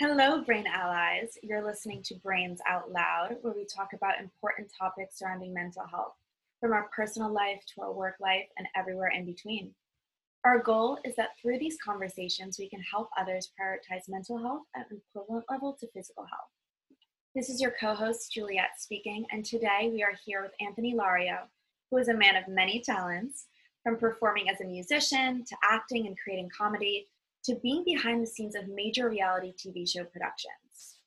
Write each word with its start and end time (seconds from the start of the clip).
Hello, 0.00 0.40
Brain 0.40 0.64
Allies. 0.66 1.36
You're 1.42 1.62
listening 1.62 2.02
to 2.04 2.14
Brains 2.14 2.62
Out 2.66 2.90
Loud, 2.90 3.36
where 3.42 3.52
we 3.52 3.66
talk 3.66 3.92
about 3.92 4.18
important 4.18 4.72
topics 4.80 5.18
surrounding 5.18 5.52
mental 5.52 5.84
health, 5.86 6.14
from 6.58 6.72
our 6.72 6.88
personal 6.96 7.30
life 7.30 7.60
to 7.66 7.82
our 7.82 7.92
work 7.92 8.14
life 8.18 8.46
and 8.56 8.66
everywhere 8.74 9.10
in 9.14 9.26
between. 9.26 9.74
Our 10.46 10.58
goal 10.58 10.96
is 11.04 11.14
that 11.16 11.36
through 11.36 11.58
these 11.58 11.76
conversations, 11.84 12.56
we 12.58 12.70
can 12.70 12.80
help 12.80 13.10
others 13.18 13.50
prioritize 13.60 14.08
mental 14.08 14.38
health 14.38 14.62
at 14.74 14.90
an 14.90 15.02
equivalent 15.06 15.44
level 15.50 15.76
to 15.78 15.88
physical 15.88 16.24
health. 16.24 16.48
This 17.34 17.50
is 17.50 17.60
your 17.60 17.74
co 17.78 17.94
host, 17.94 18.32
Juliet, 18.32 18.70
speaking, 18.78 19.26
and 19.30 19.44
today 19.44 19.90
we 19.92 20.02
are 20.02 20.14
here 20.24 20.40
with 20.40 20.52
Anthony 20.66 20.94
Lario, 20.94 21.40
who 21.90 21.98
is 21.98 22.08
a 22.08 22.14
man 22.14 22.36
of 22.36 22.48
many 22.48 22.80
talents, 22.80 23.48
from 23.82 23.98
performing 23.98 24.48
as 24.48 24.62
a 24.62 24.64
musician 24.64 25.44
to 25.44 25.56
acting 25.62 26.06
and 26.06 26.16
creating 26.18 26.48
comedy 26.56 27.06
to 27.44 27.56
being 27.62 27.84
behind 27.84 28.22
the 28.22 28.26
scenes 28.26 28.54
of 28.54 28.68
major 28.68 29.08
reality 29.08 29.52
TV 29.54 29.88
show 29.88 30.04
productions. 30.04 30.98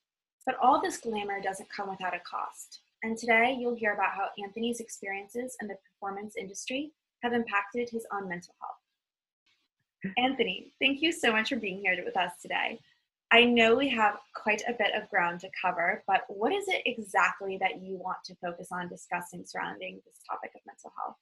But 0.46 0.55
all 0.61 0.82
this 0.82 0.97
glamour 0.97 1.41
doesn't 1.41 1.69
come 1.69 1.89
without 1.89 2.15
a 2.15 2.19
cost. 2.19 2.82
And 3.04 3.18
today 3.18 3.55
you'll 3.60 3.75
hear 3.75 3.93
about 3.93 4.11
how 4.15 4.29
Anthony's 4.43 4.79
experiences 4.79 5.55
in 5.61 5.68
the 5.68 5.75
performance 5.75 6.36
industry 6.38 6.91
have 7.21 7.33
impacted 7.33 7.89
his 7.89 8.05
own 8.14 8.27
mental 8.27 8.55
health. 8.61 10.14
Anthony, 10.18 10.74
thank 10.82 11.01
you 11.01 11.11
so 11.11 11.32
much 11.32 11.50
for 11.50 11.55
being 11.55 11.79
here 11.79 11.97
with 12.04 12.18
us 12.18 12.33
today. 12.41 12.79
I 13.32 13.46
know 13.46 13.75
we 13.75 13.89
have 13.89 14.19
quite 14.36 14.61
a 14.68 14.74
bit 14.74 14.93
of 14.93 15.10
ground 15.10 15.39
to 15.39 15.50
cover, 15.60 16.04
but 16.07 16.24
what 16.27 16.54
is 16.54 16.65
it 16.68 16.83
exactly 16.86 17.57
that 17.61 17.82
you 17.82 17.97
want 17.97 18.18
to 18.25 18.36
focus 18.36 18.68
on 18.71 18.89
discussing 18.89 19.43
surrounding 19.46 20.02
this 20.05 20.19
topic 20.29 20.52
of 20.55 20.61
mental 20.68 20.91
health? 20.97 21.15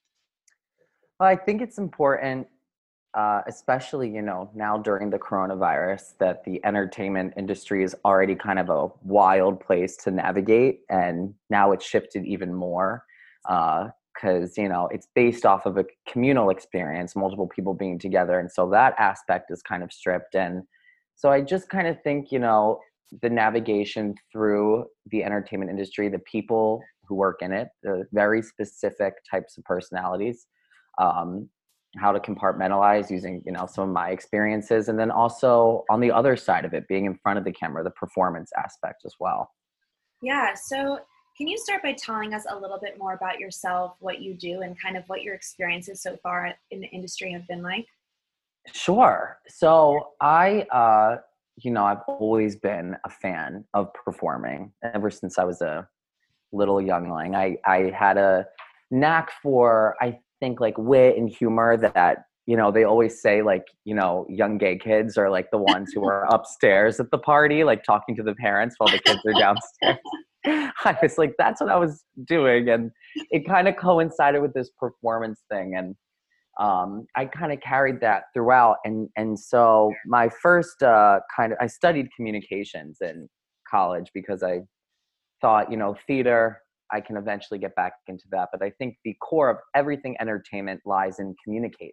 Well, 1.20 1.30
I 1.30 1.36
think 1.36 1.62
it's 1.62 1.78
important 1.78 2.48
uh, 3.14 3.42
especially 3.48 4.10
you 4.10 4.22
know 4.22 4.50
now 4.56 4.78
during 4.78 5.10
the 5.10 5.20
coronavirus 5.20 6.14
that 6.20 6.44
the 6.46 6.64
entertainment 6.64 7.34
industry 7.36 7.84
is 7.84 7.96
already 8.06 8.36
kind 8.36 8.60
of 8.60 8.70
a 8.70 8.88
wild 9.04 9.60
place 9.60 9.98
to 9.98 10.12
navigate 10.12 10.82
and 10.90 11.34
now 11.50 11.72
it's 11.72 11.86
shifted 11.86 12.26
even 12.26 12.54
more 12.54 13.04
because 13.44 14.58
uh, 14.58 14.62
you 14.62 14.70
know 14.70 14.88
it's 14.92 15.08
based 15.14 15.46
off 15.46 15.66
of 15.66 15.78
a 15.78 15.86
communal 16.08 16.50
experience 16.50 17.16
multiple 17.16 17.48
people 17.48 17.74
being 17.74 18.00
together 18.00 18.40
and 18.40 18.52
so 18.52 18.70
that 18.70 18.94
aspect 18.98 19.52
is 19.52 19.62
kind 19.62 19.84
of 19.84 19.92
stripped 19.92 20.36
and 20.36 20.64
so 21.16 21.30
i 21.30 21.42
just 21.42 21.68
kind 21.70 21.88
of 21.88 22.02
think 22.04 22.32
you 22.32 22.40
know 22.40 22.80
the 23.22 23.30
navigation 23.30 24.16
through 24.32 24.86
the 25.08 25.22
entertainment 25.22 25.70
industry 25.70 26.08
the 26.08 26.20
people 26.20 26.82
who 27.06 27.16
work 27.16 27.42
in 27.42 27.52
it 27.52 27.68
the 27.84 28.06
very 28.14 28.42
specific 28.42 29.16
types 29.30 29.58
of 29.58 29.66
personalities 29.66 30.48
um, 30.98 31.50
how 31.98 32.12
to 32.12 32.20
compartmentalize 32.20 33.10
using 33.10 33.42
you 33.46 33.52
know 33.52 33.66
some 33.66 33.90
of 33.90 33.94
my 33.94 34.10
experiences 34.10 34.88
and 34.88 34.98
then 34.98 35.12
also 35.12 35.84
on 35.90 36.00
the 36.00 36.12
other 36.12 36.36
side 36.36 36.64
of 36.64 36.74
it 36.74 36.88
being 36.88 37.06
in 37.06 37.18
front 37.22 37.38
of 37.38 37.44
the 37.44 37.52
camera 37.52 37.84
the 37.84 37.92
performance 37.92 38.52
aspect 38.58 39.04
as 39.06 39.16
well. 39.20 39.52
Yeah 40.22 40.54
so 40.54 41.00
can 41.38 41.48
you 41.48 41.58
start 41.58 41.82
by 41.82 41.94
telling 41.94 42.34
us 42.34 42.46
a 42.50 42.58
little 42.58 42.80
bit 42.80 42.98
more 42.98 43.14
about 43.14 43.40
yourself 43.40 43.96
what 44.00 44.22
you 44.22 44.34
do 44.34 44.62
and 44.62 44.80
kind 44.80 44.96
of 44.96 45.04
what 45.08 45.24
your 45.24 45.34
experiences 45.34 46.02
so 46.02 46.18
far 46.22 46.54
in 46.70 46.82
the 46.82 46.88
industry 46.88 47.32
have 47.32 47.48
been 47.48 47.62
like? 47.62 47.88
Sure. 48.74 49.40
So 49.48 50.12
i 50.22 50.62
uh 50.72 51.18
you 51.58 51.72
know 51.72 51.84
i've 51.84 52.02
always 52.08 52.56
been 52.56 52.96
a 53.06 53.10
fan 53.10 53.66
of 53.74 53.94
performing 53.94 54.72
ever 54.84 55.12
since 55.12 55.38
i 55.38 55.44
was 55.44 55.62
a 55.62 55.88
little 56.54 56.82
youngling. 56.82 57.36
I 57.36 57.58
i 57.66 57.92
had 57.98 58.18
a 58.18 58.46
knack 58.92 59.32
for 59.42 59.96
i 60.02 60.20
think 60.42 60.60
like 60.60 60.78
wit 60.78 61.18
and 61.18 61.30
humor 61.30 61.78
that 61.78 62.26
you 62.48 62.58
know 62.58 62.72
they 62.72 62.84
always 62.84 63.22
say 63.22 63.42
like 63.42 63.64
you 63.86 63.96
know 63.96 64.26
young 64.28 64.58
gay 64.58 64.78
kids 64.78 65.18
are 65.18 65.30
like 65.30 65.50
the 65.52 65.58
ones 65.58 65.92
who 65.94 66.04
are 66.04 66.26
upstairs 66.34 67.00
at 67.00 67.10
the 67.12 67.18
party 67.18 67.64
like 67.64 67.84
talking 67.84 68.16
to 68.16 68.24
the 68.24 68.36
parents 68.36 68.76
while 68.78 68.90
the 68.90 69.00
kids 69.00 69.22
are 69.26 69.40
downstairs. 69.40 69.98
I 70.84 70.98
was 71.02 71.20
like 71.20 71.36
that's 71.38 71.62
what 71.62 71.70
i 71.70 71.76
was 71.76 72.04
doing 72.26 72.68
and 72.68 72.90
it 73.30 73.48
kind 73.48 73.68
of 73.68 73.76
coincided 73.78 74.42
with 74.42 74.54
this 74.54 74.72
performance 74.80 75.40
thing 75.52 75.76
and 75.78 75.96
um, 76.60 77.06
i 77.16 77.26
kind 77.26 77.54
of 77.54 77.62
carried 77.62 78.02
that 78.02 78.24
throughout 78.34 78.78
and 78.84 79.08
and 79.16 79.40
so 79.40 79.94
my 80.08 80.30
first 80.42 80.82
uh, 80.82 81.20
kind 81.36 81.54
of 81.54 81.60
i 81.62 81.68
studied 81.68 82.08
communications 82.16 82.98
in 83.02 83.30
college 83.70 84.10
because 84.16 84.42
i 84.42 84.62
thought 85.42 85.72
you 85.72 85.78
know 85.78 85.96
theater 86.08 86.60
I 86.94 87.02
can 87.02 87.18
eventually 87.18 87.60
get 87.60 87.76
back 87.76 87.94
into 88.08 88.26
that. 88.32 88.50
But 88.52 88.62
I 88.62 88.70
think 88.72 88.98
the 89.04 89.16
core 89.22 89.50
of 89.50 89.58
everything 89.76 90.16
entertainment 90.20 90.82
lies 90.86 91.20
in 91.20 91.36
communicating, 91.44 91.92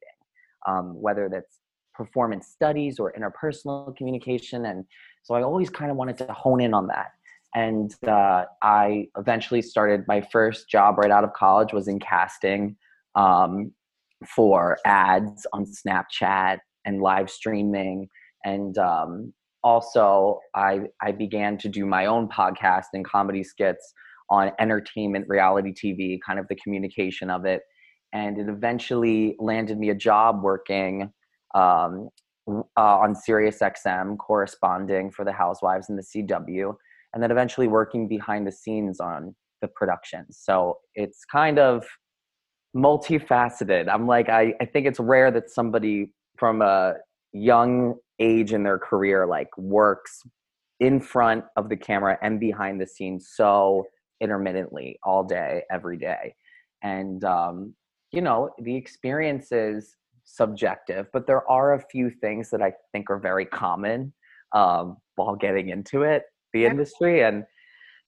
um, 0.67 1.01
whether 1.01 1.29
that's 1.29 1.61
performance 1.95 2.47
studies 2.47 2.99
or 2.99 3.13
interpersonal 3.13 3.95
communication. 3.97 4.67
And 4.67 4.85
so 5.23 5.35
I 5.35 5.43
always 5.43 5.69
kind 5.69 5.91
of 5.91 5.97
wanted 5.97 6.17
to 6.19 6.33
hone 6.33 6.61
in 6.61 6.73
on 6.73 6.87
that. 6.87 7.09
And 7.55 7.95
uh, 8.07 8.45
I 8.63 9.09
eventually 9.17 9.63
started 9.63 10.05
my 10.07 10.21
first 10.21 10.69
job 10.69 10.99
right 10.99 11.11
out 11.11 11.25
of 11.25 11.33
college 11.33 11.73
was 11.73 11.89
in 11.89 11.99
casting 11.99 12.77
um, 13.15 13.73
for 14.27 14.79
ads 14.85 15.47
on 15.53 15.65
Snapchat 15.65 16.59
and 16.85 17.01
live 17.01 17.31
streaming. 17.31 18.09
And 18.45 18.77
um, 18.79 19.33
also, 19.65 20.41
I, 20.55 20.83
I 21.03 21.13
began 21.13 21.59
to 21.59 21.69
do 21.69 21.85
my 21.85 22.07
own 22.07 22.29
podcast 22.29 22.87
and 22.93 23.05
comedy 23.05 23.43
skits 23.43 23.93
on 24.31 24.53
entertainment 24.59 25.27
reality 25.29 25.73
TV, 25.73 26.19
kind 26.25 26.39
of 26.39 26.47
the 26.49 26.57
communication 26.57 27.31
of 27.31 27.45
it. 27.45 27.63
And 28.13 28.39
it 28.39 28.49
eventually 28.49 29.37
landed 29.39 29.79
me 29.79 29.91
a 29.91 29.95
job 29.95 30.43
working 30.43 31.13
um, 31.55 32.09
uh, 32.49 32.61
on 32.77 33.15
Sirius 33.15 33.59
XM, 33.59 34.17
corresponding 34.19 35.11
for 35.11 35.25
the 35.25 35.33
Housewives 35.33 35.89
and 35.89 35.99
the 35.99 36.03
CW, 36.03 36.75
and 37.13 37.23
then 37.23 37.31
eventually 37.31 37.69
working 37.69 38.09
behind 38.09 38.47
the 38.47 38.53
scenes 38.53 39.01
on 39.01 39.35
the 39.61 39.69
production. 39.69 40.25
So 40.31 40.79
it's 40.95 41.25
kind 41.25 41.59
of 41.59 41.85
multifaceted. 42.77 43.89
I'm 43.89 44.07
like, 44.07 44.29
I, 44.29 44.55
I 44.61 44.65
think 44.67 44.87
it's 44.87 45.01
rare 45.01 45.31
that 45.31 45.51
somebody 45.51 46.13
from 46.39 46.63
a 46.63 46.95
young 47.33 47.95
age 48.21 48.53
in 48.53 48.63
their 48.63 48.79
career 48.79 49.27
like 49.27 49.49
works 49.57 50.23
in 50.81 51.01
front 51.01 51.45
of 51.57 51.69
the 51.69 51.77
camera 51.77 52.19
and 52.23 52.41
behind 52.41 52.81
the 52.81 52.87
scenes 52.87 53.29
so 53.35 53.85
intermittently 54.21 54.99
all 55.03 55.25
day, 55.25 55.63
every 55.71 55.97
day. 55.97 56.35
And, 56.83 57.25
um, 57.25 57.75
you 58.13 58.21
know, 58.21 58.51
the 58.61 58.75
experience 58.75 59.53
is 59.53 59.97
subjective, 60.25 61.07
but 61.13 61.27
there 61.27 61.49
are 61.51 61.75
a 61.75 61.85
few 61.91 62.11
things 62.11 62.51
that 62.51 62.63
I 62.63 62.73
think 62.93 63.11
are 63.11 63.19
very 63.19 63.47
common 63.47 64.13
um, 64.53 64.97
while 65.17 65.37
getting 65.37 65.71
into 65.71 66.03
it, 66.03 66.25
the 66.53 66.65
industry. 66.67 67.23
And 67.23 67.45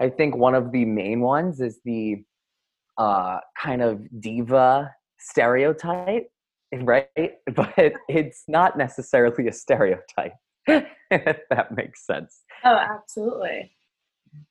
I 0.00 0.08
think 0.08 0.36
one 0.36 0.54
of 0.54 0.72
the 0.72 0.84
main 0.84 1.20
ones 1.20 1.60
is 1.60 1.80
the 1.84 2.22
uh, 2.98 3.38
kind 3.58 3.82
of 3.82 4.02
diva 4.20 4.94
stereotype, 5.18 6.30
right? 6.82 7.08
But 7.54 7.74
it's 8.08 8.44
not 8.48 8.78
necessarily 8.78 9.48
a 9.48 9.52
stereotype, 9.52 10.34
if 10.66 11.38
that 11.50 11.74
makes 11.74 12.06
sense. 12.06 12.42
Oh, 12.64 12.76
absolutely. 12.76 13.72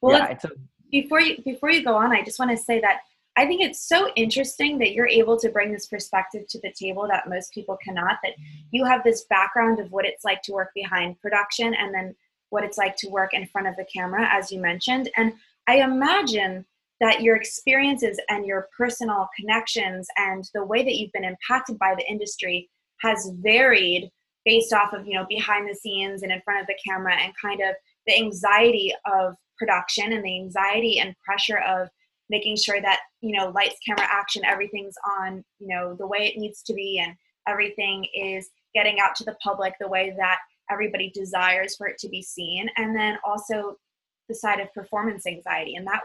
Well, 0.01 0.17
yeah, 0.17 0.27
it's 0.27 0.45
a 0.45 0.49
before 0.91 1.21
you 1.21 1.41
before 1.43 1.71
you 1.71 1.83
go 1.83 1.95
on, 1.95 2.11
I 2.11 2.23
just 2.23 2.39
want 2.39 2.51
to 2.51 2.57
say 2.57 2.79
that 2.81 3.01
I 3.37 3.45
think 3.45 3.61
it's 3.61 3.87
so 3.87 4.09
interesting 4.15 4.77
that 4.79 4.91
you're 4.91 5.07
able 5.07 5.37
to 5.39 5.49
bring 5.49 5.71
this 5.71 5.87
perspective 5.87 6.45
to 6.49 6.59
the 6.59 6.73
table 6.77 7.07
that 7.09 7.29
most 7.29 7.53
people 7.53 7.77
cannot. 7.83 8.17
That 8.23 8.33
you 8.71 8.83
have 8.85 9.03
this 9.03 9.25
background 9.29 9.79
of 9.79 9.91
what 9.91 10.05
it's 10.05 10.25
like 10.25 10.41
to 10.43 10.51
work 10.51 10.71
behind 10.75 11.19
production 11.21 11.73
and 11.73 11.93
then 11.93 12.15
what 12.49 12.63
it's 12.63 12.77
like 12.77 12.95
to 12.97 13.09
work 13.09 13.33
in 13.33 13.47
front 13.47 13.67
of 13.67 13.75
the 13.75 13.85
camera, 13.85 14.27
as 14.31 14.51
you 14.51 14.59
mentioned. 14.59 15.09
And 15.15 15.33
I 15.67 15.77
imagine 15.77 16.65
that 16.99 17.21
your 17.21 17.35
experiences 17.35 18.19
and 18.29 18.45
your 18.45 18.67
personal 18.77 19.29
connections 19.39 20.07
and 20.17 20.43
the 20.53 20.65
way 20.65 20.83
that 20.83 20.95
you've 20.95 21.11
been 21.13 21.23
impacted 21.23 21.79
by 21.79 21.95
the 21.95 22.05
industry 22.09 22.69
has 23.01 23.31
varied 23.39 24.09
based 24.45 24.73
off 24.73 24.93
of 24.93 25.05
you 25.05 25.13
know 25.13 25.25
behind 25.29 25.69
the 25.69 25.75
scenes 25.75 26.23
and 26.23 26.31
in 26.31 26.41
front 26.41 26.59
of 26.59 26.67
the 26.67 26.77
camera 26.85 27.15
and 27.15 27.33
kind 27.41 27.61
of 27.61 27.75
the 28.07 28.17
anxiety 28.17 28.93
of 29.05 29.35
production 29.59 30.13
and 30.13 30.23
the 30.23 30.39
anxiety 30.39 30.99
and 30.99 31.15
pressure 31.23 31.59
of 31.59 31.89
making 32.29 32.55
sure 32.55 32.81
that 32.81 33.01
you 33.21 33.37
know 33.37 33.49
lights 33.49 33.77
camera 33.85 34.07
action 34.09 34.43
everything's 34.45 34.95
on 35.19 35.43
you 35.59 35.67
know 35.67 35.95
the 35.95 36.07
way 36.07 36.27
it 36.27 36.39
needs 36.39 36.61
to 36.61 36.73
be 36.73 37.03
and 37.03 37.15
everything 37.47 38.05
is 38.15 38.49
getting 38.73 38.99
out 38.99 39.15
to 39.15 39.23
the 39.23 39.35
public 39.43 39.73
the 39.79 39.87
way 39.87 40.13
that 40.17 40.37
everybody 40.69 41.09
desires 41.09 41.75
for 41.75 41.87
it 41.87 41.97
to 41.99 42.09
be 42.09 42.21
seen. 42.21 42.69
And 42.77 42.95
then 42.95 43.17
also 43.25 43.77
the 44.27 44.35
side 44.35 44.59
of 44.59 44.71
performance 44.73 45.25
anxiety 45.25 45.75
and 45.75 45.85
that 45.87 46.01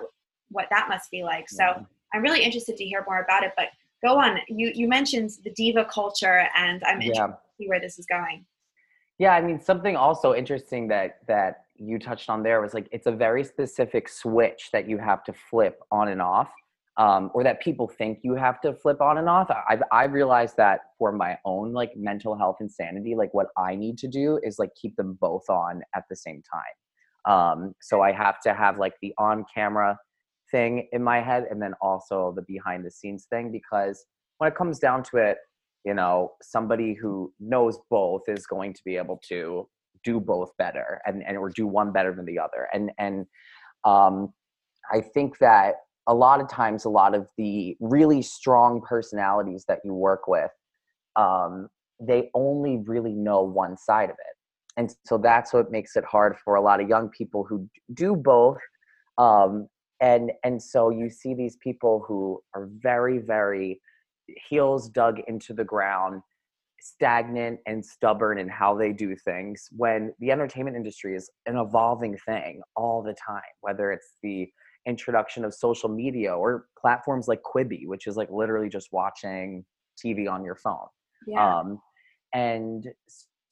what 0.51 0.69
that 0.71 0.89
must 0.89 1.11
be 1.11 1.23
like. 1.23 1.49
So 1.49 1.87
i'm 2.13 2.23
really 2.23 2.43
interested 2.43 2.77
to 2.77 2.85
hear 2.85 3.05
more 3.07 3.23
about 3.23 3.43
it 3.43 3.53
but 3.57 3.69
go 4.03 4.19
on. 4.19 4.39
You 4.49 4.71
you 4.75 4.89
mentioned 4.89 5.31
the 5.45 5.51
diva 5.51 5.85
culture 5.85 6.47
and 6.57 6.83
i'm 6.85 7.01
interested 7.01 7.21
yeah. 7.21 7.27
to 7.27 7.39
see 7.59 7.69
where 7.69 7.81
this 7.81 7.99
is 7.99 8.07
going. 8.07 8.45
Yeah 9.19 9.35
i 9.35 9.41
mean 9.41 9.61
something 9.61 9.97
also 9.97 10.35
interesting 10.35 10.89
that 10.89 11.19
that 11.27 11.64
you 11.87 11.99
touched 11.99 12.31
on 12.31 12.43
there 12.43 12.61
was 12.61 12.75
like 12.75 12.89
it's 12.93 13.07
a 13.07 13.13
very 13.13 13.45
specific 13.45 14.09
switch 14.09 14.71
that 14.73 14.89
you 14.89 14.99
have 14.99 15.25
to 15.25 15.33
flip 15.33 15.81
on 15.91 16.09
and 16.09 16.23
off 16.23 16.53
um, 16.97 17.31
or 17.35 17.43
that 17.43 17.61
people 17.61 17.89
think 17.89 18.21
you 18.23 18.35
have 18.35 18.61
to 18.61 18.73
flip 18.73 19.01
on 19.01 19.19
and 19.19 19.29
off. 19.29 19.51
I've, 19.69 19.83
I've 19.91 20.13
realized 20.13 20.57
that 20.59 20.81
for 20.99 21.11
my 21.11 21.37
own 21.45 21.73
like 21.73 21.91
mental 21.97 22.37
health 22.37 22.57
and 22.61 22.71
sanity 22.71 23.15
like 23.17 23.35
what 23.35 23.49
i 23.57 23.75
need 23.75 23.99
to 23.99 24.09
do 24.09 24.39
is 24.43 24.59
like 24.59 24.71
keep 24.81 24.95
them 24.97 25.19
both 25.21 25.49
on 25.49 25.83
at 25.95 26.05
the 26.09 26.17
same 26.17 26.43
time. 26.43 27.33
Um, 27.33 27.75
so 27.81 28.03
I 28.03 28.13
have 28.13 28.41
to 28.41 28.55
have 28.55 28.79
like 28.79 28.95
the 29.01 29.15
on 29.19 29.45
camera 29.53 29.99
thing 30.51 30.89
in 30.93 31.03
my 31.03 31.21
head 31.21 31.47
and 31.51 31.61
then 31.61 31.73
also 31.81 32.33
the 32.37 32.43
behind 32.43 32.85
the 32.85 32.91
scenes 32.91 33.27
thing 33.31 33.51
because 33.51 34.05
when 34.39 34.51
it 34.51 34.57
comes 34.57 34.79
down 34.79 35.03
to 35.05 35.17
it, 35.17 35.39
you 35.85 35.95
know, 35.95 36.33
somebody 36.43 36.95
who 36.95 37.33
knows 37.41 37.79
both 37.91 38.23
is 38.29 38.47
going 38.47 38.73
to 38.75 38.81
be 38.85 38.97
able 38.97 39.21
to 39.29 39.67
do 40.05 40.21
both 40.21 40.51
better 40.59 41.01
and, 41.07 41.23
and 41.27 41.37
or 41.37 41.51
do 41.51 41.67
one 41.67 41.93
better 41.93 42.15
than 42.15 42.25
the 42.25 42.39
other. 42.39 42.69
And 42.73 42.91
and 42.99 43.27
um, 43.85 44.33
I 44.93 45.01
think 45.01 45.39
that 45.39 45.77
a 46.07 46.15
lot 46.15 46.41
of 46.41 46.49
times 46.49 46.85
a 46.85 46.91
lot 46.91 47.15
of 47.15 47.29
the 47.39 47.77
really 47.81 48.23
strong 48.23 48.81
personalities 48.83 49.65
that 49.69 49.81
you 49.85 49.95
work 49.95 50.29
with 50.29 50.51
um, 51.17 51.69
they 52.01 52.31
only 52.35 52.79
really 52.87 53.15
know 53.15 53.43
one 53.43 53.77
side 53.77 54.11
of 54.11 54.17
it 54.19 54.37
and 54.77 54.95
so 55.07 55.17
that's 55.17 55.53
what 55.53 55.71
makes 55.71 55.97
it 55.97 56.05
hard 56.05 56.37
for 56.45 56.57
a 56.57 56.61
lot 56.61 56.81
of 56.81 56.89
young 56.89 57.09
people 57.09 57.45
who 57.45 57.69
do 57.95 58.17
both 58.17 58.59
um, 59.19 59.69
and 60.01 60.33
and 60.43 60.61
so 60.61 60.91
you 60.91 61.09
see 61.09 61.35
these 61.35 61.57
people 61.63 62.05
who 62.07 62.41
are 62.55 62.69
very 62.83 63.19
very 63.19 63.81
heels 64.49 64.89
dug 64.89 65.21
into 65.29 65.53
the 65.55 65.65
ground 65.65 66.21
stagnant 66.85 67.59
and 67.67 67.85
stubborn 67.85 68.39
in 68.39 68.47
how 68.47 68.77
they 68.77 68.93
do 68.93 69.17
things 69.17 69.69
when 69.73 70.13
the 70.21 70.31
entertainment 70.31 70.77
industry 70.77 71.17
is 71.17 71.31
an 71.47 71.57
evolving 71.57 72.15
thing 72.27 72.61
all 72.77 73.03
the 73.03 73.15
time 73.27 73.41
whether 73.63 73.91
it's 73.91 74.17
the 74.23 74.47
introduction 74.87 75.47
of 75.47 75.55
social 75.55 75.89
media 75.89 76.31
or 76.31 76.67
platforms 76.79 77.27
like 77.27 77.41
quibi 77.43 77.87
which 77.87 78.07
is 78.07 78.19
like 78.19 78.29
literally 78.31 78.69
just 78.69 78.89
watching 78.93 79.65
tv 80.05 80.31
on 80.31 80.45
your 80.45 80.57
phone. 80.57 80.87
Yeah. 81.27 81.61
um 81.61 81.79
and 82.35 82.87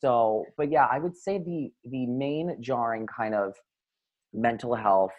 so 0.03 0.45
but 0.59 0.71
yeah 0.71 0.87
i 0.93 0.99
would 0.99 1.17
say 1.17 1.39
the 1.39 1.73
the 1.91 2.05
main 2.05 2.59
jarring 2.61 3.07
kind 3.07 3.35
of 3.35 3.55
mental 4.35 4.75
health 4.75 5.15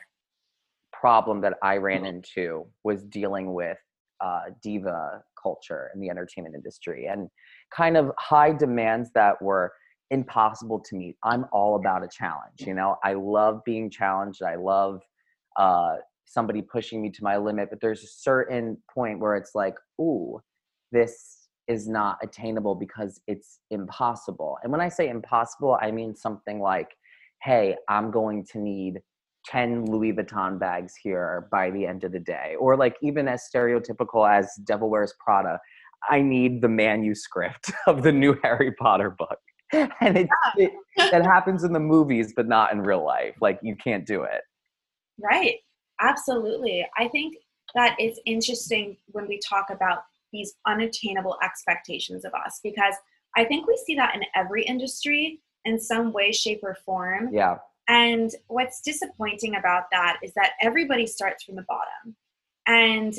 problem 0.91 1.41
that 1.41 1.55
i 1.63 1.77
ran 1.77 2.05
into 2.05 2.67
was 2.83 3.01
dealing 3.05 3.55
with 3.55 3.79
uh, 4.21 4.51
diva 4.61 5.23
culture 5.43 5.91
in 5.93 5.99
the 5.99 6.09
entertainment 6.09 6.55
industry. 6.55 7.07
And 7.07 7.29
kind 7.75 7.97
of 7.97 8.11
high 8.17 8.51
demands 8.51 9.09
that 9.13 9.41
were 9.41 9.71
impossible 10.11 10.79
to 10.79 10.95
meet 10.95 11.15
i'm 11.23 11.45
all 11.51 11.75
about 11.75 12.03
a 12.03 12.07
challenge 12.07 12.59
you 12.59 12.73
know 12.73 12.97
i 13.03 13.13
love 13.13 13.61
being 13.65 13.89
challenged 13.89 14.43
i 14.43 14.55
love 14.55 15.01
uh, 15.57 15.97
somebody 16.25 16.61
pushing 16.61 17.01
me 17.01 17.09
to 17.09 17.23
my 17.23 17.37
limit 17.37 17.69
but 17.69 17.79
there's 17.81 18.03
a 18.03 18.07
certain 18.07 18.77
point 18.93 19.19
where 19.19 19.35
it's 19.35 19.55
like 19.55 19.75
ooh 19.99 20.39
this 20.91 21.43
is 21.67 21.87
not 21.87 22.17
attainable 22.21 22.75
because 22.75 23.21
it's 23.27 23.59
impossible. 23.71 24.57
And 24.63 24.71
when 24.71 24.81
I 24.81 24.89
say 24.89 25.09
impossible, 25.09 25.77
I 25.81 25.91
mean 25.91 26.15
something 26.15 26.59
like, 26.59 26.89
hey, 27.41 27.75
I'm 27.89 28.11
going 28.11 28.45
to 28.51 28.59
need 28.59 29.01
10 29.45 29.85
Louis 29.85 30.13
Vuitton 30.13 30.59
bags 30.59 30.93
here 31.01 31.47
by 31.51 31.69
the 31.71 31.85
end 31.85 32.03
of 32.03 32.11
the 32.11 32.19
day. 32.19 32.55
Or 32.59 32.77
like 32.77 32.95
even 33.01 33.27
as 33.27 33.49
stereotypical 33.53 34.29
as 34.29 34.53
Devil 34.65 34.89
Wears 34.89 35.13
Prada, 35.23 35.59
I 36.09 36.21
need 36.21 36.61
the 36.61 36.69
manuscript 36.69 37.71
of 37.87 38.03
the 38.03 38.11
new 38.11 38.37
Harry 38.43 38.71
Potter 38.73 39.09
book. 39.09 39.39
And 40.01 40.17
it, 40.17 40.29
it 40.55 40.71
that 41.11 41.25
happens 41.25 41.63
in 41.63 41.73
the 41.73 41.79
movies, 41.79 42.33
but 42.35 42.47
not 42.47 42.71
in 42.71 42.81
real 42.81 43.03
life. 43.03 43.33
Like 43.41 43.59
you 43.63 43.75
can't 43.75 44.05
do 44.05 44.21
it. 44.21 44.41
Right. 45.19 45.55
Absolutely. 45.99 46.85
I 46.95 47.07
think 47.07 47.37
that 47.73 47.95
it's 47.97 48.19
interesting 48.27 48.97
when 49.07 49.27
we 49.27 49.39
talk 49.39 49.71
about 49.71 50.03
these 50.31 50.53
unattainable 50.67 51.37
expectations 51.43 52.23
of 52.23 52.33
us 52.33 52.59
because 52.63 52.93
I 53.35 53.45
think 53.45 53.67
we 53.67 53.75
see 53.83 53.95
that 53.95 54.13
in 54.15 54.21
every 54.35 54.63
industry 54.63 55.39
in 55.65 55.79
some 55.79 56.11
way, 56.11 56.31
shape, 56.31 56.59
or 56.63 56.75
form. 56.85 57.29
Yeah. 57.31 57.57
And 57.87 58.31
what's 58.47 58.81
disappointing 58.81 59.55
about 59.55 59.85
that 59.91 60.17
is 60.23 60.33
that 60.35 60.51
everybody 60.61 61.05
starts 61.05 61.43
from 61.43 61.55
the 61.55 61.65
bottom. 61.67 62.15
And, 62.67 63.13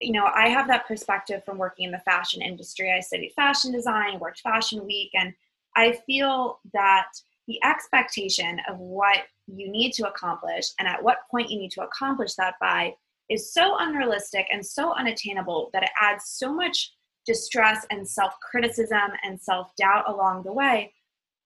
you 0.00 0.12
know, 0.12 0.26
I 0.34 0.48
have 0.48 0.66
that 0.68 0.86
perspective 0.86 1.44
from 1.44 1.58
working 1.58 1.86
in 1.86 1.92
the 1.92 1.98
fashion 2.00 2.40
industry. 2.42 2.90
I 2.90 3.00
studied 3.00 3.32
fashion 3.36 3.70
design, 3.70 4.18
worked 4.18 4.40
Fashion 4.40 4.84
Week, 4.86 5.10
and 5.14 5.34
I 5.76 5.92
feel 6.06 6.60
that 6.72 7.08
the 7.46 7.58
expectation 7.64 8.60
of 8.68 8.78
what 8.78 9.18
you 9.46 9.70
need 9.70 9.92
to 9.92 10.08
accomplish 10.08 10.66
and 10.78 10.88
at 10.88 11.02
what 11.02 11.18
point 11.30 11.50
you 11.50 11.58
need 11.58 11.72
to 11.72 11.82
accomplish 11.82 12.34
that 12.34 12.54
by 12.60 12.94
is 13.28 13.52
so 13.52 13.76
unrealistic 13.78 14.46
and 14.52 14.64
so 14.64 14.92
unattainable 14.94 15.70
that 15.72 15.82
it 15.82 15.90
adds 16.00 16.24
so 16.26 16.52
much 16.52 16.92
distress 17.26 17.86
and 17.90 18.08
self 18.08 18.34
criticism 18.40 19.10
and 19.22 19.40
self 19.40 19.74
doubt 19.76 20.08
along 20.08 20.42
the 20.42 20.52
way. 20.52 20.92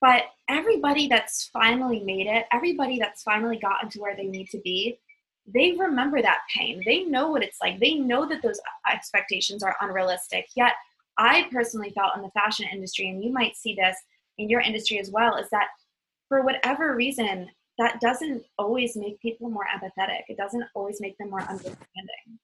But 0.00 0.24
everybody 0.48 1.08
that's 1.08 1.48
finally 1.52 2.00
made 2.00 2.26
it, 2.26 2.46
everybody 2.52 2.98
that's 2.98 3.22
finally 3.22 3.58
gotten 3.58 3.88
to 3.90 4.00
where 4.00 4.16
they 4.16 4.26
need 4.26 4.48
to 4.50 4.60
be, 4.60 4.98
they 5.46 5.72
remember 5.72 6.22
that 6.22 6.40
pain. 6.54 6.82
They 6.86 7.04
know 7.04 7.30
what 7.30 7.42
it's 7.42 7.58
like. 7.62 7.78
They 7.78 7.94
know 7.94 8.26
that 8.28 8.42
those 8.42 8.60
expectations 8.90 9.62
are 9.62 9.76
unrealistic. 9.80 10.46
Yet, 10.56 10.72
I 11.18 11.46
personally 11.52 11.92
felt 11.94 12.16
in 12.16 12.22
the 12.22 12.30
fashion 12.30 12.66
industry, 12.72 13.08
and 13.08 13.22
you 13.22 13.32
might 13.32 13.56
see 13.56 13.74
this 13.74 13.96
in 14.38 14.48
your 14.48 14.60
industry 14.60 14.98
as 14.98 15.10
well, 15.10 15.36
is 15.36 15.48
that 15.50 15.68
for 16.28 16.42
whatever 16.42 16.94
reason, 16.96 17.48
that 17.78 18.00
doesn't 18.00 18.42
always 18.58 18.96
make 18.96 19.20
people 19.20 19.50
more 19.50 19.66
empathetic. 19.74 20.22
It 20.28 20.36
doesn't 20.36 20.64
always 20.74 21.00
make 21.00 21.16
them 21.18 21.30
more 21.30 21.42
understanding. 21.42 22.38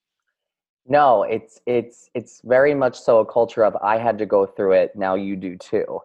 No, 0.87 1.23
it's 1.23 1.61
it's 1.67 2.11
it's 2.15 2.41
very 2.45 2.75
much 2.75 2.99
so 2.99 3.19
a 3.21 3.27
culture 3.27 3.65
of 3.65 3.77
I 3.77 3.99
had 3.99 4.19
to 4.19 4.27
go 4.27 4.47
through 4.47 4.73
it, 4.73 4.97
now 4.97 5.15
you 5.15 5.37
do 5.37 5.57
too. 5.57 6.01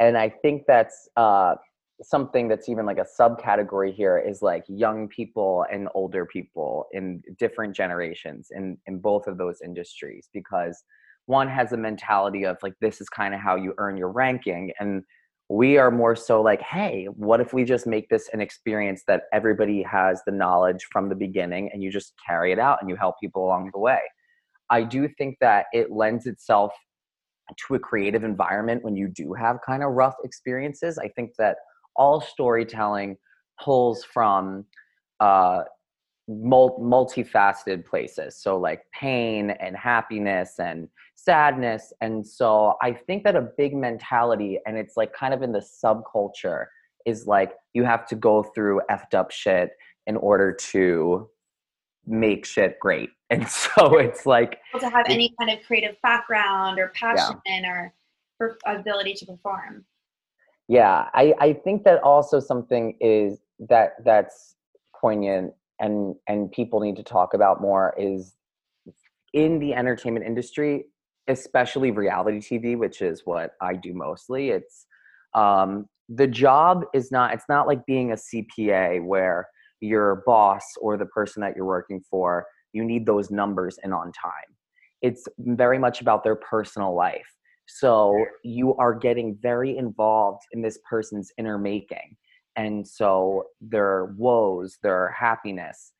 And 0.00 0.16
I 0.16 0.28
think 0.28 0.64
that's 0.66 1.08
uh, 1.16 1.56
something 2.02 2.48
that's 2.48 2.68
even 2.68 2.86
like 2.86 2.98
a 2.98 3.06
subcategory 3.20 3.92
here 3.92 4.18
is 4.18 4.42
like 4.42 4.64
young 4.68 5.08
people 5.08 5.64
and 5.70 5.88
older 5.94 6.24
people 6.26 6.86
in 6.92 7.22
different 7.38 7.74
generations 7.74 8.48
in 8.52 8.78
in 8.86 8.98
both 8.98 9.26
of 9.26 9.36
those 9.38 9.60
industries 9.64 10.28
because 10.32 10.84
one 11.26 11.48
has 11.48 11.72
a 11.72 11.76
mentality 11.76 12.44
of 12.44 12.56
like 12.62 12.74
this 12.80 13.00
is 13.00 13.08
kind 13.08 13.34
of 13.34 13.40
how 13.40 13.56
you 13.56 13.74
earn 13.78 13.96
your 13.96 14.10
ranking 14.10 14.72
and 14.78 15.02
we 15.48 15.76
are 15.76 15.90
more 15.90 16.14
so 16.14 16.40
like 16.40 16.62
hey 16.62 17.06
what 17.16 17.40
if 17.40 17.52
we 17.52 17.64
just 17.64 17.86
make 17.86 18.08
this 18.08 18.28
an 18.32 18.40
experience 18.40 19.02
that 19.08 19.22
everybody 19.32 19.82
has 19.82 20.22
the 20.24 20.32
knowledge 20.32 20.86
from 20.92 21.08
the 21.08 21.16
beginning 21.16 21.68
and 21.72 21.82
you 21.82 21.90
just 21.90 22.12
carry 22.24 22.52
it 22.52 22.58
out 22.58 22.78
and 22.80 22.88
you 22.88 22.96
help 22.96 23.16
people 23.20 23.44
along 23.44 23.70
the 23.72 23.80
way? 23.80 24.00
I 24.70 24.82
do 24.82 25.08
think 25.08 25.38
that 25.40 25.66
it 25.72 25.90
lends 25.90 26.26
itself 26.26 26.72
to 27.66 27.74
a 27.74 27.78
creative 27.78 28.24
environment 28.24 28.84
when 28.84 28.96
you 28.96 29.08
do 29.08 29.32
have 29.32 29.58
kind 29.64 29.82
of 29.82 29.92
rough 29.92 30.16
experiences. 30.24 30.98
I 30.98 31.08
think 31.08 31.32
that 31.38 31.56
all 31.98 32.20
storytelling 32.20 33.16
pulls 33.62 34.04
from 34.04 34.64
uh, 35.20 35.62
multifaceted 36.30 37.84
places. 37.84 38.36
So 38.36 38.58
like 38.58 38.82
pain 38.92 39.50
and 39.50 39.76
happiness 39.76 40.58
and 40.58 40.88
sadness. 41.14 41.92
And 42.00 42.26
so 42.26 42.76
i 42.80 42.92
think 42.92 43.24
that 43.24 43.34
a 43.34 43.48
big 43.56 43.74
mentality 43.74 44.58
and 44.66 44.78
it's 44.78 44.96
like 44.96 45.12
kind 45.12 45.34
of 45.34 45.42
in 45.42 45.52
the 45.52 45.64
subculture 45.84 46.66
is 47.06 47.26
like 47.26 47.52
you 47.74 47.84
have 47.84 48.06
to 48.06 48.14
go 48.14 48.42
through 48.42 48.80
effed 48.90 49.14
up 49.14 49.30
shit 49.30 49.70
in 50.06 50.16
order 50.16 50.52
to 50.52 51.28
make 52.06 52.44
shit 52.44 52.78
great. 52.80 53.10
And 53.30 53.46
so 53.46 53.98
it's 53.98 54.24
like 54.24 54.58
to 54.80 54.88
have 54.88 55.04
any 55.06 55.34
kind 55.38 55.50
of 55.50 55.62
creative 55.66 55.96
background 56.02 56.78
or 56.78 56.88
passion 56.94 57.38
yeah. 57.44 57.88
or 58.40 58.56
ability 58.64 59.12
to 59.14 59.26
perform 59.26 59.84
yeah 60.68 61.08
i 61.14 61.34
i 61.40 61.52
think 61.52 61.84
that 61.84 62.02
also 62.02 62.40
something 62.40 62.96
is 63.00 63.40
that 63.58 63.92
that's 64.04 64.56
poignant 65.00 65.52
and 65.80 66.14
and 66.28 66.50
people 66.52 66.80
need 66.80 66.96
to 66.96 67.02
talk 67.02 67.34
about 67.34 67.60
more 67.60 67.94
is 67.98 68.34
in 69.32 69.58
the 69.58 69.74
entertainment 69.74 70.24
industry 70.24 70.84
especially 71.28 71.90
reality 71.90 72.38
tv 72.38 72.78
which 72.78 73.02
is 73.02 73.22
what 73.24 73.52
i 73.60 73.74
do 73.74 73.92
mostly 73.94 74.50
it's 74.50 74.86
um, 75.34 75.86
the 76.08 76.26
job 76.26 76.84
is 76.94 77.12
not 77.12 77.34
it's 77.34 77.44
not 77.48 77.66
like 77.66 77.84
being 77.86 78.12
a 78.12 78.16
cpa 78.16 79.04
where 79.04 79.46
your 79.80 80.22
boss 80.26 80.64
or 80.80 80.96
the 80.96 81.06
person 81.06 81.40
that 81.42 81.54
you're 81.54 81.66
working 81.66 82.02
for 82.10 82.46
you 82.72 82.84
need 82.84 83.06
those 83.06 83.30
numbers 83.30 83.78
in 83.82 83.92
on 83.92 84.12
time. 84.12 84.56
It's 85.02 85.26
very 85.38 85.78
much 85.78 86.00
about 86.00 86.24
their 86.24 86.36
personal 86.36 86.94
life 86.94 87.34
so 87.68 88.24
you 88.42 88.74
are 88.76 88.94
getting 88.94 89.36
very 89.40 89.76
involved 89.76 90.42
in 90.52 90.62
this 90.62 90.78
person's 90.88 91.30
inner 91.38 91.58
making. 91.58 92.16
And 92.56 92.86
so 92.86 93.44
their 93.60 94.14
woes 94.16 94.78
their 94.82 95.10
happiness 95.10 95.92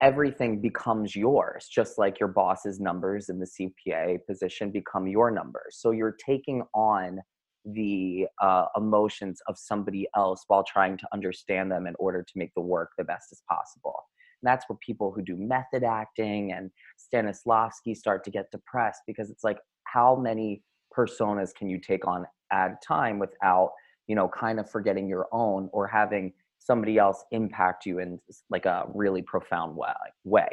everything 0.00 0.60
becomes 0.60 1.16
yours 1.16 1.68
just 1.68 1.98
like 1.98 2.20
your 2.20 2.28
boss's 2.28 2.78
numbers 2.78 3.28
in 3.28 3.40
the 3.40 3.46
cpa 3.46 4.18
position 4.26 4.70
become 4.70 5.06
your 5.06 5.30
numbers. 5.30 5.78
So 5.80 5.90
you're 5.90 6.16
taking 6.24 6.62
on 6.74 7.20
the 7.64 8.26
uh, 8.40 8.66
emotions 8.76 9.40
of 9.48 9.58
somebody 9.58 10.06
else 10.16 10.44
while 10.46 10.64
trying 10.64 10.96
to 10.98 11.08
understand 11.12 11.70
them 11.70 11.86
in 11.86 11.94
order 11.98 12.22
to 12.22 12.32
make 12.36 12.54
the 12.54 12.62
work 12.62 12.90
the 12.96 13.04
best 13.04 13.32
as 13.32 13.42
possible. 13.48 14.04
And 14.40 14.48
that's 14.48 14.64
where 14.68 14.78
people 14.84 15.12
who 15.12 15.22
do 15.22 15.36
method 15.36 15.82
acting 15.82 16.52
and 16.52 16.70
stanislavski 17.12 17.96
start 17.96 18.24
to 18.24 18.30
get 18.30 18.50
depressed 18.52 19.02
because 19.06 19.30
it's 19.30 19.44
like 19.44 19.58
how 19.84 20.16
many 20.16 20.62
personas 20.98 21.54
can 21.54 21.68
you 21.68 21.78
take 21.78 22.06
on 22.06 22.26
at 22.50 22.82
time 22.82 23.18
without 23.18 23.72
you 24.06 24.16
know 24.16 24.28
kind 24.28 24.58
of 24.58 24.68
forgetting 24.68 25.08
your 25.08 25.28
own 25.32 25.68
or 25.72 25.86
having 25.86 26.32
somebody 26.58 26.98
else 26.98 27.24
impact 27.30 27.86
you 27.86 28.00
in 28.00 28.18
like 28.50 28.66
a 28.66 28.84
really 28.94 29.22
profound 29.22 29.76
way 29.76 29.92
way? 30.24 30.48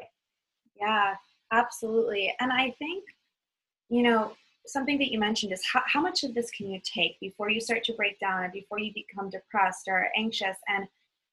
Yeah 0.80 1.16
absolutely 1.52 2.34
and 2.40 2.52
i 2.52 2.74
think 2.80 3.04
you 3.90 4.02
know 4.02 4.34
something 4.68 4.98
that 4.98 5.12
you 5.12 5.20
mentioned 5.20 5.54
is 5.54 5.64
how, 5.72 5.82
how 5.86 6.02
much 6.02 6.24
of 6.24 6.34
this 6.34 6.50
can 6.52 6.68
you 6.68 6.80
take 6.84 7.20
before 7.20 7.52
you 7.52 7.62
start 7.62 7.84
to 7.84 7.94
break 7.94 8.20
down 8.20 8.44
and 8.44 8.52
before 8.52 8.80
you 8.80 8.92
become 8.94 9.30
depressed 9.30 9.88
or 9.88 10.08
anxious 10.18 10.58
and 10.68 10.88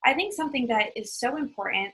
i 0.04 0.12
think 0.12 0.33
something 0.33 0.66
that 0.66 0.90
is 0.97 1.14
so 1.14 1.37
important 1.37 1.92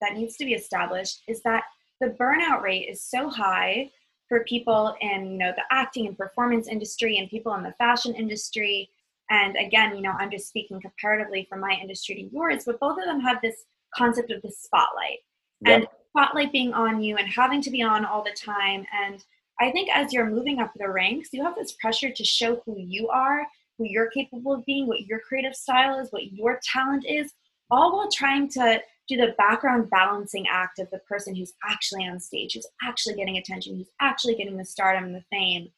that 0.00 0.14
needs 0.14 0.36
to 0.36 0.44
be 0.44 0.54
established 0.54 1.22
is 1.28 1.42
that 1.42 1.64
the 2.00 2.08
burnout 2.18 2.62
rate 2.62 2.88
is 2.90 3.02
so 3.02 3.28
high 3.28 3.90
for 4.28 4.44
people 4.44 4.94
in 5.00 5.32
you 5.32 5.38
know 5.38 5.52
the 5.56 5.62
acting 5.70 6.06
and 6.06 6.16
performance 6.16 6.68
industry 6.68 7.18
and 7.18 7.28
people 7.28 7.54
in 7.54 7.62
the 7.62 7.72
fashion 7.72 8.14
industry 8.14 8.88
and 9.30 9.56
again 9.56 9.94
you 9.94 10.02
know 10.02 10.12
i'm 10.18 10.30
just 10.30 10.48
speaking 10.48 10.80
comparatively 10.80 11.46
from 11.48 11.60
my 11.60 11.76
industry 11.80 12.14
to 12.14 12.34
yours 12.34 12.64
but 12.64 12.80
both 12.80 12.98
of 12.98 13.04
them 13.04 13.20
have 13.20 13.40
this 13.42 13.64
concept 13.94 14.30
of 14.30 14.42
the 14.42 14.50
spotlight 14.50 15.18
yep. 15.60 15.80
and 15.80 15.88
spotlight 16.10 16.52
being 16.52 16.72
on 16.72 17.02
you 17.02 17.16
and 17.16 17.28
having 17.28 17.60
to 17.60 17.70
be 17.70 17.82
on 17.82 18.04
all 18.04 18.22
the 18.22 18.36
time 18.36 18.84
and 19.04 19.24
i 19.60 19.70
think 19.70 19.88
as 19.94 20.12
you're 20.12 20.28
moving 20.28 20.58
up 20.58 20.72
the 20.76 20.88
ranks 20.88 21.28
you 21.32 21.42
have 21.42 21.54
this 21.54 21.72
pressure 21.80 22.10
to 22.10 22.24
show 22.24 22.60
who 22.64 22.76
you 22.78 23.08
are 23.08 23.46
who 23.78 23.84
you're 23.84 24.10
capable 24.10 24.52
of 24.52 24.64
being 24.64 24.86
what 24.86 25.02
your 25.02 25.20
creative 25.20 25.54
style 25.54 25.98
is 25.98 26.10
what 26.10 26.32
your 26.32 26.60
talent 26.62 27.04
is 27.06 27.32
all 27.70 27.96
while 27.96 28.10
trying 28.10 28.48
to 28.48 28.80
do 29.08 29.16
the 29.16 29.34
background 29.36 29.90
balancing 29.90 30.46
act 30.48 30.78
of 30.78 30.90
the 30.90 30.98
person 31.00 31.34
who's 31.34 31.52
actually 31.64 32.06
on 32.06 32.18
stage, 32.18 32.54
who's 32.54 32.66
actually 32.82 33.14
getting 33.14 33.36
attention, 33.36 33.76
who's 33.76 33.90
actually 34.00 34.34
getting 34.34 34.56
the 34.56 34.64
stardom 34.64 35.04
and 35.04 35.14
the 35.14 35.24
fame. 35.30 35.70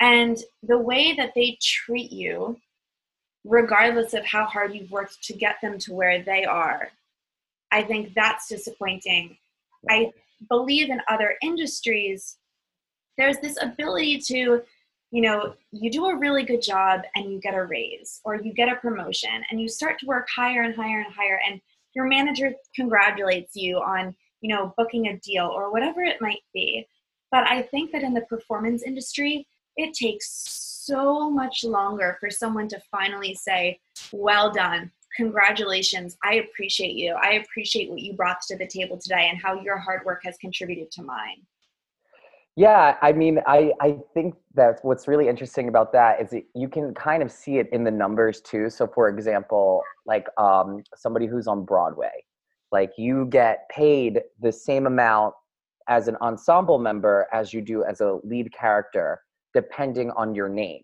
And 0.00 0.36
the 0.62 0.78
way 0.78 1.14
that 1.14 1.32
they 1.34 1.58
treat 1.62 2.12
you, 2.12 2.58
regardless 3.44 4.12
of 4.12 4.26
how 4.26 4.44
hard 4.44 4.74
you've 4.74 4.90
worked 4.90 5.22
to 5.24 5.32
get 5.32 5.56
them 5.62 5.78
to 5.80 5.94
where 5.94 6.22
they 6.22 6.44
are, 6.44 6.90
I 7.72 7.82
think 7.82 8.12
that's 8.14 8.48
disappointing. 8.48 9.36
I 9.88 10.12
believe 10.48 10.90
in 10.90 11.00
other 11.08 11.36
industries, 11.42 12.36
there's 13.16 13.38
this 13.38 13.56
ability 13.62 14.18
to, 14.26 14.62
you 15.10 15.22
know, 15.22 15.54
you 15.72 15.90
do 15.90 16.06
a 16.06 16.16
really 16.16 16.42
good 16.42 16.60
job 16.60 17.02
and 17.14 17.32
you 17.32 17.40
get 17.40 17.54
a 17.54 17.64
raise 17.64 18.20
or 18.24 18.36
you 18.36 18.52
get 18.52 18.68
a 18.68 18.76
promotion 18.76 19.42
and 19.50 19.60
you 19.60 19.68
start 19.68 19.98
to 20.00 20.06
work 20.06 20.28
higher 20.28 20.62
and 20.62 20.74
higher 20.74 21.00
and 21.00 21.14
higher. 21.14 21.40
And 21.48 21.60
your 21.96 22.06
manager 22.06 22.52
congratulates 22.76 23.56
you 23.56 23.78
on 23.78 24.14
you 24.40 24.54
know 24.54 24.72
booking 24.76 25.08
a 25.08 25.18
deal 25.18 25.46
or 25.46 25.72
whatever 25.72 26.02
it 26.02 26.20
might 26.20 26.44
be. 26.54 26.86
But 27.32 27.44
i 27.48 27.62
think 27.62 27.90
that 27.90 28.02
in 28.02 28.14
the 28.14 28.20
performance 28.22 28.82
industry 28.84 29.48
it 29.76 29.92
takes 29.94 30.28
so 30.86 31.28
much 31.28 31.64
longer 31.64 32.16
for 32.20 32.30
someone 32.30 32.68
to 32.68 32.80
finally 32.90 33.34
say 33.34 33.78
well 34.12 34.52
done. 34.52 34.90
Congratulations. 35.16 36.16
I 36.22 36.34
appreciate 36.34 36.94
you. 36.94 37.14
I 37.14 37.42
appreciate 37.42 37.90
what 37.90 38.00
you 38.00 38.14
brought 38.14 38.40
to 38.42 38.56
the 38.56 38.66
table 38.66 38.98
today 38.98 39.28
and 39.30 39.38
how 39.42 39.60
your 39.60 39.78
hard 39.78 40.04
work 40.04 40.20
has 40.24 40.36
contributed 40.38 40.90
to 40.92 41.02
mine 41.02 41.42
yeah, 42.56 42.96
I 43.02 43.12
mean, 43.12 43.40
I, 43.46 43.72
I 43.82 43.98
think 44.14 44.34
that 44.54 44.78
what's 44.80 45.06
really 45.06 45.28
interesting 45.28 45.68
about 45.68 45.92
that 45.92 46.22
is 46.22 46.30
that 46.30 46.44
you 46.54 46.70
can 46.70 46.94
kind 46.94 47.22
of 47.22 47.30
see 47.30 47.58
it 47.58 47.68
in 47.70 47.84
the 47.84 47.90
numbers 47.90 48.40
too. 48.40 48.70
So, 48.70 48.86
for 48.86 49.10
example, 49.10 49.82
like 50.06 50.26
um, 50.38 50.82
somebody 50.94 51.26
who's 51.26 51.46
on 51.46 51.66
Broadway, 51.66 52.24
like 52.72 52.92
you 52.96 53.26
get 53.26 53.68
paid 53.68 54.22
the 54.40 54.50
same 54.50 54.86
amount 54.86 55.34
as 55.86 56.08
an 56.08 56.16
ensemble 56.22 56.78
member 56.78 57.26
as 57.30 57.52
you 57.52 57.60
do 57.60 57.84
as 57.84 58.00
a 58.00 58.18
lead 58.24 58.50
character, 58.54 59.20
depending 59.52 60.10
on 60.12 60.34
your 60.34 60.48
name. 60.48 60.82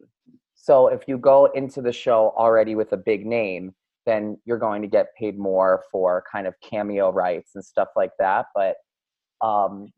So, 0.54 0.88
if 0.88 1.08
you 1.08 1.16
go 1.16 1.46
into 1.54 1.80
the 1.80 1.92
show 1.92 2.34
already 2.36 2.74
with 2.74 2.92
a 2.92 2.98
big 2.98 3.24
name, 3.24 3.74
then 4.04 4.36
you're 4.44 4.58
going 4.58 4.82
to 4.82 4.88
get 4.88 5.14
paid 5.18 5.38
more 5.38 5.84
for 5.90 6.22
kind 6.30 6.46
of 6.46 6.54
cameo 6.60 7.10
rights 7.10 7.52
and 7.54 7.64
stuff 7.64 7.88
like 7.96 8.12
that. 8.18 8.46
But 8.54 8.76
um, 9.40 9.90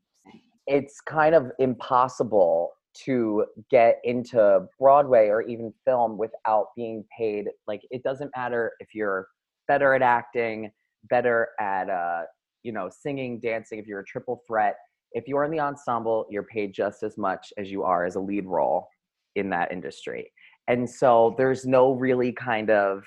it's 0.67 1.01
kind 1.01 1.35
of 1.35 1.51
impossible 1.59 2.73
to 3.05 3.45
get 3.71 4.01
into 4.05 4.67
Broadway 4.79 5.29
or 5.29 5.43
even 5.43 5.73
film 5.85 6.17
without 6.17 6.69
being 6.77 7.05
paid. 7.17 7.47
Like 7.67 7.83
it 7.91 8.03
doesn't 8.03 8.31
matter 8.37 8.73
if 8.79 8.95
you're 8.95 9.27
better 9.67 9.95
at 9.95 10.03
acting, 10.03 10.71
better 11.11 11.49
at 11.61 11.91
uh, 11.91 12.23
you 12.63 12.73
know, 12.73 12.89
singing, 12.89 13.41
dancing, 13.41 13.79
if 13.79 13.87
you're 13.87 14.01
a 14.01 14.05
triple 14.05 14.43
threat, 14.47 14.77
if 15.13 15.29
you're 15.29 15.45
in 15.45 15.51
the 15.51 15.61
ensemble, 15.61 16.27
you're 16.31 16.45
paid 16.45 16.73
just 16.73 17.03
as 17.03 17.17
much 17.19 17.53
as 17.59 17.71
you 17.71 17.83
are 17.83 18.05
as 18.05 18.17
a 18.17 18.21
lead 18.21 18.47
role 18.47 18.89
in 19.37 19.51
that 19.51 19.71
industry. 19.71 20.31
And 20.69 20.89
so 20.89 21.35
there's 21.37 21.67
no 21.67 21.93
really 21.93 22.33
kind 22.33 22.71
of 22.71 23.05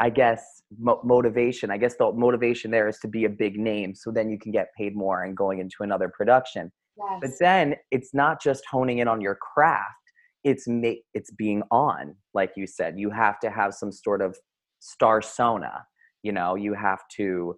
I 0.00 0.08
guess 0.08 0.62
mo- 0.78 1.00
motivation. 1.04 1.70
I 1.70 1.76
guess 1.76 1.94
the 1.96 2.10
motivation 2.12 2.70
there 2.70 2.88
is 2.88 2.98
to 3.00 3.08
be 3.08 3.26
a 3.26 3.28
big 3.28 3.58
name, 3.58 3.94
so 3.94 4.10
then 4.10 4.30
you 4.30 4.38
can 4.38 4.50
get 4.50 4.68
paid 4.76 4.96
more 4.96 5.24
and 5.24 5.36
going 5.36 5.60
into 5.60 5.76
another 5.82 6.08
production. 6.08 6.72
Yes. 6.96 7.18
But 7.20 7.30
then 7.38 7.76
it's 7.90 8.14
not 8.14 8.42
just 8.42 8.64
honing 8.70 8.98
in 8.98 9.08
on 9.08 9.20
your 9.20 9.36
craft; 9.36 9.94
it's 10.42 10.66
ma- 10.66 11.02
it's 11.12 11.30
being 11.30 11.62
on, 11.70 12.16
like 12.32 12.52
you 12.56 12.66
said. 12.66 12.98
You 12.98 13.10
have 13.10 13.38
to 13.40 13.50
have 13.50 13.74
some 13.74 13.92
sort 13.92 14.22
of 14.22 14.36
star 14.80 15.20
sona. 15.20 15.84
You 16.22 16.32
know, 16.32 16.54
you 16.54 16.74
have 16.74 17.00
to 17.16 17.56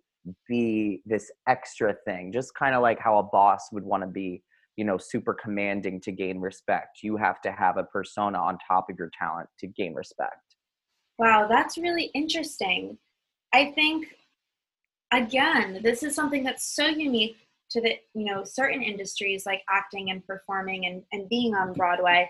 be 0.48 1.02
this 1.06 1.30
extra 1.48 1.94
thing, 2.04 2.32
just 2.32 2.54
kind 2.54 2.74
of 2.74 2.82
like 2.82 2.98
how 2.98 3.18
a 3.18 3.22
boss 3.22 3.68
would 3.72 3.84
want 3.84 4.02
to 4.02 4.08
be. 4.08 4.42
You 4.76 4.84
know, 4.86 4.96
super 4.96 5.34
commanding 5.34 6.00
to 6.00 6.12
gain 6.12 6.40
respect. 6.40 7.02
You 7.02 7.16
have 7.18 7.40
to 7.42 7.52
have 7.52 7.76
a 7.76 7.84
persona 7.84 8.38
on 8.38 8.58
top 8.66 8.86
of 8.90 8.96
your 8.98 9.10
talent 9.16 9.48
to 9.58 9.66
gain 9.66 9.94
respect. 9.94 10.51
Wow, 11.22 11.46
that's 11.46 11.78
really 11.78 12.10
interesting. 12.14 12.98
I 13.54 13.66
think 13.76 14.08
again, 15.12 15.78
this 15.80 16.02
is 16.02 16.16
something 16.16 16.42
that's 16.42 16.74
so 16.74 16.86
unique 16.86 17.36
to 17.70 17.80
the, 17.80 17.96
you 18.12 18.24
know, 18.24 18.42
certain 18.42 18.82
industries 18.82 19.46
like 19.46 19.62
acting 19.70 20.10
and 20.10 20.26
performing 20.26 20.86
and, 20.86 21.04
and 21.12 21.28
being 21.28 21.54
on 21.54 21.74
Broadway. 21.74 22.28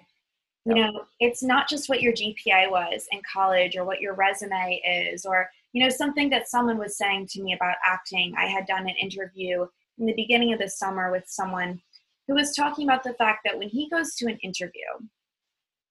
You 0.66 0.74
know, 0.74 1.04
it's 1.20 1.42
not 1.42 1.70
just 1.70 1.88
what 1.88 2.02
your 2.02 2.12
GPA 2.12 2.70
was 2.70 3.06
in 3.12 3.22
college 3.32 3.78
or 3.78 3.86
what 3.86 4.02
your 4.02 4.12
resume 4.12 4.82
is, 4.84 5.24
or, 5.24 5.48
you 5.72 5.82
know, 5.82 5.88
something 5.88 6.28
that 6.28 6.50
someone 6.50 6.76
was 6.76 6.98
saying 6.98 7.28
to 7.28 7.42
me 7.42 7.54
about 7.54 7.76
acting. 7.86 8.34
I 8.36 8.44
had 8.44 8.66
done 8.66 8.82
an 8.82 8.94
interview 9.00 9.66
in 9.96 10.04
the 10.04 10.12
beginning 10.12 10.52
of 10.52 10.58
the 10.58 10.68
summer 10.68 11.10
with 11.10 11.24
someone 11.28 11.80
who 12.28 12.34
was 12.34 12.54
talking 12.54 12.86
about 12.86 13.04
the 13.04 13.14
fact 13.14 13.40
that 13.46 13.58
when 13.58 13.70
he 13.70 13.88
goes 13.88 14.16
to 14.16 14.26
an 14.26 14.36
interview, 14.42 14.84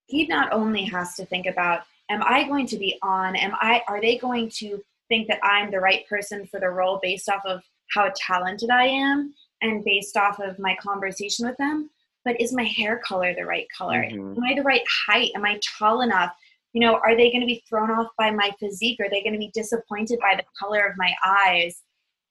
he 0.06 0.28
not 0.28 0.54
only 0.54 0.84
has 0.84 1.16
to 1.16 1.26
think 1.26 1.48
about 1.48 1.82
am 2.12 2.22
I 2.24 2.44
going 2.44 2.68
to 2.68 2.78
be 2.78 2.98
on? 3.02 3.36
Am 3.36 3.54
I 3.56 3.82
are 3.88 4.02
they 4.02 4.18
going 4.18 4.50
to 4.58 4.82
think 5.10 5.28
that 5.28 5.44
I'm 5.44 5.72
the 5.72 5.80
right 5.80 6.08
person 6.08 6.46
for 6.46 6.60
the 6.60 6.70
role 6.70 7.00
based 7.02 7.30
off 7.30 7.42
of 7.46 7.62
how 7.94 8.12
talented 8.16 8.70
I 8.70 8.86
am 8.86 9.34
and 9.62 9.84
based 9.84 10.18
off 10.18 10.40
of 10.40 10.60
my 10.60 10.76
conversation 10.82 11.48
with 11.48 11.58
them? 11.58 11.90
But 12.24 12.40
is 12.40 12.54
my 12.54 12.64
hair 12.64 13.02
color 13.04 13.34
the 13.34 13.46
right 13.46 13.68
color? 13.76 14.04
Mm-hmm. 14.04 14.38
Am 14.38 14.44
I 14.44 14.54
the 14.56 14.64
right 14.64 14.84
height? 15.08 15.32
Am 15.36 15.46
I 15.46 15.60
tall 15.80 16.02
enough? 16.02 16.32
You 16.74 16.82
know, 16.82 16.96
are 16.96 17.16
they 17.16 17.32
going 17.32 17.42
to 17.42 17.48
be 17.48 17.64
thrown 17.68 17.92
off 17.92 18.08
by 18.18 18.32
my 18.32 18.52
physique? 18.60 19.00
Are 19.00 19.10
they 19.10 19.24
going 19.24 19.34
to 19.34 19.40
be 19.40 19.52
disappointed 19.54 20.20
by 20.20 20.36
the 20.36 20.46
color 20.58 20.86
of 20.86 20.94
my 20.98 21.14
eyes? 21.26 21.82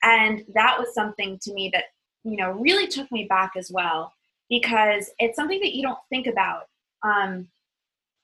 And 0.03 0.45
that 0.55 0.79
was 0.79 0.95
something 0.95 1.39
to 1.43 1.53
me 1.53 1.71
that, 1.75 1.85
you 2.25 2.37
know, 2.37 2.53
really 2.53 2.87
took 2.87 3.11
me 3.13 3.27
back 3.29 3.53
as 3.57 3.71
well 3.71 4.13
because 4.49 5.11
it's 5.19 5.37
something 5.37 5.61
that 5.61 5.75
you 5.75 5.83
don't 5.83 5.99
think 6.09 6.27
about. 6.27 6.63
Um, 7.03 7.49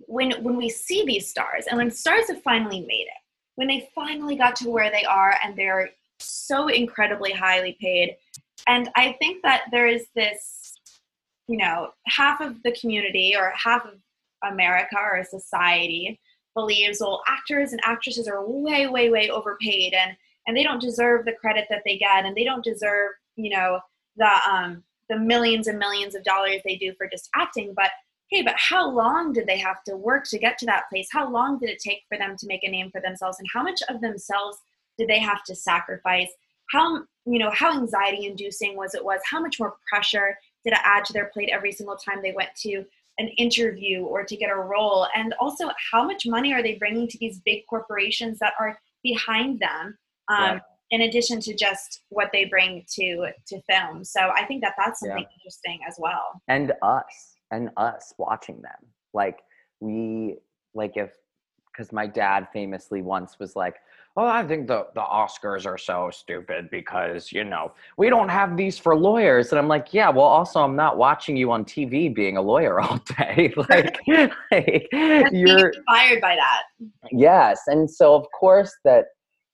when 0.01 0.33
when 0.43 0.57
we 0.57 0.69
see 0.69 1.05
these 1.05 1.29
stars 1.29 1.67
and 1.69 1.79
when 1.79 1.91
stars 1.91 2.29
have 2.29 2.43
finally 2.43 2.81
made 2.81 3.07
it 3.07 3.23
when 3.57 3.69
they 3.69 3.89
finally 3.95 4.37
got 4.37 4.55
to 4.55 4.69
where 4.69 4.91
they 4.91 5.05
are 5.05 5.35
and 5.43 5.57
they're 5.57 5.89
so 6.19 6.69
incredibly 6.69 7.33
highly 7.33 7.77
paid. 7.81 8.17
And 8.67 8.91
i 8.97 9.17
think 9.19 9.43
that 9.43 9.63
there 9.71 9.87
is 9.87 10.07
this 10.15 10.75
you 11.49 11.57
know 11.57 11.91
half 12.07 12.41
of 12.41 12.63
the 12.63 12.73
community 12.73 13.35
or 13.37 13.53
half 13.55 13.85
of 13.85 13.95
america 14.43 14.97
or 14.99 15.25
society 15.25 16.21
believes 16.55 17.01
well 17.01 17.23
actors 17.29 17.73
and 17.73 17.81
actresses 17.85 18.29
are 18.29 18.47
way 18.47 18.87
way 18.87 19.09
way 19.11 19.31
overpaid 19.31 19.95
and 19.95 20.17
and 20.47 20.57
they 20.57 20.63
don't 20.63 20.81
deserve 20.81 21.25
the 21.25 21.33
credit 21.33 21.67
that 21.71 21.83
they 21.85 21.97
get 21.97 22.25
and 22.25 22.37
they 22.37 22.45
don't 22.45 22.65
deserve 22.65 23.11
you 23.37 23.51
know 23.51 23.81
the 24.17 24.31
um 24.51 24.83
the 25.09 25.19
millions 25.19 25.69
and 25.69 25.79
millions 25.79 26.15
of 26.15 26.25
dollars 26.25 26.61
they 26.65 26.77
do 26.77 26.93
for 26.97 27.09
just 27.09 27.29
acting. 27.35 27.73
But 27.75 27.91
hey, 28.31 28.43
but 28.43 28.55
how 28.57 28.91
long 28.91 29.33
did 29.33 29.47
they 29.47 29.59
have 29.59 29.83
to 29.85 29.97
work 29.97 30.25
to 30.29 30.39
get 30.39 30.59
to 30.59 30.67
that 30.67 30.85
place? 30.91 31.09
How 31.13 31.31
long 31.31 31.59
did 31.59 31.71
it 31.71 31.79
take 31.79 32.03
for 32.09 32.19
them 32.19 32.37
to 32.39 32.47
make 32.47 32.65
a 32.65 32.71
name 32.71 32.91
for 32.91 33.01
themselves? 33.01 33.39
And 33.39 33.49
how 33.53 33.63
much 33.63 33.81
of 33.89 34.01
themselves 34.01 34.59
did 34.99 35.09
they 35.09 35.21
have 35.21 35.45
to 35.45 35.55
sacrifice? 35.55 36.29
How, 36.71 37.03
you 37.25 37.39
know, 37.39 37.51
how 37.53 37.79
anxiety 37.79 38.27
inducing 38.27 38.77
was 38.77 38.95
it 38.95 39.05
was? 39.05 39.21
How 39.31 39.41
much 39.41 39.61
more 39.61 39.77
pressure 39.89 40.37
did 40.65 40.73
it 40.73 40.81
add 40.85 41.05
to 41.05 41.13
their 41.13 41.31
plate 41.33 41.51
every 41.53 41.71
single 41.71 41.97
time 41.97 42.21
they 42.23 42.33
went 42.33 42.51
to 42.63 42.85
an 43.19 43.29
interview 43.39 44.03
or 44.03 44.25
to 44.25 44.37
get 44.37 44.51
a 44.51 44.57
role? 44.57 45.07
And 45.15 45.33
also, 45.39 45.71
how 45.93 46.05
much 46.05 46.27
money 46.27 46.53
are 46.53 46.63
they 46.63 46.75
bringing 46.75 47.07
to 47.09 47.19
these 47.19 47.41
big 47.45 47.63
corporations 47.71 48.41
that 48.41 48.55
are 48.59 48.77
behind 49.05 49.61
them? 49.61 49.97
Um, 50.29 50.57
yeah. 50.57 50.59
In 50.93 51.01
addition 51.03 51.41
to 51.41 51.55
just 51.55 52.03
what 52.11 52.31
they 52.33 52.45
bring 52.45 52.85
to 52.95 53.29
to 53.49 53.61
film, 53.69 54.05
so 54.05 54.21
I 54.21 54.45
think 54.47 54.63
that 54.63 54.75
that's 54.79 55.01
something 55.01 55.19
yeah. 55.19 55.37
interesting 55.37 55.81
as 55.89 55.97
well. 55.99 56.41
And 56.47 56.73
us, 56.81 57.36
and 57.51 57.71
us 57.77 58.15
watching 58.19 58.61
them 58.63 58.91
like 59.15 59.41
we 59.81 60.37
like 60.75 60.97
if 60.97 61.13
because 61.73 61.93
my 61.93 62.07
dad 62.07 62.49
famously 62.53 63.03
once 63.03 63.39
was 63.39 63.55
like 63.55 63.77
"Oh, 64.17 64.27
I 64.27 64.47
think 64.47 64.67
the, 64.67 64.87
the 64.95 65.03
Oscars 65.03 65.67
are 65.67 65.77
so 65.77 66.11
stupid 66.11 66.71
because, 66.71 67.31
you 67.33 67.45
know, 67.45 67.73
we 67.99 68.09
don't 68.09 68.31
have 68.31 68.57
these 68.57 68.79
for 68.79 68.97
lawyers. 68.97 69.51
And 69.51 69.59
I'm 69.59 69.69
like, 69.69 69.93
yeah, 69.93 70.09
well, 70.09 70.25
also, 70.25 70.61
I'm 70.61 70.75
not 70.75 70.97
watching 70.97 71.37
you 71.37 71.53
on 71.53 71.67
TV 71.67 72.13
being 72.15 72.39
a 72.39 72.43
lawyer 72.43 72.81
all 72.81 72.99
day. 73.19 73.53
like, 73.69 73.99
like 74.51 74.89
you're 75.33 75.69
inspired 75.69 76.21
by 76.23 76.35
that. 76.37 76.63
Yes. 77.13 77.61
And 77.67 77.91
so, 77.91 78.15
of 78.15 78.27
course, 78.39 78.75
that 78.85 79.07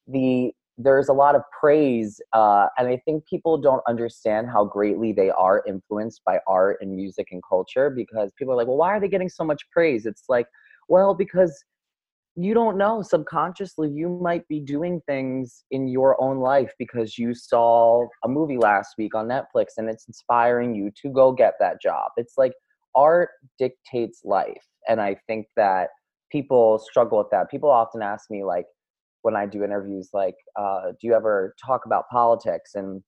the 0.06 0.52
there's 0.78 1.08
a 1.08 1.12
lot 1.12 1.34
of 1.34 1.42
praise 1.58 2.20
uh, 2.32 2.66
and 2.78 2.88
i 2.88 2.96
think 3.04 3.24
people 3.26 3.58
don't 3.58 3.82
understand 3.86 4.48
how 4.48 4.64
greatly 4.64 5.12
they 5.12 5.30
are 5.30 5.62
influenced 5.66 6.22
by 6.24 6.38
art 6.46 6.78
and 6.80 6.94
music 6.94 7.28
and 7.30 7.42
culture 7.48 7.90
because 7.90 8.32
people 8.38 8.54
are 8.54 8.56
like 8.56 8.66
well 8.66 8.76
why 8.76 8.90
are 8.90 9.00
they 9.00 9.08
getting 9.08 9.28
so 9.28 9.44
much 9.44 9.62
praise? 9.70 10.06
It's 10.06 10.24
like 10.28 10.46
well 10.88 11.14
because 11.14 11.62
you 12.34 12.54
don't 12.54 12.78
know. 12.78 13.02
Subconsciously 13.02 13.90
you 13.90 14.08
might 14.08 14.48
be 14.48 14.58
doing 14.58 15.02
things 15.06 15.64
in 15.70 15.86
your 15.86 16.20
own 16.20 16.38
life 16.38 16.72
because 16.78 17.18
you 17.18 17.34
saw 17.34 18.06
a 18.24 18.28
movie 18.28 18.56
last 18.56 18.94
week 18.96 19.14
on 19.14 19.28
netflix 19.28 19.66
and 19.76 19.90
it's 19.90 20.08
inspiring 20.08 20.74
you 20.74 20.90
to 21.02 21.10
go 21.10 21.30
get 21.32 21.54
that 21.60 21.80
job. 21.80 22.10
It's 22.16 22.34
like 22.38 22.52
art 22.94 23.30
dictates 23.58 24.20
life 24.22 24.66
and 24.86 25.00
i 25.00 25.16
think 25.26 25.46
that 25.56 25.88
people 26.30 26.78
struggle 26.78 27.18
with 27.18 27.28
that. 27.30 27.50
People 27.50 27.70
often 27.70 28.02
ask 28.02 28.30
me 28.30 28.42
like 28.42 28.66
when 29.22 29.36
i 29.36 29.46
do 29.46 29.64
interviews 29.64 30.10
like 30.12 30.34
uh, 30.56 30.90
do 31.00 31.06
you 31.06 31.14
ever 31.14 31.54
talk 31.64 31.86
about 31.86 32.08
politics 32.10 32.72
and 32.74 33.02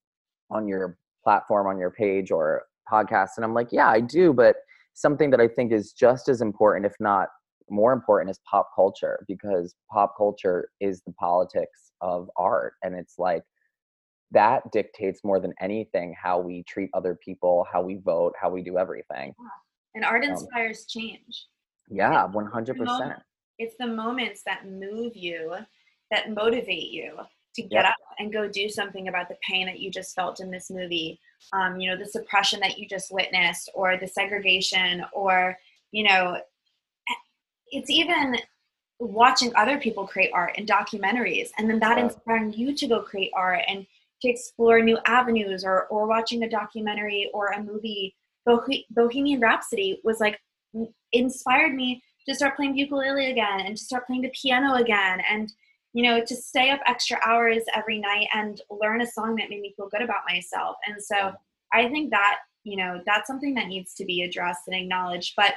on 0.51 0.67
your 0.69 0.99
platform 1.23 1.67
on 1.67 1.79
your 1.79 1.91
page 1.91 2.31
or 2.31 2.65
podcast? 2.91 3.31
And 3.37 3.45
i'm 3.45 3.55
like 3.55 3.69
yeah 3.73 3.89
i 3.89 4.01
do 4.01 4.33
but 4.33 4.57
something 4.95 5.31
that 5.31 5.41
i 5.41 5.49
think 5.49 5.73
is 5.73 5.93
just 5.93 6.29
as 6.29 6.41
important 6.41 6.87
if 6.87 6.95
not 7.01 7.29
more 7.71 7.93
important 7.93 8.31
is 8.31 8.39
pop 8.49 8.69
culture 8.75 9.25
because 9.27 9.75
pop 9.91 10.15
culture 10.17 10.69
is 10.81 11.03
the 11.07 11.13
politics 11.15 11.93
of 12.01 12.29
art 12.37 12.75
and 12.83 12.95
it's 12.95 13.15
like 13.19 13.43
that 14.31 14.63
dictates 14.73 15.21
more 15.25 15.41
than 15.41 15.53
anything 15.61 16.15
how 16.21 16.39
we 16.39 16.63
treat 16.65 16.91
other 16.95 17.19
people 17.25 17.67
how 17.73 17.81
we 17.83 17.97
vote 18.05 18.35
how 18.41 18.51
we 18.51 18.63
do 18.63 18.79
everything. 18.79 19.33
And 19.95 20.05
art 20.05 20.25
um 20.25 20.31
inspires 20.33 20.81
um, 20.81 21.03
change 21.03 21.47
yeah 21.89 22.27
100% 22.27 23.17
it's 23.59 23.77
the 23.79 23.87
moments 23.87 24.43
that 24.45 24.67
move 24.69 25.13
you 25.15 25.55
that 26.11 26.33
motivate 26.33 26.91
you 26.91 27.17
to 27.55 27.63
get 27.63 27.85
yep. 27.85 27.87
up 27.87 27.97
and 28.19 28.33
go 28.33 28.49
do 28.49 28.69
something 28.69 29.09
about 29.09 29.29
the 29.29 29.37
pain 29.49 29.67
that 29.67 29.79
you 29.79 29.91
just 29.91 30.15
felt 30.15 30.41
in 30.41 30.51
this 30.51 30.71
movie. 30.71 31.19
Um, 31.53 31.79
you 31.79 31.91
know 31.91 31.97
the 31.97 32.07
suppression 32.07 32.61
that 32.61 32.79
you 32.79 32.89
just 32.89 33.13
witnessed 33.13 33.71
or 33.75 33.97
the 33.97 34.09
segregation 34.09 35.05
or 35.13 35.57
you 35.93 36.05
know 36.05 36.39
it's 37.69 37.91
even 37.91 38.37
watching 39.01 39.55
other 39.57 39.79
people 39.79 40.07
create 40.07 40.31
art 40.33 40.55
and 40.57 40.69
documentaries 40.69 41.49
and 41.59 41.69
then 41.69 41.81
that 41.81 41.99
inspiring 41.99 42.53
you 42.53 42.75
to 42.75 42.87
go 42.87 43.03
create 43.03 43.33
art 43.35 43.61
and 43.67 43.87
to 44.23 44.29
explore 44.29 44.81
new 44.81 44.99
avenues 45.05 45.65
or 45.65 45.87
or 45.87 46.07
watching 46.07 46.43
a 46.43 46.51
documentary 46.51 47.31
or 47.35 47.49
a 47.49 47.63
movie. 47.63 48.17
Bohemian 48.91 49.41
rhapsody 49.41 50.01
was 50.05 50.21
like 50.21 50.39
inspired 51.13 51.75
me 51.75 52.03
to 52.29 52.35
start 52.35 52.57
playing 52.57 52.77
ukulele 52.77 53.31
again 53.31 53.61
and 53.61 53.77
to 53.77 53.85
start 53.85 54.07
playing 54.07 54.23
the 54.23 54.33
piano 54.41 54.75
again 54.75 55.21
and 55.31 55.53
you 55.95 56.03
know 56.03 56.23
to 56.23 56.37
stay 56.37 56.71
up 56.71 56.81
extra 56.87 57.19
hours 57.25 57.63
every 57.75 57.99
night 57.99 58.27
and 58.35 58.61
learn 58.71 59.01
a 59.01 59.07
song 59.07 59.37
that 59.37 59.49
made 59.49 59.63
me 59.63 59.73
feel 59.77 59.89
good 59.89 60.03
about 60.03 60.29
myself. 60.29 60.77
And 60.87 61.03
so 61.03 61.33
i 61.73 61.89
think 61.89 62.11
that 62.11 62.41
you 62.65 62.77
know 62.77 63.01
that's 63.07 63.27
something 63.27 63.55
that 63.55 63.69
needs 63.69 63.95
to 63.95 64.05
be 64.05 64.23
addressed 64.23 64.69
and 64.69 64.77
acknowledged. 64.77 65.33
But 65.37 65.55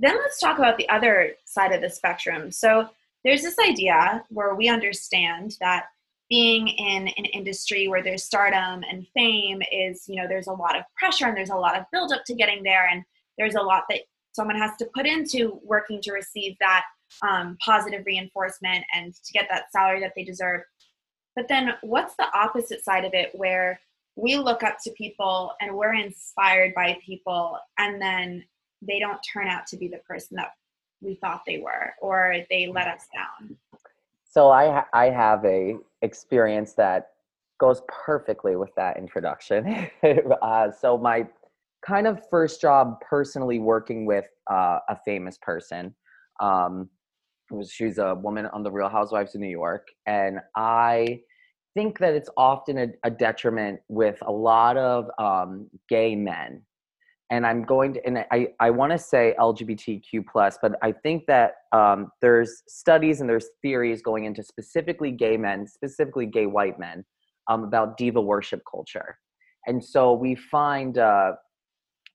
then 0.00 0.16
let's 0.16 0.40
talk 0.40 0.58
about 0.58 0.78
the 0.78 0.88
other 0.88 1.32
side 1.44 1.72
of 1.72 1.80
the 1.80 1.90
spectrum. 1.90 2.50
So 2.50 2.88
there's 3.24 3.42
this 3.42 3.58
idea 3.58 4.24
where 4.28 4.54
we 4.54 4.68
understand 4.68 5.56
that 5.60 5.86
being 6.30 6.68
in 6.68 7.08
an 7.08 7.24
industry 7.24 7.88
where 7.88 8.02
there's 8.02 8.22
stardom 8.22 8.84
and 8.88 9.06
fame 9.14 9.60
is, 9.72 10.04
you 10.08 10.16
know, 10.16 10.28
there's 10.28 10.46
a 10.46 10.52
lot 10.52 10.76
of 10.76 10.84
pressure 10.96 11.26
and 11.26 11.36
there's 11.36 11.50
a 11.50 11.56
lot 11.56 11.76
of 11.76 11.84
buildup 11.90 12.24
to 12.26 12.34
getting 12.34 12.62
there, 12.62 12.88
and 12.88 13.02
there's 13.38 13.54
a 13.54 13.60
lot 13.60 13.84
that 13.88 14.00
someone 14.32 14.56
has 14.56 14.76
to 14.78 14.88
put 14.94 15.06
into 15.06 15.60
working 15.64 16.00
to 16.02 16.12
receive 16.12 16.56
that 16.60 16.84
um, 17.22 17.56
positive 17.64 18.04
reinforcement 18.06 18.84
and 18.94 19.14
to 19.14 19.32
get 19.32 19.48
that 19.50 19.70
salary 19.72 20.00
that 20.00 20.12
they 20.16 20.24
deserve. 20.24 20.62
But 21.36 21.48
then, 21.48 21.74
what's 21.82 22.14
the 22.16 22.26
opposite 22.34 22.84
side 22.84 23.04
of 23.04 23.14
it 23.14 23.30
where 23.34 23.80
we 24.16 24.36
look 24.36 24.62
up 24.62 24.76
to 24.84 24.90
people 24.92 25.52
and 25.60 25.76
we're 25.76 25.94
inspired 25.94 26.74
by 26.74 26.98
people, 27.04 27.58
and 27.78 28.02
then 28.02 28.44
they 28.82 28.98
don't 28.98 29.20
turn 29.20 29.48
out 29.48 29.66
to 29.68 29.76
be 29.76 29.88
the 29.88 29.98
person 29.98 30.36
that 30.36 30.50
we 31.00 31.14
thought 31.16 31.42
they 31.46 31.58
were 31.58 31.94
or 32.00 32.36
they 32.50 32.66
let 32.66 32.86
us 32.86 33.06
down 33.14 33.56
so 34.24 34.50
i 34.50 34.82
i 34.92 35.06
have 35.06 35.44
a 35.44 35.76
experience 36.02 36.74
that 36.74 37.10
goes 37.58 37.82
perfectly 37.88 38.56
with 38.56 38.74
that 38.76 38.96
introduction 38.96 39.88
uh, 40.42 40.70
so 40.70 40.96
my 40.98 41.26
kind 41.86 42.06
of 42.06 42.20
first 42.28 42.60
job 42.60 43.00
personally 43.00 43.58
working 43.58 44.04
with 44.04 44.26
uh, 44.50 44.78
a 44.88 44.96
famous 45.04 45.38
person 45.38 45.94
um, 46.40 46.88
she's 47.68 47.98
a 47.98 48.14
woman 48.14 48.46
on 48.46 48.62
the 48.62 48.70
real 48.70 48.88
housewives 48.88 49.34
of 49.34 49.40
new 49.40 49.48
york 49.48 49.88
and 50.06 50.38
i 50.56 51.20
think 51.74 51.98
that 51.98 52.14
it's 52.14 52.30
often 52.36 52.78
a, 52.78 52.86
a 53.04 53.10
detriment 53.10 53.78
with 53.88 54.18
a 54.26 54.32
lot 54.32 54.76
of 54.76 55.08
um, 55.18 55.68
gay 55.88 56.16
men 56.16 56.62
and 57.30 57.46
I'm 57.46 57.62
going 57.62 57.94
to, 57.94 58.06
and 58.06 58.24
I, 58.30 58.48
I 58.58 58.70
want 58.70 58.92
to 58.92 58.98
say 58.98 59.34
LGBTQ 59.38 60.24
plus, 60.30 60.58
but 60.62 60.72
I 60.82 60.92
think 60.92 61.26
that 61.26 61.52
um, 61.72 62.10
there's 62.22 62.62
studies 62.68 63.20
and 63.20 63.28
there's 63.28 63.48
theories 63.60 64.00
going 64.00 64.24
into 64.24 64.42
specifically 64.42 65.10
gay 65.10 65.36
men, 65.36 65.66
specifically 65.66 66.24
gay 66.24 66.46
white 66.46 66.78
men, 66.78 67.04
um, 67.48 67.64
about 67.64 67.98
diva 67.98 68.20
worship 68.20 68.62
culture. 68.70 69.18
And 69.66 69.84
so 69.84 70.14
we 70.14 70.36
find, 70.36 70.96
uh, 70.96 71.32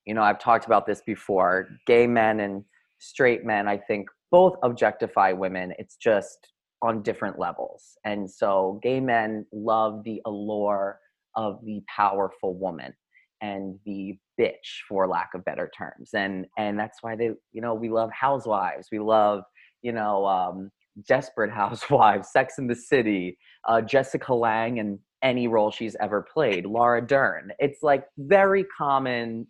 you 0.05 0.15
know, 0.15 0.23
I've 0.23 0.39
talked 0.39 0.65
about 0.65 0.87
this 0.87 1.01
before, 1.05 1.67
gay 1.85 2.07
men 2.07 2.39
and 2.39 2.63
straight 2.99 3.45
men, 3.45 3.67
I 3.67 3.77
think 3.77 4.07
both 4.33 4.55
objectify 4.63 5.31
women. 5.31 5.73
It's 5.77 5.95
just 5.95 6.49
on 6.81 7.03
different 7.03 7.37
levels. 7.37 7.95
And 8.03 8.29
so 8.29 8.79
gay 8.81 8.99
men 8.99 9.45
love 9.53 10.03
the 10.03 10.21
allure 10.25 10.99
of 11.35 11.63
the 11.63 11.81
powerful 11.95 12.55
woman 12.57 12.93
and 13.41 13.77
the 13.85 14.17
bitch 14.39 14.81
for 14.89 15.07
lack 15.07 15.29
of 15.35 15.45
better 15.45 15.69
terms 15.77 16.11
and 16.13 16.45
and 16.57 16.79
that's 16.79 16.99
why 17.01 17.15
they 17.15 17.31
you 17.51 17.61
know 17.61 17.73
we 17.73 17.89
love 17.89 18.09
housewives 18.11 18.87
we 18.91 18.99
love 18.99 19.43
you 19.81 19.91
know 19.91 20.25
um 20.25 20.71
desperate 21.07 21.51
housewives 21.61 22.31
sex 22.31 22.55
in 22.57 22.67
the 22.67 22.75
city 22.75 23.37
uh 23.67 23.81
jessica 23.81 24.33
lange 24.33 24.79
and 24.79 24.97
any 25.23 25.47
role 25.47 25.71
she's 25.71 25.95
ever 25.99 26.25
played 26.33 26.65
laura 26.65 27.05
dern 27.05 27.51
it's 27.59 27.83
like 27.83 28.05
very 28.17 28.65
common 28.77 29.45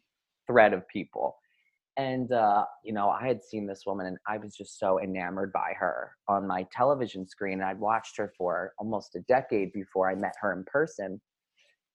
thread 0.47 0.73
of 0.73 0.87
people 0.87 1.35
and 1.97 2.31
uh, 2.31 2.65
you 2.83 2.93
know 2.93 3.09
i 3.09 3.27
had 3.27 3.43
seen 3.43 3.67
this 3.67 3.83
woman 3.85 4.07
and 4.07 4.17
i 4.27 4.37
was 4.37 4.55
just 4.55 4.79
so 4.79 4.99
enamored 4.99 5.51
by 5.53 5.73
her 5.77 6.11
on 6.27 6.47
my 6.47 6.65
television 6.71 7.27
screen 7.27 7.53
and 7.53 7.63
i'd 7.63 7.79
watched 7.79 8.17
her 8.17 8.33
for 8.37 8.73
almost 8.79 9.15
a 9.15 9.19
decade 9.21 9.71
before 9.73 10.09
i 10.09 10.15
met 10.15 10.33
her 10.41 10.53
in 10.53 10.63
person 10.65 11.21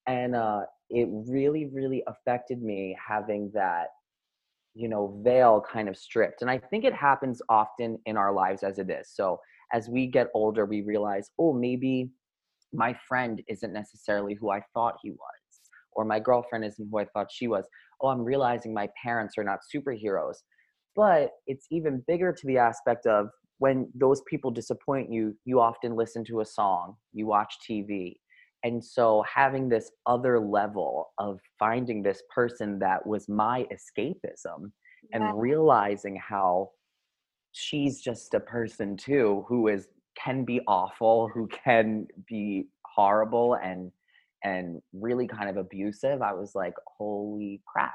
and 0.07 0.35
uh, 0.35 0.61
it 0.91 1.09
really 1.11 1.67
really 1.67 2.03
affected 2.07 2.63
me 2.63 2.97
having 3.07 3.51
that 3.53 3.89
you 4.75 4.89
know 4.89 5.21
veil 5.25 5.63
kind 5.71 5.89
of 5.89 5.97
stripped 5.97 6.43
and 6.43 6.51
i 6.51 6.59
think 6.59 6.85
it 6.85 6.95
happens 6.95 7.43
often 7.49 7.99
in 8.07 8.17
our 8.17 8.33
lives 8.33 8.63
as 8.63 8.79
it 8.79 8.89
is 8.91 9.11
so 9.13 9.39
as 9.73 9.89
we 9.89 10.07
get 10.07 10.29
older 10.35 10.65
we 10.65 10.83
realize 10.83 11.31
oh 11.39 11.53
maybe 11.53 12.09
my 12.73 12.97
friend 13.09 13.43
isn't 13.49 13.73
necessarily 13.73 14.35
who 14.35 14.51
i 14.51 14.63
thought 14.75 14.95
he 15.03 15.11
was 15.11 15.38
or 15.93 16.05
my 16.05 16.19
girlfriend 16.19 16.65
isn't 16.65 16.89
who 16.91 16.99
i 16.99 17.05
thought 17.07 17.27
she 17.31 17.49
was 17.49 17.67
oh 18.03 18.09
i'm 18.09 18.23
realizing 18.23 18.73
my 18.73 18.89
parents 19.03 19.35
are 19.39 19.45
not 19.45 19.61
superheroes. 19.75 20.37
But 20.97 21.31
it's 21.47 21.67
even 21.71 22.03
bigger 22.09 22.33
to 22.33 22.47
the 22.47 22.59
aspect 22.59 23.07
of 23.07 23.29
when 23.59 23.89
those 23.95 24.23
people 24.29 24.51
disappoint 24.51 25.13
you 25.13 25.37
you 25.45 25.61
often 25.61 25.95
listen 25.95 26.25
to 26.25 26.41
a 26.41 26.45
song 26.45 26.95
you 27.13 27.27
watch 27.27 27.55
tv 27.69 28.17
and 28.65 28.85
so 28.85 29.23
having 29.33 29.69
this 29.69 29.91
other 30.07 30.41
level 30.41 31.11
of 31.19 31.39
finding 31.59 32.03
this 32.03 32.23
person 32.35 32.79
that 32.81 33.07
was 33.07 33.29
my 33.29 33.67
escapism 33.73 34.73
and 35.13 35.41
realizing 35.41 36.17
how 36.17 36.69
she's 37.53 38.01
just 38.01 38.35
a 38.35 38.41
person 38.41 38.97
too 38.97 39.45
who 39.49 39.69
is 39.69 39.89
can 40.17 40.45
be 40.45 40.61
awful 40.67 41.31
who 41.33 41.49
can 41.65 42.07
be 42.29 42.67
horrible 42.95 43.55
and 43.63 43.93
and 44.45 44.81
really 44.93 45.27
kind 45.27 45.49
of 45.49 45.57
abusive 45.57 46.23
i 46.23 46.33
was 46.33 46.53
like 46.55 46.75
holy 46.87 47.61
crap 47.67 47.95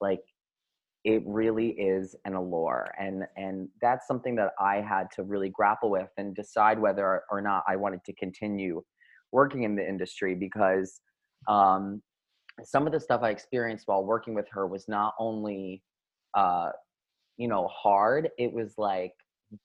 like 0.00 0.20
it 1.04 1.22
really 1.26 1.68
is 1.70 2.16
an 2.24 2.34
allure 2.34 2.92
and 2.98 3.24
and 3.36 3.68
that's 3.80 4.06
something 4.06 4.34
that 4.34 4.52
i 4.58 4.76
had 4.76 5.06
to 5.14 5.22
really 5.22 5.50
grapple 5.50 5.90
with 5.90 6.08
and 6.16 6.34
decide 6.34 6.78
whether 6.78 7.22
or 7.30 7.40
not 7.40 7.62
i 7.68 7.76
wanted 7.76 8.02
to 8.04 8.12
continue 8.14 8.82
working 9.34 9.64
in 9.64 9.74
the 9.74 9.86
industry 9.86 10.34
because 10.34 11.00
um, 11.48 12.00
some 12.62 12.86
of 12.86 12.92
the 12.92 13.00
stuff 13.00 13.22
I 13.22 13.30
experienced 13.30 13.86
while 13.86 14.04
working 14.04 14.32
with 14.32 14.46
her 14.52 14.66
was 14.66 14.86
not 14.88 15.14
only, 15.18 15.82
uh, 16.34 16.70
you 17.36 17.48
know, 17.48 17.68
hard, 17.68 18.30
it 18.38 18.52
was 18.52 18.74
like 18.78 19.12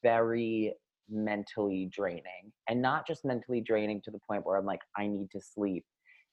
very 0.02 0.74
mentally 1.10 1.90
draining 1.92 2.52
and 2.68 2.82
not 2.82 3.08
just 3.08 3.26
mentally 3.26 3.62
draining 3.62 4.02
to 4.06 4.12
the 4.12 4.20
point 4.28 4.46
where 4.46 4.58
I'm 4.58 4.66
like, 4.66 4.82
I 4.98 5.08
need 5.08 5.30
to 5.32 5.40
sleep. 5.40 5.86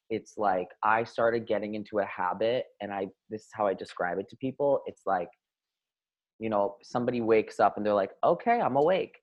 It's 0.09 0.37
like 0.37 0.67
I 0.83 1.03
started 1.03 1.47
getting 1.47 1.75
into 1.75 1.99
a 1.99 2.05
habit, 2.05 2.65
and 2.81 2.91
I 2.93 3.07
this 3.29 3.41
is 3.41 3.49
how 3.53 3.67
I 3.67 3.73
describe 3.73 4.19
it 4.19 4.29
to 4.29 4.37
people. 4.37 4.81
It's 4.85 5.03
like, 5.05 5.29
you 6.39 6.49
know, 6.49 6.75
somebody 6.81 7.21
wakes 7.21 7.59
up 7.59 7.77
and 7.77 7.85
they're 7.85 7.93
like, 7.93 8.11
okay, 8.23 8.61
I'm 8.61 8.75
awake. 8.77 9.17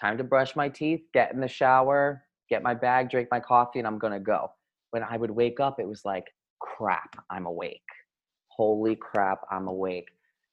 Time 0.00 0.18
to 0.18 0.24
brush 0.24 0.56
my 0.56 0.68
teeth, 0.68 1.02
get 1.14 1.32
in 1.32 1.40
the 1.40 1.48
shower, 1.48 2.24
get 2.48 2.62
my 2.62 2.74
bag, 2.74 3.10
drink 3.10 3.28
my 3.30 3.40
coffee, 3.40 3.78
and 3.78 3.88
I'm 3.88 3.98
gonna 3.98 4.20
go. 4.20 4.50
When 4.90 5.02
I 5.02 5.16
would 5.16 5.30
wake 5.30 5.60
up, 5.60 5.80
it 5.80 5.88
was 5.88 6.04
like, 6.04 6.26
crap, 6.60 7.16
I'm 7.30 7.46
awake. 7.46 7.80
Holy 8.48 8.96
crap, 8.96 9.40
I'm 9.50 9.68
awake. 9.68 10.08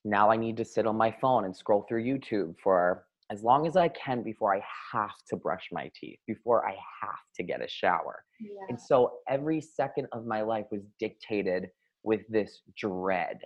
Now 0.05 0.31
I 0.31 0.37
need 0.37 0.55
to 0.57 0.65
sit 0.65 0.87
on 0.87 0.95
my 0.95 1.11
phone 1.19 1.43
and 1.43 1.55
scroll 1.55 1.85
through 1.87 2.03
YouTube 2.05 2.55
for 2.63 3.05
as 3.31 3.43
long 3.43 3.67
as 3.67 3.75
I 3.75 3.89
can 3.89 4.23
before 4.23 4.55
I 4.55 4.61
have 4.91 5.15
to 5.29 5.35
brush 5.35 5.69
my 5.71 5.91
teeth, 5.93 6.19
before 6.27 6.67
I 6.67 6.71
have 6.71 7.19
to 7.35 7.43
get 7.43 7.63
a 7.63 7.67
shower. 7.67 8.23
Yeah. 8.39 8.49
And 8.69 8.79
so 8.79 9.13
every 9.27 9.61
second 9.61 10.07
of 10.11 10.25
my 10.25 10.41
life 10.41 10.65
was 10.71 10.81
dictated 10.99 11.67
with 12.03 12.21
this 12.29 12.61
dread. 12.77 13.39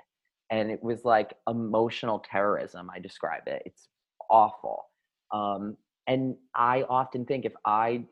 And 0.51 0.71
it 0.71 0.81
was 0.81 1.03
like 1.03 1.33
emotional 1.49 2.19
terrorism, 2.19 2.89
I 2.93 2.99
describe 2.99 3.43
it. 3.47 3.63
It's 3.65 3.89
awful. 4.29 4.85
Um, 5.33 5.75
and 6.07 6.35
I 6.55 6.83
often 6.83 7.25
think 7.25 7.45
if 7.45 7.53
I 7.65 8.05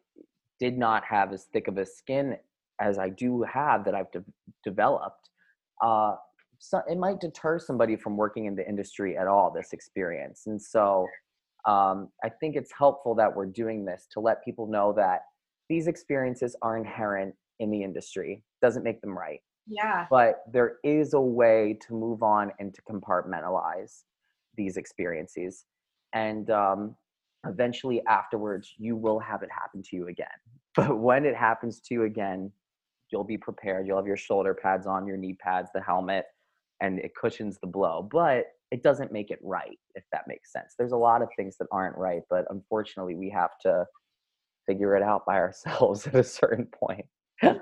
did 0.59 0.77
not 0.77 1.03
have 1.05 1.31
as 1.33 1.45
thick 1.53 1.67
of 1.67 1.77
a 1.77 1.85
skin 1.85 2.37
as 2.81 2.97
I 2.97 3.09
do 3.09 3.43
have 3.43 3.85
that 3.85 3.95
I've 3.95 4.11
de- 4.11 4.23
developed, 4.63 5.29
uh, 5.81 6.15
so 6.59 6.81
it 6.89 6.97
might 6.97 7.19
deter 7.19 7.59
somebody 7.59 7.95
from 7.95 8.17
working 8.17 8.45
in 8.45 8.55
the 8.55 8.67
industry 8.67 9.17
at 9.17 9.27
all. 9.27 9.51
This 9.51 9.73
experience, 9.73 10.43
and 10.45 10.61
so 10.61 11.07
um, 11.65 12.09
I 12.23 12.29
think 12.29 12.55
it's 12.55 12.71
helpful 12.77 13.15
that 13.15 13.35
we're 13.35 13.45
doing 13.45 13.85
this 13.85 14.07
to 14.11 14.19
let 14.19 14.43
people 14.43 14.67
know 14.67 14.93
that 14.93 15.21
these 15.69 15.87
experiences 15.87 16.55
are 16.61 16.77
inherent 16.77 17.35
in 17.59 17.69
the 17.69 17.83
industry. 17.83 18.43
Doesn't 18.61 18.83
make 18.83 19.01
them 19.01 19.17
right. 19.17 19.39
Yeah. 19.67 20.07
But 20.09 20.43
there 20.51 20.77
is 20.83 21.13
a 21.13 21.21
way 21.21 21.77
to 21.87 21.93
move 21.93 22.23
on 22.23 22.51
and 22.59 22.73
to 22.73 22.81
compartmentalize 22.81 24.03
these 24.57 24.75
experiences, 24.75 25.65
and 26.13 26.49
um, 26.49 26.95
eventually 27.47 28.01
afterwards, 28.07 28.73
you 28.77 28.95
will 28.95 29.19
have 29.19 29.43
it 29.43 29.49
happen 29.51 29.81
to 29.83 29.95
you 29.95 30.07
again. 30.07 30.27
But 30.73 30.99
when 30.99 31.25
it 31.25 31.35
happens 31.35 31.81
to 31.81 31.93
you 31.93 32.03
again, 32.03 32.49
you'll 33.11 33.25
be 33.25 33.37
prepared. 33.37 33.85
You'll 33.85 33.97
have 33.97 34.07
your 34.07 34.15
shoulder 34.15 34.53
pads 34.53 34.87
on, 34.87 35.05
your 35.05 35.17
knee 35.17 35.37
pads, 35.37 35.69
the 35.73 35.81
helmet, 35.81 36.23
and 36.79 36.97
it 36.99 37.11
cushions 37.13 37.57
the 37.59 37.67
blow. 37.67 38.07
But 38.09 38.45
it 38.71 38.83
doesn't 38.83 39.11
make 39.11 39.31
it 39.31 39.39
right, 39.41 39.77
if 39.95 40.03
that 40.11 40.27
makes 40.27 40.51
sense. 40.51 40.75
There's 40.77 40.93
a 40.93 40.97
lot 40.97 41.21
of 41.21 41.29
things 41.35 41.57
that 41.57 41.67
aren't 41.71 41.97
right, 41.97 42.21
but 42.29 42.45
unfortunately, 42.49 43.15
we 43.15 43.29
have 43.29 43.51
to 43.63 43.85
figure 44.65 44.95
it 44.95 45.03
out 45.03 45.25
by 45.25 45.35
ourselves 45.37 46.07
at 46.07 46.15
a 46.15 46.23
certain 46.23 46.65
point. 46.65 47.05
yeah, 47.43 47.57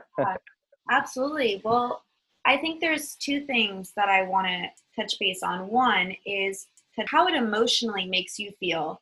absolutely. 0.91 1.61
Well, 1.63 2.03
I 2.45 2.57
think 2.57 2.79
there's 2.79 3.15
two 3.15 3.45
things 3.45 3.91
that 3.95 4.09
I 4.09 4.23
want 4.23 4.47
to 4.47 4.67
touch 5.01 5.17
base 5.19 5.43
on. 5.43 5.67
One 5.69 6.15
is 6.25 6.67
how 7.07 7.27
it 7.27 7.33
emotionally 7.33 8.05
makes 8.07 8.37
you 8.37 8.51
feel 8.59 9.01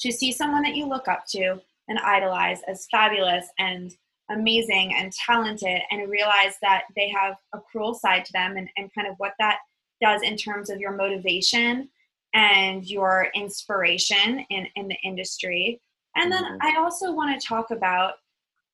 to 0.00 0.12
see 0.12 0.32
someone 0.32 0.62
that 0.62 0.76
you 0.76 0.86
look 0.86 1.08
up 1.08 1.24
to 1.28 1.60
and 1.88 1.98
idolize 2.00 2.60
as 2.68 2.86
fabulous 2.90 3.46
and 3.58 3.94
amazing 4.30 4.94
and 4.96 5.12
talented 5.12 5.80
and 5.90 6.10
realize 6.10 6.56
that 6.60 6.82
they 6.96 7.08
have 7.08 7.36
a 7.54 7.60
cruel 7.60 7.94
side 7.94 8.24
to 8.24 8.32
them 8.32 8.56
and, 8.56 8.68
and 8.76 8.92
kind 8.92 9.06
of 9.06 9.14
what 9.18 9.34
that 9.38 9.58
does 10.00 10.22
in 10.22 10.36
terms 10.36 10.70
of 10.70 10.78
your 10.78 10.92
motivation 10.92 11.88
and 12.34 12.84
your 12.84 13.28
inspiration 13.34 14.44
in, 14.50 14.66
in 14.76 14.88
the 14.88 14.96
industry. 15.04 15.80
And 16.16 16.30
then 16.30 16.44
mm-hmm. 16.44 16.56
I 16.62 16.80
also 16.80 17.12
want 17.12 17.38
to 17.38 17.46
talk 17.46 17.70
about 17.70 18.14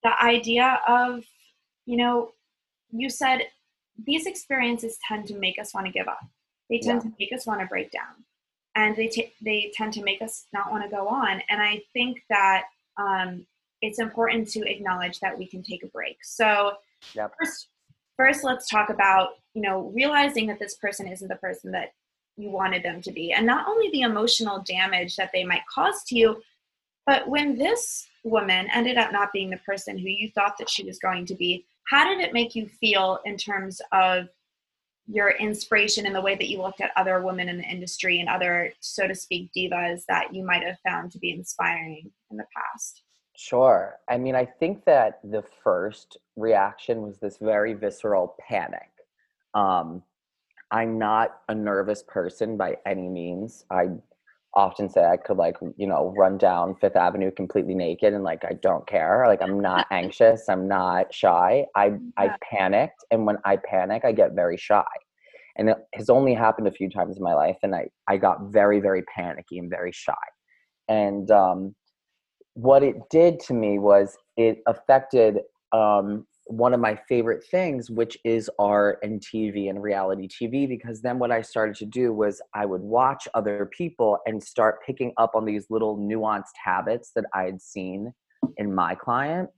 the 0.02 0.20
idea 0.22 0.80
of, 0.86 1.24
you 1.86 1.96
know, 1.96 2.32
you 2.90 3.08
said 3.08 3.42
these 4.04 4.26
experiences 4.26 4.98
tend 5.06 5.26
to 5.28 5.38
make 5.38 5.58
us 5.60 5.74
want 5.74 5.86
to 5.86 5.92
give 5.92 6.08
up. 6.08 6.24
They 6.70 6.78
tend 6.78 7.02
yeah. 7.04 7.10
to 7.10 7.16
make 7.18 7.32
us 7.32 7.46
want 7.46 7.60
to 7.60 7.66
break 7.66 7.90
down. 7.90 8.24
And 8.74 8.96
they, 8.96 9.08
t- 9.08 9.32
they 9.42 9.70
tend 9.74 9.92
to 9.94 10.02
make 10.02 10.22
us 10.22 10.46
not 10.52 10.70
want 10.70 10.82
to 10.82 10.90
go 10.90 11.06
on. 11.06 11.42
And 11.48 11.60
I 11.62 11.82
think 11.92 12.22
that 12.30 12.64
um, 12.96 13.46
it's 13.80 13.98
important 13.98 14.48
to 14.48 14.60
acknowledge 14.60 15.20
that 15.20 15.36
we 15.36 15.46
can 15.46 15.62
take 15.62 15.82
a 15.82 15.88
break. 15.88 16.16
So 16.22 16.72
yep. 17.14 17.32
first, 17.38 17.68
first 18.16 18.44
let's 18.44 18.68
talk 18.68 18.90
about 18.90 19.30
you 19.54 19.62
know 19.62 19.92
realizing 19.94 20.46
that 20.46 20.58
this 20.58 20.76
person 20.76 21.06
isn't 21.06 21.28
the 21.28 21.36
person 21.36 21.70
that 21.72 21.92
you 22.36 22.50
wanted 22.50 22.82
them 22.82 23.02
to 23.02 23.12
be. 23.12 23.32
And 23.32 23.44
not 23.44 23.68
only 23.68 23.90
the 23.90 24.00
emotional 24.00 24.64
damage 24.66 25.16
that 25.16 25.30
they 25.34 25.44
might 25.44 25.66
cause 25.72 26.02
to 26.04 26.16
you 26.16 26.42
but 27.06 27.28
when 27.28 27.56
this 27.56 28.06
woman 28.24 28.68
ended 28.72 28.96
up 28.96 29.12
not 29.12 29.32
being 29.32 29.50
the 29.50 29.56
person 29.58 29.98
who 29.98 30.08
you 30.08 30.30
thought 30.30 30.56
that 30.58 30.70
she 30.70 30.84
was 30.84 30.98
going 30.98 31.26
to 31.26 31.34
be 31.34 31.64
how 31.84 32.08
did 32.08 32.20
it 32.20 32.32
make 32.32 32.54
you 32.54 32.66
feel 32.66 33.18
in 33.24 33.36
terms 33.36 33.80
of 33.92 34.28
your 35.08 35.30
inspiration 35.30 36.06
in 36.06 36.12
the 36.12 36.20
way 36.20 36.36
that 36.36 36.48
you 36.48 36.62
looked 36.62 36.80
at 36.80 36.92
other 36.96 37.20
women 37.20 37.48
in 37.48 37.58
the 37.58 37.64
industry 37.64 38.20
and 38.20 38.28
other 38.28 38.72
so 38.80 39.08
to 39.08 39.14
speak 39.14 39.50
divas 39.56 40.04
that 40.06 40.32
you 40.32 40.44
might 40.44 40.62
have 40.62 40.78
found 40.86 41.10
to 41.10 41.18
be 41.18 41.32
inspiring 41.32 42.10
in 42.30 42.36
the 42.36 42.46
past 42.56 43.02
Sure. 43.36 43.98
I 44.08 44.18
mean, 44.18 44.34
I 44.34 44.44
think 44.44 44.84
that 44.84 45.20
the 45.24 45.42
first 45.64 46.18
reaction 46.36 47.02
was 47.02 47.18
this 47.18 47.38
very 47.38 47.74
visceral 47.74 48.36
panic. 48.48 48.90
Um, 49.54 50.02
I'm 50.70 50.98
not 50.98 51.40
a 51.48 51.54
nervous 51.54 52.02
person 52.02 52.56
by 52.56 52.76
any 52.86 53.08
means. 53.08 53.64
I 53.70 53.88
often 54.54 54.88
say 54.88 55.04
I 55.04 55.16
could 55.16 55.36
like, 55.36 55.56
you 55.76 55.86
know, 55.86 56.14
run 56.16 56.36
down 56.38 56.74
Fifth 56.74 56.96
Avenue 56.96 57.30
completely 57.30 57.74
naked 57.74 58.12
and 58.12 58.22
like 58.22 58.44
I 58.44 58.54
don't 58.54 58.86
care. 58.86 59.24
Like 59.26 59.42
I'm 59.42 59.60
not 59.60 59.86
anxious, 59.90 60.48
I'm 60.48 60.68
not 60.68 61.12
shy. 61.12 61.66
I 61.74 61.86
yeah. 61.86 61.96
I 62.16 62.30
panicked 62.50 63.04
and 63.10 63.26
when 63.26 63.36
I 63.44 63.56
panic, 63.56 64.04
I 64.04 64.12
get 64.12 64.32
very 64.32 64.56
shy. 64.56 64.84
And 65.56 65.68
it 65.68 65.76
has 65.94 66.08
only 66.08 66.34
happened 66.34 66.66
a 66.66 66.72
few 66.72 66.88
times 66.88 67.16
in 67.16 67.22
my 67.22 67.34
life 67.34 67.56
and 67.62 67.74
I 67.74 67.88
I 68.08 68.16
got 68.18 68.50
very 68.50 68.80
very 68.80 69.02
panicky 69.14 69.58
and 69.58 69.70
very 69.70 69.92
shy. 69.92 70.14
And 70.88 71.30
um 71.30 71.74
what 72.54 72.82
it 72.82 72.96
did 73.10 73.40
to 73.40 73.54
me 73.54 73.78
was 73.78 74.16
it 74.36 74.62
affected 74.66 75.40
um, 75.72 76.26
one 76.46 76.74
of 76.74 76.80
my 76.80 76.98
favorite 77.08 77.44
things, 77.50 77.90
which 77.90 78.18
is 78.24 78.50
art 78.58 78.98
and 79.02 79.20
TV 79.20 79.70
and 79.70 79.82
reality 79.82 80.28
TV, 80.28 80.68
because 80.68 81.00
then 81.00 81.18
what 81.18 81.30
I 81.30 81.40
started 81.40 81.76
to 81.76 81.86
do 81.86 82.12
was 82.12 82.42
I 82.54 82.66
would 82.66 82.82
watch 82.82 83.28
other 83.34 83.70
people 83.76 84.18
and 84.26 84.42
start 84.42 84.80
picking 84.84 85.12
up 85.16 85.32
on 85.34 85.44
these 85.44 85.66
little 85.70 85.96
nuanced 85.96 86.56
habits 86.62 87.12
that 87.14 87.24
I 87.34 87.44
had 87.44 87.62
seen 87.62 88.12
in 88.56 88.74
my 88.74 88.94
client 88.94 89.48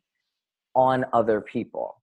on 0.74 1.04
other 1.12 1.40
people. 1.40 2.00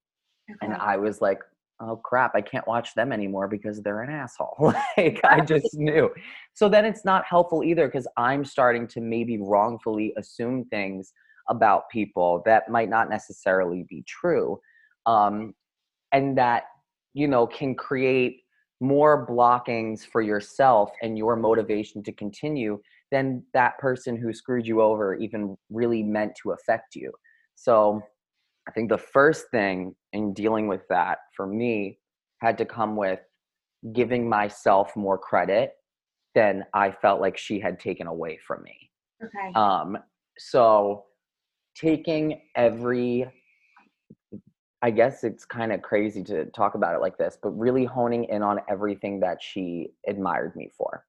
Okay. 0.50 0.58
And 0.62 0.74
I 0.74 0.98
was 0.98 1.22
like, 1.22 1.40
oh 1.82 1.98
crap, 1.98 2.32
I 2.36 2.42
can't 2.42 2.68
watch 2.68 2.94
them 2.94 3.12
anymore 3.12 3.48
because 3.48 3.82
they're 3.82 4.02
an 4.02 4.10
asshole. 4.12 4.56
like 4.98 5.20
I 5.24 5.42
just 5.46 5.74
knew. 5.74 6.10
So 6.54 6.70
then 6.70 6.86
it's 6.86 7.06
not 7.06 7.26
helpful 7.26 7.64
either 7.64 7.88
because 7.88 8.08
I'm 8.18 8.46
starting 8.46 8.88
to 8.90 9.02
maybe 9.02 9.38
wrongfully 9.40 10.14
assume 10.18 10.66
things 10.66 11.14
about 11.50 11.90
people 11.90 12.42
that 12.46 12.70
might 12.70 12.90
not 12.90 13.10
necessarily 13.10 13.86
be 13.90 14.04
true. 14.08 14.60
Um, 15.06 15.54
and 16.12 16.38
that, 16.38 16.64
you 17.14 17.28
know, 17.28 17.48
can 17.48 17.76
create 17.76 18.42
more 18.80 19.26
blockings 19.26 20.06
for 20.06 20.22
yourself 20.22 20.92
and 21.02 21.18
your 21.18 21.36
motivation 21.36 22.04
to 22.04 22.12
continue 22.12 22.80
than 23.12 23.44
that 23.54 23.78
person 23.78 24.18
who 24.18 24.34
screwed 24.34 24.66
you 24.66 24.82
over 24.82 25.16
even 25.16 25.58
really 25.70 26.02
meant 26.02 26.34
to 26.42 26.52
affect 26.52 26.96
you. 26.96 27.12
So 27.56 28.02
I 28.68 28.72
think 28.72 28.90
the 28.90 28.98
first 28.98 29.50
thing 29.52 29.96
in 30.14 30.34
dealing 30.34 30.68
with 30.68 30.82
that 30.90 31.20
for 31.36 31.48
me 31.48 32.00
had 32.42 32.58
to 32.60 32.66
come 32.66 32.96
with 32.96 33.20
giving 33.94 34.30
myself 34.30 34.96
more 34.96 35.18
credit 35.18 35.74
than 36.36 36.64
I 36.74 36.92
felt 36.92 37.22
like 37.22 37.38
she 37.38 37.60
had 37.60 37.80
taken 37.80 38.08
away 38.08 38.40
from 38.46 38.64
me. 38.64 38.92
Okay. 39.24 39.54
Um, 39.56 39.98
so 40.38 41.06
taking 41.76 42.42
every 42.56 43.28
I 44.84 44.90
guess 44.90 45.24
it's 45.24 45.46
kind 45.46 45.72
of 45.72 45.84
crazy 45.84 46.24
to 46.24 46.46
talk 46.46 46.74
about 46.74 46.96
it 46.96 47.02
like 47.02 47.16
this, 47.16 47.38
but 47.42 47.52
really 47.52 47.86
honing 47.86 48.24
in 48.26 48.42
on 48.42 48.60
everything 48.68 49.20
that 49.20 49.38
she 49.40 49.92
admired 50.08 50.56
me 50.56 50.72
for 50.76 51.06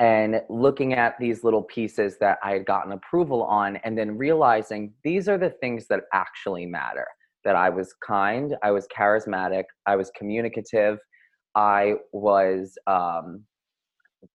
and 0.00 0.40
looking 0.48 0.94
at 0.94 1.14
these 1.18 1.44
little 1.44 1.62
pieces 1.62 2.16
that 2.20 2.38
I 2.42 2.52
had 2.52 2.66
gotten 2.66 2.92
approval 2.92 3.42
on, 3.44 3.76
and 3.84 3.96
then 3.96 4.16
realizing 4.16 4.92
these 5.04 5.28
are 5.28 5.38
the 5.38 5.50
things 5.50 5.86
that 5.88 6.00
actually 6.12 6.66
matter. 6.66 7.06
That 7.44 7.56
I 7.56 7.70
was 7.70 7.92
kind, 8.06 8.56
I 8.62 8.70
was 8.70 8.86
charismatic, 8.96 9.64
I 9.86 9.96
was 9.96 10.12
communicative, 10.16 10.98
I 11.56 11.94
was 12.12 12.78
um, 12.86 13.44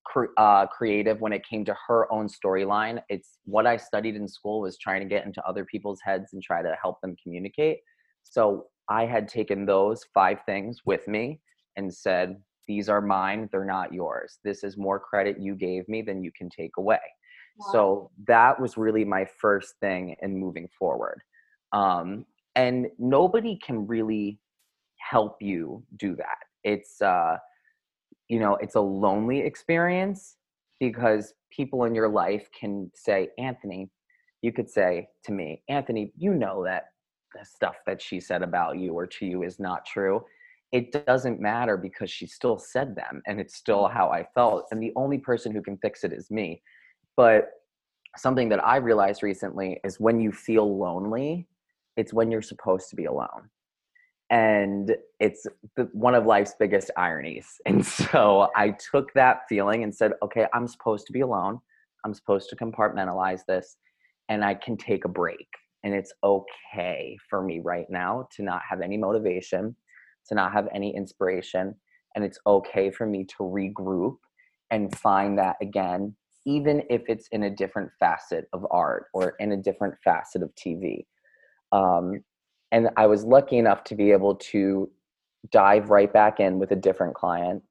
cre- 0.06 0.34
uh, 0.38 0.68
creative 0.68 1.22
when 1.22 1.34
it 1.34 1.42
came 1.50 1.64
to 1.66 1.76
her 1.88 2.12
own 2.12 2.28
storyline. 2.28 3.02
It's 3.10 3.40
what 3.46 3.66
I 3.66 3.78
studied 3.78 4.16
in 4.16 4.28
school 4.28 4.62
was 4.62 4.78
trying 4.78 5.02
to 5.02 5.08
get 5.08 5.26
into 5.26 5.42
other 5.48 5.66
people's 5.66 6.00
heads 6.04 6.34
and 6.34 6.44
try 6.44 6.62
to 6.62 6.76
help 6.82 7.00
them 7.02 7.16
communicate. 7.24 7.78
So 8.24 8.66
I 8.90 9.06
had 9.06 9.28
taken 9.28 9.66
those 9.66 10.06
five 10.14 10.40
things 10.46 10.82
with 10.86 11.08
me 11.08 11.40
and 11.76 11.94
said, 11.94 12.38
these 12.68 12.90
are 12.90 13.02
mine 13.02 13.48
they're 13.52 13.66
not 13.66 13.94
yours 13.94 14.40
this 14.44 14.64
is 14.64 14.78
more 14.78 15.00
credit 15.00 15.40
you 15.40 15.56
gave 15.56 15.88
me 15.88 16.02
than 16.02 16.24
you 16.24 16.32
can 16.38 16.50
take 16.50 16.78
away 16.78 17.00
Wow. 17.60 17.68
So 17.72 18.12
that 18.28 18.60
was 18.60 18.78
really 18.78 19.06
my 19.06 19.26
first 19.26 19.76
thing 19.80 20.16
in 20.22 20.38
moving 20.38 20.68
forward. 20.78 21.22
Um, 21.74 22.26
and 22.56 22.88
nobody 22.98 23.58
can 23.64 23.88
really 23.88 24.40
help 24.98 25.38
you 25.42 25.84
do 25.98 26.16
that. 26.16 26.38
It's, 26.64 27.02
uh, 27.02 27.38
you 28.28 28.40
know, 28.40 28.56
it's 28.56 28.76
a 28.76 28.82
lonely 28.82 29.40
experience 29.40 30.38
because 30.80 31.34
people 31.52 31.86
in 31.86 31.96
your 31.96 32.10
life 32.10 32.50
can 32.58 32.92
say, 32.94 33.30
Anthony, 33.38 33.90
you 34.42 34.52
could 34.52 34.70
say 34.70 35.08
to 35.26 35.32
me, 35.32 35.64
Anthony, 35.70 36.12
you 36.16 36.34
know 36.34 36.64
that 36.64 36.86
the 37.34 37.46
stuff 37.46 37.76
that 37.86 38.02
she 38.02 38.20
said 38.20 38.42
about 38.44 38.78
you 38.78 38.94
or 38.94 39.08
to 39.08 39.26
you 39.26 39.44
is 39.44 39.60
not 39.60 39.86
true. 39.86 40.24
It 40.72 41.06
doesn't 41.06 41.40
matter 41.40 41.78
because 41.78 42.12
she 42.12 42.28
still 42.28 42.58
said 42.58 42.96
them 42.96 43.22
and 43.26 43.40
it's 43.40 43.56
still 43.56 43.84
mm. 43.84 43.94
how 43.94 44.10
I 44.10 44.26
felt. 44.36 44.66
And 44.72 44.82
the 44.82 44.94
only 44.96 45.18
person 45.18 45.54
who 45.54 45.62
can 45.62 45.78
fix 45.78 46.04
it 46.04 46.12
is 46.12 46.30
me. 46.30 46.62
But 47.16 47.50
something 48.18 48.50
that 48.50 48.66
I 48.66 48.78
realized 48.78 49.24
recently 49.24 49.80
is 49.84 50.00
when 50.00 50.20
you 50.20 50.32
feel 50.32 50.78
lonely, 50.78 51.48
it's 51.96 52.14
when 52.14 52.32
you're 52.32 52.42
supposed 52.42 52.90
to 52.90 52.96
be 52.96 53.06
alone. 53.06 53.50
And 54.30 54.96
it's 55.20 55.48
the, 55.78 55.90
one 55.94 56.14
of 56.14 56.26
life's 56.26 56.56
biggest 56.60 56.92
ironies. 56.98 57.48
And 57.66 57.86
so 57.86 58.50
I 58.56 58.72
took 58.72 59.14
that 59.14 59.42
feeling 59.48 59.84
and 59.84 59.96
said, 59.96 60.14
okay, 60.22 60.48
I'm 60.54 60.68
supposed 60.68 61.08
to 61.08 61.14
be 61.14 61.22
alone. 61.22 61.60
I'm 62.06 62.14
supposed 62.14 62.50
to 62.50 62.56
compartmentalize 62.56 63.42
this 63.48 63.78
and 64.30 64.44
I 64.44 64.54
can 64.54 64.78
take 64.78 65.06
a 65.06 65.10
break. 65.10 65.48
And 65.84 65.94
it's 65.94 66.14
okay 66.24 67.18
for 67.30 67.42
me 67.42 67.60
right 67.64 67.90
now 67.90 68.28
to 68.36 68.44
not 68.44 68.62
have 68.70 68.82
any 68.82 68.98
motivation, 68.98 69.76
to 70.28 70.36
not 70.36 70.54
have 70.54 70.68
any 70.74 70.96
inspiration. 70.96 71.76
And 72.16 72.24
it's 72.24 72.40
okay 72.46 72.90
for 72.90 73.06
me 73.06 73.26
to 73.26 73.44
regroup 73.44 74.18
and 74.72 74.96
find 74.98 75.38
that 75.40 75.56
again, 75.62 76.16
even 76.46 76.84
if 76.90 77.04
it's 77.08 77.28
in 77.30 77.44
a 77.44 77.50
different 77.50 77.92
facet 78.00 78.48
of 78.54 78.66
art 78.72 79.06
or 79.14 79.36
in 79.40 79.52
a 79.52 79.58
different 79.58 79.96
facet 80.04 80.42
of 80.42 80.52
TV. 80.56 81.06
Um, 81.72 82.24
and 82.72 82.90
I 82.98 83.08
was 83.08 83.24
lucky 83.24 83.58
enough 83.58 83.84
to 83.86 83.96
be 83.96 84.12
able 84.12 84.36
to 84.36 84.90
dive 85.52 85.90
right 85.90 86.12
back 86.12 86.40
in 86.40 86.60
with 86.60 86.72
a 86.72 86.76
different 86.76 87.16
client 87.16 87.64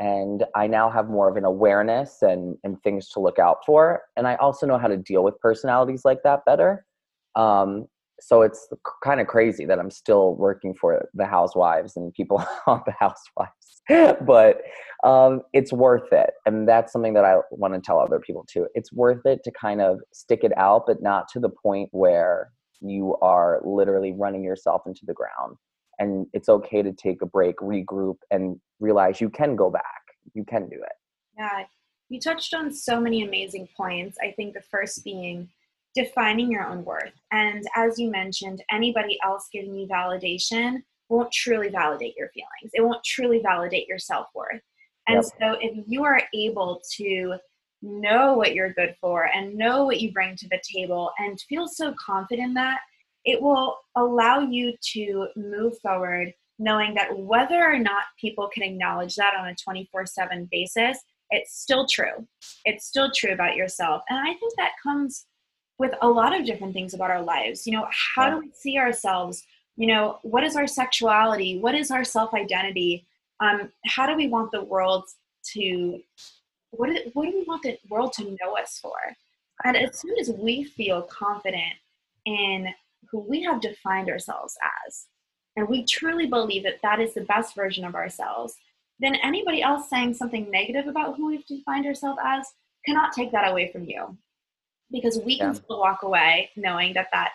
and 0.00 0.44
I 0.56 0.66
now 0.66 0.88
have 0.88 1.10
more 1.10 1.28
of 1.28 1.36
an 1.36 1.44
awareness 1.44 2.22
and, 2.22 2.56
and 2.64 2.82
things 2.82 3.10
to 3.10 3.20
look 3.20 3.38
out 3.38 3.58
for. 3.66 4.02
And 4.16 4.26
I 4.26 4.36
also 4.36 4.66
know 4.66 4.78
how 4.78 4.88
to 4.88 4.96
deal 4.96 5.22
with 5.22 5.38
personalities 5.40 6.06
like 6.06 6.22
that 6.24 6.40
better. 6.46 6.86
Um, 7.36 7.86
so 8.20 8.42
it's 8.42 8.68
kind 9.02 9.20
of 9.20 9.26
crazy 9.26 9.64
that 9.66 9.78
I'm 9.78 9.90
still 9.90 10.34
working 10.34 10.74
for 10.74 11.08
the 11.14 11.26
housewives 11.26 11.96
and 11.96 12.12
people 12.12 12.44
on 12.66 12.82
the 12.86 12.92
housewives, 12.98 14.18
but 14.26 14.62
um, 15.04 15.42
it's 15.52 15.72
worth 15.72 16.12
it. 16.12 16.30
And 16.46 16.68
that's 16.68 16.92
something 16.92 17.14
that 17.14 17.24
I 17.24 17.38
want 17.50 17.74
to 17.74 17.80
tell 17.80 17.98
other 17.98 18.20
people 18.20 18.44
too. 18.50 18.66
It's 18.74 18.92
worth 18.92 19.24
it 19.24 19.40
to 19.44 19.50
kind 19.50 19.80
of 19.80 20.00
stick 20.12 20.40
it 20.42 20.52
out, 20.56 20.84
but 20.86 21.02
not 21.02 21.28
to 21.32 21.40
the 21.40 21.50
point 21.50 21.88
where 21.92 22.52
you 22.80 23.16
are 23.22 23.60
literally 23.64 24.12
running 24.12 24.42
yourself 24.42 24.82
into 24.86 25.02
the 25.06 25.14
ground 25.14 25.56
and 26.00 26.26
it's 26.32 26.48
okay 26.48 26.82
to 26.82 26.92
take 26.92 27.22
a 27.22 27.26
break, 27.26 27.56
regroup, 27.58 28.16
and 28.30 28.58
realize 28.80 29.20
you 29.20 29.28
can 29.28 29.54
go 29.54 29.70
back. 29.70 29.84
You 30.34 30.44
can 30.44 30.68
do 30.68 30.76
it. 30.76 30.92
Yeah, 31.38 31.64
you 32.08 32.18
touched 32.18 32.54
on 32.54 32.72
so 32.72 33.00
many 33.00 33.22
amazing 33.22 33.68
points. 33.76 34.16
I 34.22 34.32
think 34.32 34.54
the 34.54 34.62
first 34.62 35.04
being 35.04 35.48
defining 35.94 36.50
your 36.50 36.66
own 36.66 36.84
worth. 36.84 37.12
And 37.32 37.64
as 37.76 37.98
you 37.98 38.10
mentioned, 38.10 38.62
anybody 38.70 39.18
else 39.24 39.48
giving 39.52 39.74
you 39.74 39.86
validation 39.86 40.82
won't 41.08 41.32
truly 41.32 41.68
validate 41.68 42.14
your 42.16 42.28
feelings, 42.28 42.70
it 42.72 42.82
won't 42.82 43.04
truly 43.04 43.40
validate 43.42 43.88
your 43.88 43.98
self 43.98 44.28
worth. 44.34 44.60
And 45.08 45.16
yep. 45.16 45.24
so, 45.24 45.58
if 45.60 45.84
you 45.86 46.04
are 46.04 46.22
able 46.34 46.80
to 46.96 47.34
know 47.82 48.34
what 48.34 48.54
you're 48.54 48.74
good 48.74 48.94
for 49.00 49.24
and 49.34 49.56
know 49.56 49.84
what 49.84 50.00
you 50.00 50.12
bring 50.12 50.36
to 50.36 50.48
the 50.48 50.60
table 50.74 51.10
and 51.18 51.40
feel 51.48 51.66
so 51.66 51.94
confident 51.98 52.54
that 52.54 52.80
it 53.24 53.40
will 53.40 53.78
allow 53.96 54.40
you 54.40 54.74
to 54.92 55.28
move 55.36 55.78
forward 55.78 56.32
knowing 56.58 56.94
that 56.94 57.16
whether 57.18 57.64
or 57.64 57.78
not 57.78 58.04
people 58.20 58.48
can 58.52 58.62
acknowledge 58.62 59.16
that 59.16 59.34
on 59.38 59.48
a 59.48 59.54
24 59.56 60.06
7 60.06 60.48
basis, 60.52 60.98
it's 61.30 61.60
still 61.60 61.86
true. 61.90 62.26
It's 62.64 62.86
still 62.86 63.10
true 63.16 63.32
about 63.32 63.56
yourself. 63.56 64.02
And 64.08 64.18
I 64.18 64.34
think 64.34 64.52
that 64.56 64.72
comes 64.82 65.26
with 65.80 65.94
a 66.02 66.08
lot 66.08 66.38
of 66.38 66.44
different 66.44 66.74
things 66.74 66.92
about 66.92 67.10
our 67.10 67.22
lives. 67.22 67.66
You 67.66 67.72
know, 67.72 67.88
how 68.14 68.28
do 68.28 68.38
we 68.38 68.50
see 68.52 68.76
ourselves? 68.76 69.44
You 69.76 69.86
know, 69.86 70.18
what 70.20 70.44
is 70.44 70.54
our 70.54 70.66
sexuality? 70.66 71.58
What 71.58 71.74
is 71.74 71.90
our 71.90 72.04
self 72.04 72.34
identity? 72.34 73.06
Um, 73.40 73.72
how 73.86 74.06
do 74.06 74.14
we 74.14 74.28
want 74.28 74.52
the 74.52 74.62
world 74.62 75.04
to, 75.54 75.98
what 76.72 76.88
do, 76.88 76.98
what 77.14 77.24
do 77.24 77.32
we 77.32 77.44
want 77.48 77.62
the 77.62 77.78
world 77.88 78.12
to 78.18 78.24
know 78.24 78.58
us 78.60 78.78
for? 78.78 78.92
And 79.64 79.74
as 79.74 79.98
soon 79.98 80.18
as 80.18 80.28
we 80.28 80.64
feel 80.64 81.00
confident 81.00 81.72
in 82.26 82.68
who 83.10 83.20
we 83.20 83.42
have 83.44 83.62
defined 83.62 84.10
ourselves 84.10 84.58
as, 84.86 85.06
and 85.56 85.66
we 85.66 85.86
truly 85.86 86.26
believe 86.26 86.62
that 86.64 86.82
that 86.82 87.00
is 87.00 87.14
the 87.14 87.22
best 87.22 87.56
version 87.56 87.86
of 87.86 87.94
ourselves, 87.94 88.54
then 88.98 89.14
anybody 89.14 89.62
else 89.62 89.88
saying 89.88 90.12
something 90.12 90.50
negative 90.50 90.88
about 90.88 91.16
who 91.16 91.28
we've 91.28 91.46
defined 91.46 91.86
ourselves 91.86 92.18
as 92.22 92.46
cannot 92.84 93.14
take 93.14 93.32
that 93.32 93.50
away 93.50 93.72
from 93.72 93.84
you. 93.84 94.18
Because 94.90 95.20
we 95.24 95.34
yeah. 95.34 95.46
can 95.46 95.54
still 95.54 95.78
walk 95.78 96.02
away 96.02 96.50
knowing 96.56 96.94
that 96.94 97.08
that 97.12 97.32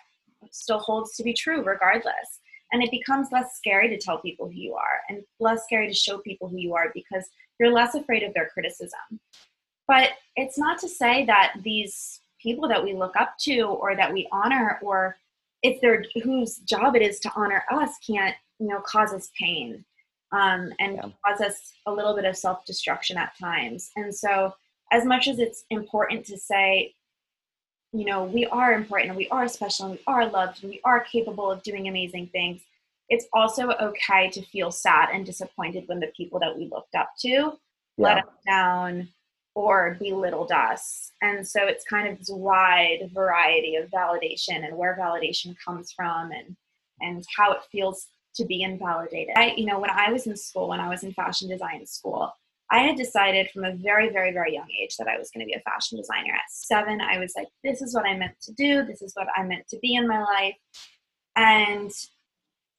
still 0.52 0.80
holds 0.80 1.16
to 1.16 1.24
be 1.24 1.34
true 1.34 1.64
regardless. 1.64 2.40
And 2.72 2.84
it 2.84 2.92
becomes 2.92 3.32
less 3.32 3.56
scary 3.56 3.90
to 3.90 3.98
tell 3.98 4.18
people 4.20 4.48
who 4.48 4.56
you 4.56 4.74
are 4.74 5.00
and 5.10 5.24
less 5.40 5.64
scary 5.64 5.88
to 5.88 5.94
show 5.94 6.18
people 6.18 6.50
who 6.50 6.58
you 6.58 6.74
are 6.74 6.92
because 6.94 7.26
you're 7.60 7.72
less 7.72 7.96
afraid 7.96 8.24
of 8.24 8.34
their 8.34 8.50
criticism. 8.50 9.20
But 9.88 10.10
it's 10.36 10.58
not 10.58 10.80
to 10.80 10.90
say 10.90 11.26
that 11.26 11.54
these 11.64 12.20
people 12.42 12.68
that 12.68 12.84
we 12.84 12.94
look 12.94 13.16
up 13.18 13.38
to 13.40 13.62
or 13.62 13.96
that 13.96 14.12
we 14.12 14.28
honor 14.32 14.80
or 14.82 15.16
if 15.64 15.82
they're 15.82 16.06
whose 16.24 16.58
job 16.58 16.96
it 16.96 17.02
is 17.02 17.20
to 17.20 17.32
honor 17.36 17.64
us 17.72 17.98
can't 18.06 18.36
you 18.60 18.68
know 18.68 18.80
cause 18.86 19.14
us 19.14 19.32
pain 19.40 19.84
um, 20.32 20.72
and 20.80 20.96
yeah. 20.96 21.10
cause 21.26 21.42
us 21.42 21.74
a 21.88 21.92
little 21.92 22.16
bit 22.16 22.26
of 22.26 22.38
self-destruction 22.38 23.18
at 23.18 23.38
times 23.40 23.90
and 23.96 24.14
so 24.14 24.54
as 24.92 25.06
much 25.06 25.28
as 25.28 25.40
it's 25.40 25.66
important 25.72 26.24
to 26.26 26.38
say 26.38 26.94
you 27.92 28.06
know 28.06 28.24
we 28.26 28.46
are 28.48 28.74
important 28.74 29.10
and 29.10 29.18
we 29.18 29.28
are 29.30 29.48
special 29.48 29.86
and 29.86 29.96
we 29.96 30.02
are 30.08 30.28
loved 30.30 30.64
and 30.64 30.72
we 30.72 30.82
are 30.84 31.02
capable 31.02 31.52
of 31.52 31.64
doing 31.64 31.88
amazing 31.88 32.28
things 32.28 32.62
it's 33.10 33.28
also 33.34 33.70
okay 33.74 34.30
to 34.32 34.42
feel 34.42 34.72
sad 34.72 35.10
and 35.14 35.26
disappointed 35.26 35.84
when 35.88 36.00
the 36.00 36.12
people 36.18 36.40
that 36.40 36.58
we 36.58 36.70
looked 36.72 36.96
up 36.96 37.10
to 37.20 37.30
yeah. 37.30 37.52
let 37.98 38.18
us 38.18 38.34
down 38.46 39.08
or 39.56 39.96
belittled 40.00 40.52
us. 40.52 41.12
And 41.22 41.48
so 41.48 41.66
it's 41.66 41.86
kind 41.86 42.08
of 42.08 42.20
this 42.20 42.30
wide 42.30 43.10
variety 43.14 43.78
of 43.78 43.90
validation 43.90 44.66
and 44.68 44.78
where 44.78 44.98
validation 45.00 45.56
comes 45.64 45.92
from 45.92 46.32
and 46.32 46.56
and 47.02 47.26
how 47.36 47.52
it 47.52 47.60
feels 47.72 48.08
to 48.36 48.46
be 48.46 48.62
invalidated. 48.62 49.34
I, 49.38 49.54
you 49.58 49.66
know, 49.66 49.80
when 49.80 49.90
I 49.90 50.12
was 50.12 50.28
in 50.28 50.38
school, 50.38 50.70
when 50.70 50.80
I 50.80 50.88
was 50.88 51.04
in 51.04 51.14
fashion 51.14 51.50
design 51.50 51.86
school, 51.86 52.34
I 52.76 52.80
had 52.80 52.98
decided 52.98 53.50
from 53.52 53.64
a 53.64 53.74
very, 53.74 54.10
very, 54.10 54.34
very 54.34 54.54
young 54.54 54.68
age 54.82 54.98
that 54.98 55.08
I 55.08 55.18
was 55.18 55.32
going 55.32 55.46
to 55.46 55.50
be 55.50 55.54
a 55.54 55.62
fashion 55.62 55.98
designer. 55.98 56.34
At 56.34 56.50
seven, 56.50 57.00
I 57.00 57.20
was 57.20 57.32
like, 57.38 57.48
this 57.64 57.82
is 57.82 57.96
what 57.96 58.06
I 58.06 58.18
meant 58.18 58.36
to 58.42 58.52
do. 58.52 58.84
This 58.84 59.02
is 59.02 59.14
what 59.14 59.28
I 59.38 59.44
meant 59.44 59.66
to 59.70 59.80
be 59.82 59.96
in 59.96 60.10
my 60.10 60.22
life. 60.22 60.56
And 61.38 61.90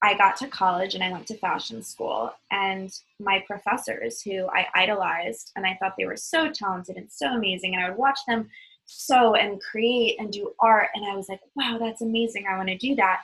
I 0.03 0.13
got 0.19 0.37
to 0.37 0.49
college 0.49 0.95
and 0.95 1.03
I 1.03 1.11
went 1.11 1.27
to 1.29 1.39
fashion 1.39 1.83
school, 1.83 2.31
and 2.51 2.91
my 3.19 3.43
professors, 3.47 4.21
who 4.21 4.47
I 4.49 4.67
idolized 4.75 5.53
and 5.57 5.65
I 5.65 5.79
thought 5.81 5.95
they 5.97 6.05
were 6.05 6.17
so 6.19 6.51
talented 6.51 6.97
and 6.97 7.11
so 7.11 7.29
amazing, 7.29 7.75
and 7.75 7.83
I 7.83 7.89
would 7.89 7.99
watch 7.99 8.19
them 8.29 8.51
sew 8.85 9.35
and 9.35 9.63
create 9.63 10.21
and 10.21 10.31
do 10.31 10.53
art, 10.61 10.91
and 10.95 11.07
I 11.07 11.17
was 11.17 11.31
like, 11.31 11.41
wow, 11.55 11.79
that's 11.81 12.03
amazing. 12.03 12.45
I 12.47 12.59
want 12.59 12.69
to 12.69 12.77
do 12.77 12.95
that. 12.97 13.23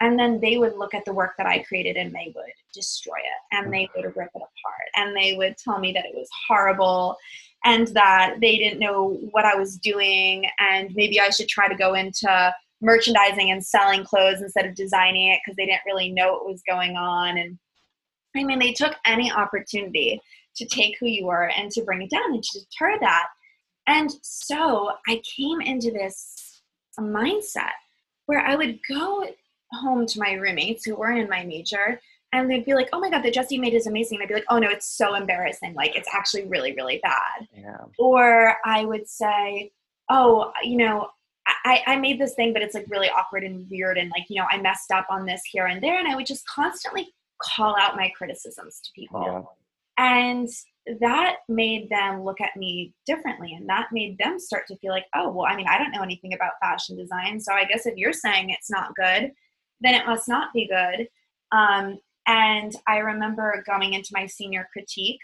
And 0.00 0.18
then 0.18 0.40
they 0.40 0.58
would 0.58 0.76
look 0.76 0.94
at 0.94 1.04
the 1.04 1.12
work 1.12 1.32
that 1.38 1.46
I 1.46 1.60
created 1.60 1.96
and 1.96 2.12
they 2.12 2.32
would 2.34 2.52
destroy 2.72 3.16
it 3.16 3.56
and 3.56 3.72
they 3.72 3.88
would 3.94 4.04
rip 4.04 4.30
it 4.34 4.36
apart 4.36 4.88
and 4.96 5.16
they 5.16 5.36
would 5.36 5.56
tell 5.56 5.78
me 5.78 5.92
that 5.92 6.04
it 6.04 6.14
was 6.14 6.28
horrible 6.46 7.16
and 7.64 7.88
that 7.88 8.36
they 8.40 8.56
didn't 8.56 8.80
know 8.80 9.18
what 9.30 9.44
I 9.44 9.54
was 9.54 9.78
doing 9.78 10.46
and 10.58 10.94
maybe 10.94 11.20
I 11.20 11.30
should 11.30 11.48
try 11.48 11.68
to 11.68 11.74
go 11.74 11.94
into 11.94 12.54
merchandising 12.80 13.50
and 13.50 13.64
selling 13.64 14.04
clothes 14.04 14.42
instead 14.42 14.66
of 14.66 14.74
designing 14.74 15.28
it 15.28 15.40
because 15.44 15.56
they 15.56 15.66
didn't 15.66 15.86
really 15.86 16.10
know 16.10 16.34
what 16.34 16.46
was 16.46 16.62
going 16.68 16.96
on. 16.96 17.38
And 17.38 17.58
I 18.36 18.44
mean, 18.44 18.58
they 18.58 18.72
took 18.72 18.94
any 19.06 19.32
opportunity 19.32 20.20
to 20.56 20.66
take 20.66 20.96
who 21.00 21.06
you 21.06 21.26
were 21.26 21.50
and 21.56 21.70
to 21.72 21.82
bring 21.82 22.02
it 22.02 22.10
down 22.10 22.34
and 22.34 22.42
to 22.42 22.60
deter 22.60 22.98
that. 23.00 23.28
And 23.86 24.10
so 24.22 24.92
I 25.08 25.22
came 25.36 25.60
into 25.60 25.90
this 25.90 26.62
mindset 26.98 27.72
where 28.26 28.40
I 28.40 28.56
would 28.56 28.78
go 28.88 29.26
home 29.74 30.06
to 30.06 30.18
my 30.18 30.32
roommates 30.34 30.84
who 30.84 30.96
weren't 30.96 31.20
in 31.20 31.28
my 31.28 31.44
major 31.44 32.00
and 32.32 32.50
they'd 32.50 32.64
be 32.64 32.74
like, 32.74 32.88
"Oh 32.92 32.98
my 32.98 33.10
god, 33.10 33.22
the 33.22 33.30
dress 33.30 33.52
you 33.52 33.60
made 33.60 33.74
is 33.74 33.86
amazing." 33.86 34.16
And 34.16 34.24
I'd 34.24 34.28
be 34.28 34.34
like, 34.34 34.46
"Oh 34.50 34.58
no, 34.58 34.68
it's 34.68 34.86
so 34.86 35.14
embarrassing. 35.14 35.74
Like 35.74 35.94
it's 35.94 36.08
actually 36.12 36.46
really, 36.46 36.72
really 36.74 37.00
bad." 37.02 37.46
Yeah. 37.56 37.84
Or 37.98 38.56
I 38.64 38.84
would 38.84 39.08
say, 39.08 39.70
"Oh, 40.10 40.52
you 40.64 40.76
know, 40.76 41.10
I, 41.46 41.82
I 41.86 41.96
made 41.96 42.20
this 42.20 42.34
thing, 42.34 42.52
but 42.52 42.62
it's 42.62 42.74
like 42.74 42.86
really 42.88 43.08
awkward 43.08 43.44
and 43.44 43.68
weird. 43.70 43.98
And 43.98 44.10
like, 44.10 44.26
you 44.28 44.40
know, 44.40 44.46
I 44.50 44.60
messed 44.60 44.90
up 44.90 45.06
on 45.10 45.26
this 45.26 45.42
here 45.50 45.66
and 45.66 45.82
there. 45.82 45.98
And 45.98 46.08
I 46.08 46.16
would 46.16 46.26
just 46.26 46.46
constantly 46.48 47.14
call 47.40 47.76
out 47.78 47.96
my 47.96 48.10
criticisms 48.16 48.80
to 48.84 48.90
people. 48.94 49.56
And 49.96 50.48
that 51.00 51.36
made 51.48 51.88
them 51.88 52.24
look 52.24 52.40
at 52.40 52.56
me 52.56 52.92
differently 53.06 53.54
and 53.54 53.68
that 53.68 53.88
made 53.90 54.18
them 54.18 54.38
start 54.38 54.66
to 54.66 54.76
feel 54.76 54.92
like 54.92 55.06
oh 55.14 55.30
well 55.30 55.46
i 55.46 55.56
mean 55.56 55.64
i 55.66 55.78
don't 55.78 55.92
know 55.92 56.02
anything 56.02 56.34
about 56.34 56.52
fashion 56.60 56.94
design 56.94 57.40
so 57.40 57.54
i 57.54 57.64
guess 57.64 57.86
if 57.86 57.96
you're 57.96 58.12
saying 58.12 58.50
it's 58.50 58.70
not 58.70 58.94
good 58.94 59.32
then 59.84 59.94
it 59.94 60.06
must 60.06 60.28
not 60.28 60.52
be 60.52 60.68
good 60.68 61.08
um, 61.52 61.98
and 62.26 62.76
i 62.86 62.98
remember 62.98 63.62
going 63.66 63.94
into 63.94 64.10
my 64.12 64.26
senior 64.26 64.68
critique 64.72 65.20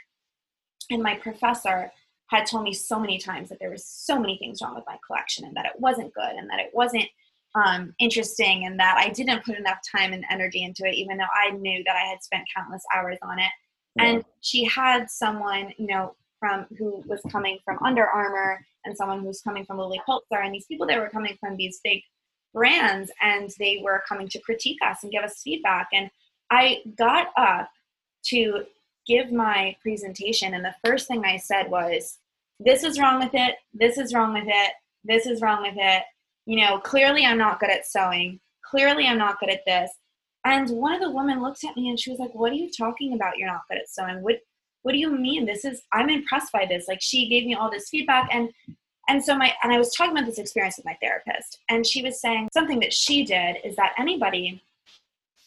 and 0.91 1.03
my 1.03 1.15
professor 1.17 1.91
had 2.31 2.47
told 2.47 2.63
me 2.63 2.73
so 2.73 2.99
many 2.99 3.19
times 3.19 3.49
that 3.49 3.59
there 3.59 3.71
was 3.71 3.85
so 3.85 4.19
many 4.19 4.39
things 4.39 4.61
wrong 4.63 4.75
with 4.75 4.85
my 4.87 4.97
collection 5.07 5.45
and 5.45 5.57
that 5.57 5.67
it 5.67 5.73
wasn't 5.79 6.15
good 6.15 6.33
and 6.37 6.49
that 6.49 6.61
it 6.61 6.71
wasn't 6.73 7.07
um, 7.55 7.95
interesting 7.99 8.67
and 8.67 8.79
that 8.79 8.97
I 8.97 9.09
didn't 9.09 9.45
put 9.45 9.59
enough 9.59 9.79
time 9.91 10.13
and 10.13 10.25
energy 10.31 10.63
into 10.63 10.87
it, 10.87 10.95
even 10.95 11.19
though 11.19 11.25
I 11.35 11.51
knew 11.51 11.83
that 11.85 11.97
I 11.97 12.09
had 12.09 12.23
spent 12.23 12.49
countless 12.55 12.85
hours 12.95 13.19
on 13.23 13.39
it. 13.39 13.51
Yeah. 13.97 14.05
And 14.05 14.25
she 14.41 14.65
had 14.65 15.11
someone, 15.11 15.73
you 15.77 15.89
know, 15.89 16.15
from 16.39 16.67
who 16.79 17.03
was 17.07 17.21
coming 17.31 17.59
from 17.65 17.79
Under 17.85 18.07
Armour 18.07 18.65
and 18.85 18.97
someone 18.97 19.21
who's 19.21 19.43
coming 19.43 19.65
from 19.65 19.79
Lilly 19.79 20.01
Pulitzer, 20.07 20.39
and 20.43 20.55
these 20.55 20.67
people 20.67 20.87
that 20.87 20.99
were 20.99 21.11
coming 21.11 21.37
from 21.39 21.57
these 21.57 21.81
big 21.85 22.03
brands, 22.53 23.11
and 23.21 23.51
they 23.59 23.81
were 23.83 24.03
coming 24.09 24.29
to 24.29 24.41
critique 24.41 24.79
us 24.85 25.03
and 25.03 25.13
give 25.13 25.25
us 25.25 25.43
feedback. 25.43 25.89
And 25.93 26.11
I 26.51 26.79
got 26.97 27.29
up 27.37 27.71
to 28.27 28.65
give 29.07 29.33
my 29.33 29.77
presentation, 29.83 30.55
and 30.55 30.65
the 30.65 30.75
first 30.85 31.09
thing 31.09 31.25
I 31.25 31.37
said 31.37 31.71
was, 31.71 32.19
This 32.59 32.85
is 32.85 32.99
wrong 32.99 33.21
with 33.21 33.35
it, 33.35 33.57
this 33.73 33.99
is 33.99 34.15
wrong 34.15 34.33
with 34.35 34.47
it, 34.47 34.73
this 35.05 35.27
is 35.27 35.41
wrong 35.41 35.63
with 35.63 35.77
it. 35.77 36.03
You 36.47 36.61
know, 36.61 36.79
clearly 36.79 37.25
I'm 37.25 37.39
not 37.39 37.61
good 37.61 37.71
at 37.71 37.87
sewing, 37.87 38.41
clearly 38.65 39.07
I'm 39.07 39.19
not 39.19 39.39
good 39.41 39.51
at 39.51 39.65
this. 39.67 39.91
And 40.45 40.71
one 40.71 40.95
of 40.95 41.01
the 41.01 41.11
women 41.11 41.43
looked 41.43 41.65
at 41.65 41.77
me 41.77 41.91
and 41.91 42.01
she 42.01 42.11
was 42.11 42.19
like, 42.19 42.35
What 42.35 42.53
are 42.53 42.57
you 42.57 42.71
talking 42.71 43.15
about? 43.15 43.39
You're 43.39 43.49
not 43.49 43.63
good 43.69 43.79
at 43.79 43.89
sewing. 43.89 44.23
What 44.23 44.37
what 44.83 44.93
do 44.93 44.99
you 44.99 45.11
mean? 45.11 45.45
This 45.45 45.65
is 45.65 45.83
I'm 45.93 46.09
impressed 46.09 46.53
by 46.53 46.67
this. 46.67 46.89
Like 46.89 47.03
she 47.03 47.29
gave 47.29 47.45
me 47.45 47.55
all 47.55 47.71
this 47.71 47.89
feedback 47.91 48.29
and 48.33 48.51
and 49.11 49.23
so 49.25 49.37
my 49.37 49.53
and 49.63 49.73
I 49.73 49.79
was 49.79 49.93
talking 49.95 50.13
about 50.13 50.27
this 50.27 50.39
experience 50.39 50.77
with 50.77 50.87
my 50.87 50.97
therapist, 51.03 51.59
and 51.69 51.85
she 51.85 52.03
was 52.03 52.21
saying 52.21 52.49
something 52.55 52.79
that 52.81 52.93
she 52.93 53.25
did 53.25 53.57
is 53.65 53.75
that 53.77 53.93
anybody 53.99 54.63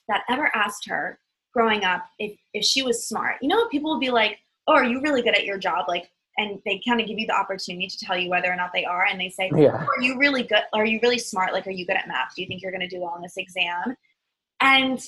that 0.09 0.23
ever 0.29 0.51
asked 0.53 0.87
her 0.89 1.17
growing 1.53 1.85
up 1.85 2.05
if, 2.19 2.37
if 2.53 2.65
she 2.65 2.81
was 2.81 3.07
smart. 3.07 3.35
You 3.41 3.47
know, 3.47 3.67
people 3.69 3.91
would 3.91 4.01
be 4.01 4.11
like, 4.11 4.39
Oh, 4.67 4.73
are 4.73 4.83
you 4.83 5.01
really 5.01 5.21
good 5.21 5.35
at 5.35 5.45
your 5.45 5.57
job? 5.57 5.85
Like, 5.87 6.09
and 6.37 6.59
they 6.65 6.81
kind 6.85 6.99
of 6.99 7.07
give 7.07 7.19
you 7.19 7.27
the 7.27 7.35
opportunity 7.35 7.87
to 7.87 7.97
tell 8.05 8.17
you 8.17 8.29
whether 8.29 8.51
or 8.51 8.55
not 8.55 8.71
they 8.73 8.85
are. 8.85 9.05
And 9.05 9.19
they 9.19 9.29
say, 9.29 9.51
yeah. 9.55 9.85
Are 9.85 10.01
you 10.01 10.17
really 10.17 10.43
good? 10.43 10.63
Are 10.73 10.85
you 10.85 10.99
really 11.03 11.19
smart? 11.19 11.53
Like, 11.53 11.67
are 11.67 11.71
you 11.71 11.85
good 11.85 11.95
at 11.95 12.07
math? 12.07 12.33
Do 12.35 12.41
you 12.41 12.47
think 12.47 12.61
you're 12.61 12.71
going 12.71 12.81
to 12.81 12.87
do 12.87 13.01
well 13.01 13.11
on 13.11 13.21
this 13.21 13.37
exam? 13.37 13.95
And 14.59 14.99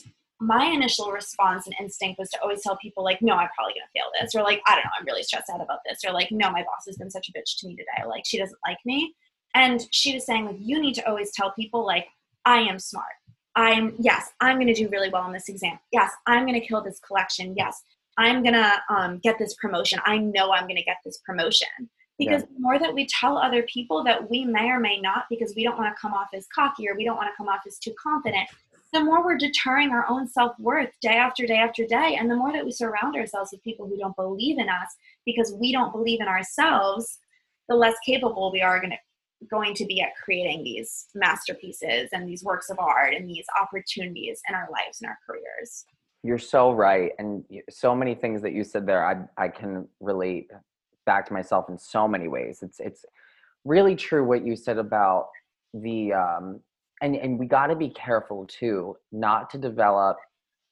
my 0.46 0.66
initial 0.66 1.12
response 1.12 1.68
and 1.68 1.76
instinct 1.80 2.20
was 2.20 2.30
to 2.30 2.42
always 2.42 2.62
tell 2.62 2.78
people, 2.78 3.04
like, 3.04 3.22
no, 3.22 3.34
I'm 3.34 3.50
probably 3.56 3.74
going 3.74 3.88
to 3.88 4.00
fail 4.00 4.12
this. 4.20 4.36
Or, 4.36 4.44
like, 4.44 4.62
I 4.68 4.76
don't 4.76 4.86
know, 4.86 4.92
I'm 5.00 5.06
really 5.06 5.24
stressed 5.24 5.50
out 5.50 5.62
about 5.62 5.80
this. 5.88 6.00
Or, 6.06 6.12
like, 6.12 6.32
no, 6.32 6.52
my 6.52 6.64
boss 6.64 6.86
has 6.88 6.98
been 6.98 7.12
such 7.12 7.30
a 7.30 7.32
bitch 7.32 7.58
to 7.60 7.68
me 7.68 7.76
today. 7.76 8.08
Like, 8.08 8.24
she 8.26 8.38
doesn't 8.38 8.60
like 8.68 8.78
me. 8.86 9.14
And 9.54 9.82
she 9.92 10.14
was 10.14 10.26
saying, 10.26 10.46
like, 10.46 10.58
you 10.60 10.80
need 10.80 10.96
to 10.96 11.08
always 11.08 11.32
tell 11.32 11.52
people, 11.52 11.86
like, 11.86 12.08
I 12.46 12.60
am 12.60 12.80
smart. 12.80 13.14
I'm 13.56 13.96
yes, 14.00 14.32
I'm 14.42 14.58
going 14.58 14.68
to 14.68 14.74
do 14.74 14.90
really 14.90 15.10
well 15.10 15.24
on 15.24 15.32
this 15.32 15.48
exam. 15.48 15.80
Yes, 15.92 16.12
I'm 16.28 16.46
going 16.46 16.60
to 16.60 16.66
kill 16.66 16.84
this 16.84 17.00
collection. 17.00 17.56
Yes, 17.56 17.82
I'm 18.18 18.44
going 18.44 18.54
to 18.54 18.82
um, 18.90 19.20
get 19.20 19.40
this 19.40 19.56
promotion. 19.56 20.00
I 20.06 20.18
know 20.18 20.52
I'm 20.52 20.64
going 20.64 20.76
to 20.76 20.84
get 20.84 20.98
this 21.06 21.20
promotion. 21.26 21.68
Because 22.18 22.44
yeah. 22.44 22.48
the 22.54 22.60
more 22.60 22.80
that 22.80 22.94
we 22.94 23.08
tell 23.08 23.38
other 23.38 23.64
people 23.64 24.02
that 24.06 24.30
we 24.30 24.46
may 24.46 24.70
or 24.70 24.80
may 24.80 25.02
not, 25.02 25.26
because 25.30 25.54
we 25.54 25.64
don't 25.64 25.78
want 25.78 25.94
to 25.94 26.00
come 26.00 26.14
off 26.14 26.30
as 26.34 26.48
cocky 26.48 26.88
or 26.88 26.96
we 26.96 27.04
don't 27.04 27.18
want 27.18 27.28
to 27.28 27.36
come 27.36 27.50
off 27.50 27.62
as 27.68 27.78
too 27.78 27.94
confident, 28.02 28.48
the 28.96 29.04
more 29.04 29.24
we're 29.24 29.38
deterring 29.38 29.92
our 29.92 30.08
own 30.10 30.26
self 30.26 30.58
worth 30.58 30.90
day 31.02 31.16
after 31.18 31.46
day 31.46 31.58
after 31.58 31.86
day. 31.86 32.16
And 32.18 32.32
the 32.32 32.36
more 32.36 32.54
that 32.54 32.64
we 32.64 32.72
surround 32.72 33.16
ourselves 33.16 33.52
with 33.52 33.64
people 33.64 33.88
who 33.88 33.98
don't 33.98 34.16
believe 34.16 34.58
in 34.58 34.70
us 34.70 34.96
because 35.26 35.54
we 35.60 35.74
don't 35.74 35.92
believe 35.92 36.22
in 36.22 36.28
ourselves, 36.28 37.20
the 37.68 37.76
less 37.76 37.96
capable 38.06 38.52
we 38.52 38.62
are 38.62 38.80
to 38.80 38.90
going 39.52 39.74
to 39.76 39.86
be 39.86 40.02
at 40.02 40.16
creating 40.24 40.64
these 40.64 41.08
masterpieces 41.14 42.10
and 42.14 42.28
these 42.28 42.44
works 42.44 42.70
of 42.70 42.80
art 42.80 43.14
and 43.14 43.30
these 43.30 43.46
opportunities 43.62 44.42
in 44.48 44.56
our 44.56 44.68
lives 44.72 45.02
and 45.02 45.10
our 45.10 45.18
careers. 45.28 45.84
You're 46.24 46.40
so 46.40 46.72
right. 46.72 47.12
And 47.20 47.44
so 47.70 47.94
many 47.94 48.16
things 48.16 48.42
that 48.44 48.54
you 48.54 48.64
said 48.64 48.88
there, 48.88 49.06
I, 49.06 49.18
I 49.38 49.50
can 49.50 49.90
relate 50.00 50.50
back 51.06 51.28
to 51.28 51.34
myself 51.34 51.66
in 51.70 51.78
so 51.78 52.08
many 52.08 52.30
ways. 52.30 52.60
It's, 52.62 52.80
it's 52.80 53.04
really 53.66 53.96
true 53.96 54.24
what 54.24 54.48
you 54.48 54.56
said 54.56 54.78
about 54.78 55.28
the, 55.74 56.14
um, 56.14 56.62
and, 57.06 57.16
and 57.16 57.38
we 57.38 57.46
got 57.46 57.68
to 57.68 57.76
be 57.76 57.90
careful 57.90 58.48
too, 58.48 58.98
not 59.12 59.52
to 59.52 59.60
develop, 59.60 60.18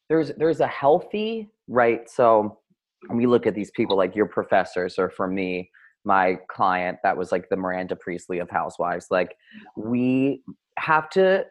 there's, 0.09 0.31
there's 0.35 0.61
a 0.61 0.67
healthy, 0.67 1.51
right? 1.67 2.09
So 2.09 2.57
we 3.13 3.27
look 3.27 3.45
at 3.45 3.53
these 3.53 3.69
people 3.69 3.95
like 3.95 4.15
your 4.15 4.25
professors 4.25 4.97
or 4.97 5.11
for 5.11 5.27
me, 5.27 5.69
my 6.05 6.39
client 6.49 6.97
that 7.03 7.15
was 7.15 7.31
like 7.31 7.47
the 7.49 7.55
Miranda 7.55 7.95
Priestly 7.95 8.39
of 8.39 8.49
housewives. 8.49 9.07
Like 9.11 9.35
we 9.77 10.41
have 10.79 11.07
to 11.11 11.45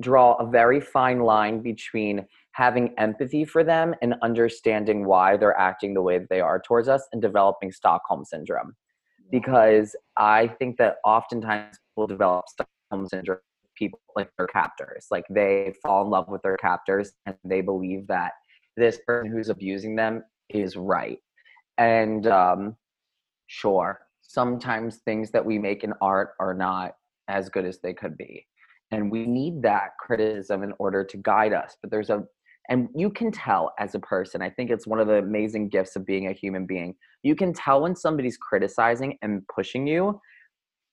draw 0.00 0.34
a 0.36 0.50
very 0.50 0.80
fine 0.80 1.20
line 1.20 1.60
between 1.60 2.26
having 2.52 2.94
empathy 2.96 3.44
for 3.44 3.62
them 3.62 3.94
and 4.00 4.14
understanding 4.22 5.04
why 5.04 5.36
they're 5.36 5.58
acting 5.58 5.92
the 5.92 6.02
way 6.02 6.18
that 6.18 6.30
they 6.30 6.40
are 6.40 6.62
towards 6.66 6.88
us 6.88 7.06
and 7.12 7.20
developing 7.20 7.70
Stockholm 7.70 8.24
syndrome. 8.24 8.72
Because 9.30 9.94
I 10.16 10.48
think 10.58 10.78
that 10.78 10.96
oftentimes 11.04 11.76
people 11.90 12.06
develop 12.06 12.46
Stockholm 12.48 13.06
syndrome 13.06 13.38
people 13.74 14.00
like 14.16 14.30
their 14.36 14.46
captors. 14.46 15.06
Like 15.10 15.24
they 15.30 15.74
fall 15.82 16.04
in 16.04 16.10
love 16.10 16.28
with 16.28 16.42
their 16.42 16.56
captors 16.56 17.12
and 17.26 17.36
they 17.44 17.60
believe 17.60 18.06
that 18.08 18.32
this 18.76 18.98
person 19.06 19.30
who's 19.30 19.48
abusing 19.48 19.96
them 19.96 20.22
is 20.50 20.76
right. 20.76 21.18
And 21.78 22.26
um, 22.26 22.76
sure 23.46 24.00
sometimes 24.22 24.96
things 24.98 25.30
that 25.30 25.44
we 25.44 25.58
make 25.58 25.84
in 25.84 25.92
art 26.00 26.30
are 26.40 26.54
not 26.54 26.96
as 27.28 27.48
good 27.48 27.64
as 27.64 27.78
they 27.80 27.92
could 27.92 28.16
be 28.16 28.46
and 28.90 29.10
we 29.10 29.26
need 29.26 29.62
that 29.62 29.90
criticism 30.00 30.62
in 30.62 30.72
order 30.78 31.04
to 31.04 31.16
guide 31.18 31.52
us 31.52 31.76
but 31.80 31.90
there's 31.90 32.10
a 32.10 32.22
and 32.70 32.88
you 32.94 33.10
can 33.10 33.30
tell 33.30 33.72
as 33.78 33.94
a 33.94 34.00
person 34.00 34.42
i 34.42 34.50
think 34.50 34.70
it's 34.70 34.86
one 34.86 34.98
of 34.98 35.06
the 35.06 35.18
amazing 35.18 35.68
gifts 35.68 35.96
of 35.96 36.04
being 36.04 36.28
a 36.28 36.32
human 36.32 36.66
being 36.66 36.94
you 37.22 37.34
can 37.34 37.52
tell 37.52 37.82
when 37.82 37.94
somebody's 37.94 38.36
criticizing 38.36 39.16
and 39.22 39.42
pushing 39.54 39.86
you 39.86 40.20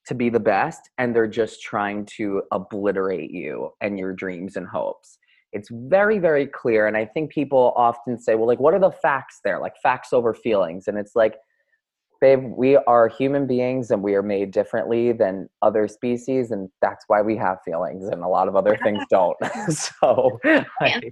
to 0.06 0.14
be 0.14 0.28
the 0.28 0.40
best 0.40 0.90
and 0.98 1.14
they're 1.14 1.26
just 1.26 1.62
trying 1.62 2.04
to 2.16 2.42
obliterate 2.50 3.30
you 3.30 3.70
and 3.80 3.98
your 3.98 4.12
dreams 4.12 4.56
and 4.56 4.66
hopes. 4.66 5.18
It's 5.52 5.68
very 5.70 6.18
very 6.18 6.46
clear 6.46 6.86
and 6.86 6.96
i 6.96 7.04
think 7.04 7.30
people 7.30 7.74
often 7.76 8.18
say 8.18 8.34
well 8.36 8.46
like 8.46 8.60
what 8.60 8.74
are 8.74 8.80
the 8.80 8.90
facts 8.90 9.40
there? 9.44 9.58
Like 9.60 9.74
facts 9.82 10.12
over 10.12 10.32
feelings. 10.34 10.88
And 10.88 10.98
it's 10.98 11.14
like 11.14 11.36
babe, 12.22 12.52
we 12.56 12.76
are 12.76 13.08
human 13.08 13.48
beings 13.48 13.90
and 13.90 14.00
we 14.00 14.14
are 14.14 14.22
made 14.22 14.52
differently 14.52 15.12
than 15.12 15.48
other 15.60 15.88
species, 15.88 16.52
and 16.52 16.70
that's 16.80 17.04
why 17.08 17.20
we 17.20 17.36
have 17.36 17.58
feelings, 17.64 18.08
and 18.08 18.22
a 18.22 18.28
lot 18.28 18.48
of 18.48 18.56
other 18.56 18.78
things 18.82 19.02
don't. 19.10 19.36
so 19.68 20.38
yeah, 20.44 20.64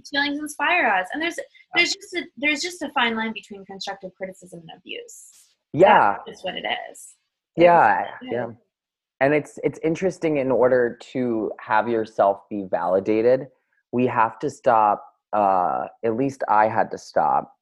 feelings 0.09 0.39
inspire 0.39 0.87
us, 0.87 1.07
and 1.13 1.21
there's 1.21 1.37
there's 1.75 1.93
just 1.93 2.15
a 2.15 2.21
there's 2.37 2.61
just 2.61 2.81
a 2.81 2.89
fine 2.93 3.15
line 3.15 3.33
between 3.33 3.63
constructive 3.65 4.11
criticism 4.15 4.61
and 4.61 4.79
abuse. 4.79 5.27
Yeah, 5.73 6.15
that's 6.25 6.43
what 6.43 6.55
it 6.55 6.65
is. 6.91 7.15
Yeah, 7.57 8.05
yeah, 8.23 8.47
and 9.21 9.33
it's 9.35 9.59
it's 9.63 9.79
interesting. 9.83 10.37
In 10.37 10.51
order 10.51 10.97
to 11.13 11.51
have 11.59 11.87
yourself 11.87 12.41
be 12.49 12.65
validated, 12.69 13.47
we 13.93 14.07
have 14.07 14.39
to 14.39 14.49
stop. 14.49 15.05
Uh, 15.31 15.85
at 16.03 16.17
least 16.17 16.43
I 16.49 16.67
had 16.67 16.91
to 16.91 16.97
stop 16.97 17.53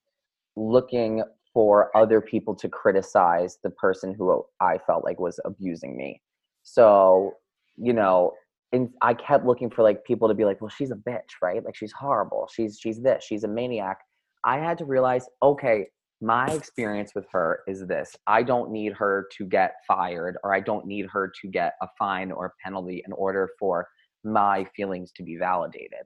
looking 0.56 1.22
for 1.54 1.96
other 1.96 2.22
people 2.22 2.56
to 2.56 2.70
criticize 2.70 3.60
the 3.64 3.70
person 3.72 4.16
who 4.18 4.44
I 4.60 4.80
felt 4.88 5.04
like 5.04 5.20
was 5.20 5.40
abusing 5.46 5.98
me. 5.98 6.22
So, 6.64 7.34
you 7.76 7.94
know, 7.94 8.34
and 8.72 8.90
I 9.02 9.14
kept 9.14 9.46
looking 9.46 9.70
for 9.70 9.84
like 9.84 10.06
people 10.06 10.28
to 10.30 10.34
be 10.34 10.46
like, 10.46 10.62
well, 10.62 10.70
she's 10.70 10.92
a 10.92 10.96
bitch, 10.96 11.42
right? 11.42 11.64
Like 11.64 11.76
she's 11.76 11.92
horrible. 11.92 12.50
She's 12.54 12.80
she's 12.80 13.02
this. 13.02 13.24
She's 13.24 13.44
a 13.44 13.48
maniac. 13.50 13.98
I 14.46 14.60
had 14.60 14.78
to 14.78 14.86
realize, 14.86 15.28
okay, 15.44 15.88
my 16.22 16.48
experience 16.48 17.14
with 17.16 17.26
her 17.32 17.62
is 17.68 17.86
this. 17.88 18.16
I 18.28 18.44
don't 18.44 18.72
need 18.72 18.94
her 18.94 19.28
to 19.38 19.46
get 19.46 19.76
fired 19.88 20.38
or 20.44 20.54
I 20.54 20.60
don't 20.60 20.86
need 20.86 21.08
her 21.12 21.32
to 21.42 21.48
get 21.48 21.74
a 21.82 21.88
fine 21.98 22.32
or 22.32 22.48
a 22.48 22.52
penalty 22.64 23.04
in 23.06 23.14
order 23.14 23.50
for 23.58 23.88
my 24.24 24.66
feelings 24.76 25.12
to 25.14 25.24
be 25.24 25.38
validated. 25.38 26.04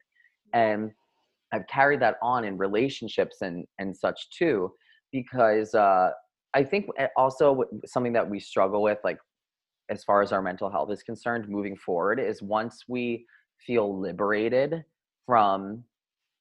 And 0.53 0.91
I've 1.51 1.67
carried 1.67 2.01
that 2.01 2.17
on 2.21 2.45
in 2.45 2.57
relationships 2.57 3.37
and 3.41 3.65
and 3.79 3.95
such 3.95 4.29
too 4.37 4.71
because 5.11 5.73
uh, 5.75 6.11
I 6.53 6.63
think 6.63 6.87
eh, 6.97 7.07
also 7.17 7.63
something 7.85 8.13
that 8.13 8.29
we 8.29 8.39
struggle 8.39 8.81
with, 8.81 8.99
like 9.03 9.19
as 9.89 10.03
far 10.03 10.21
as 10.21 10.31
our 10.31 10.41
mental 10.41 10.69
health 10.69 10.91
is 10.91 11.03
concerned, 11.03 11.47
moving 11.47 11.75
forward, 11.77 12.19
is 12.19 12.41
once 12.41 12.83
we 12.87 13.25
feel 13.65 13.99
liberated 13.99 14.83
from 15.25 15.83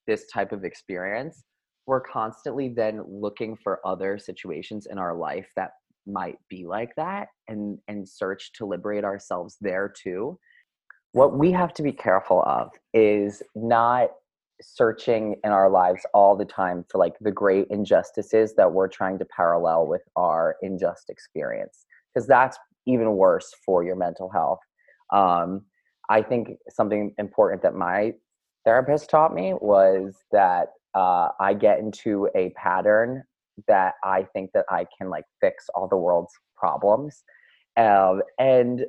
this 0.07 0.25
type 0.27 0.51
of 0.51 0.65
experience, 0.65 1.43
we're 1.85 2.01
constantly 2.01 2.69
then 2.69 3.01
looking 3.07 3.57
for 3.57 3.79
other 3.85 4.17
situations 4.17 4.87
in 4.89 4.97
our 4.97 5.15
life 5.15 5.47
that 5.55 5.71
might 6.05 6.37
be 6.49 6.65
like 6.65 6.93
that 6.95 7.29
and 7.47 7.79
and 7.87 8.07
search 8.07 8.51
to 8.53 8.65
liberate 8.65 9.03
ourselves 9.03 9.57
there 9.61 9.93
too. 10.01 10.37
What 11.13 11.37
we 11.37 11.51
have 11.51 11.73
to 11.75 11.83
be 11.83 11.91
careful 11.91 12.43
of 12.43 12.71
is 12.93 13.43
not 13.55 14.09
searching 14.61 15.35
in 15.43 15.51
our 15.51 15.69
lives 15.69 16.05
all 16.13 16.35
the 16.35 16.45
time 16.45 16.85
for 16.89 16.97
like 16.97 17.13
the 17.19 17.31
great 17.31 17.67
injustices 17.69 18.53
that 18.55 18.71
we're 18.71 18.87
trying 18.87 19.19
to 19.19 19.25
parallel 19.25 19.87
with 19.87 20.01
our 20.15 20.55
unjust 20.61 21.09
experience 21.09 21.85
because 22.13 22.27
that's 22.27 22.57
even 22.85 23.15
worse 23.15 23.53
for 23.65 23.83
your 23.83 23.95
mental 23.95 24.29
health. 24.29 24.59
Um, 25.11 25.63
i 26.09 26.21
think 26.21 26.57
something 26.69 27.13
important 27.17 27.61
that 27.61 27.75
my 27.75 28.11
therapist 28.65 29.09
taught 29.09 29.33
me 29.33 29.53
was 29.53 30.15
that 30.31 30.69
uh, 30.95 31.29
i 31.39 31.53
get 31.53 31.79
into 31.79 32.29
a 32.35 32.49
pattern 32.51 33.23
that 33.67 33.93
i 34.03 34.23
think 34.33 34.51
that 34.53 34.65
i 34.69 34.85
can 34.97 35.09
like 35.09 35.25
fix 35.41 35.65
all 35.75 35.87
the 35.87 35.97
world's 35.97 36.33
problems 36.55 37.23
um, 37.77 38.21
and 38.39 38.85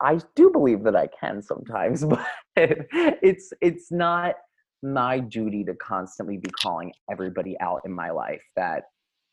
i 0.00 0.18
do 0.34 0.50
believe 0.50 0.82
that 0.82 0.96
i 0.96 1.08
can 1.18 1.42
sometimes 1.42 2.04
but 2.04 2.26
it's 2.56 3.52
it's 3.60 3.90
not 3.90 4.34
my 4.82 5.18
duty 5.18 5.64
to 5.64 5.74
constantly 5.74 6.36
be 6.36 6.50
calling 6.62 6.92
everybody 7.10 7.58
out 7.60 7.80
in 7.84 7.92
my 7.92 8.10
life 8.10 8.42
that 8.56 8.84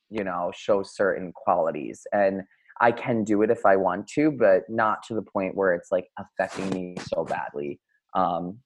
you 0.09 0.23
know 0.23 0.51
show 0.55 0.83
certain 0.83 1.31
qualities 1.33 2.05
and 2.13 2.41
i 2.81 2.91
can 2.91 3.23
do 3.23 3.41
it 3.41 3.51
if 3.51 3.65
i 3.65 3.75
want 3.75 4.07
to 4.07 4.31
but 4.31 4.63
not 4.69 5.03
to 5.03 5.13
the 5.13 5.21
point 5.21 5.55
where 5.55 5.73
it's 5.73 5.91
like 5.91 6.07
affecting 6.17 6.69
me 6.69 6.95
so 7.01 7.25
badly 7.25 7.79
um 8.15 8.57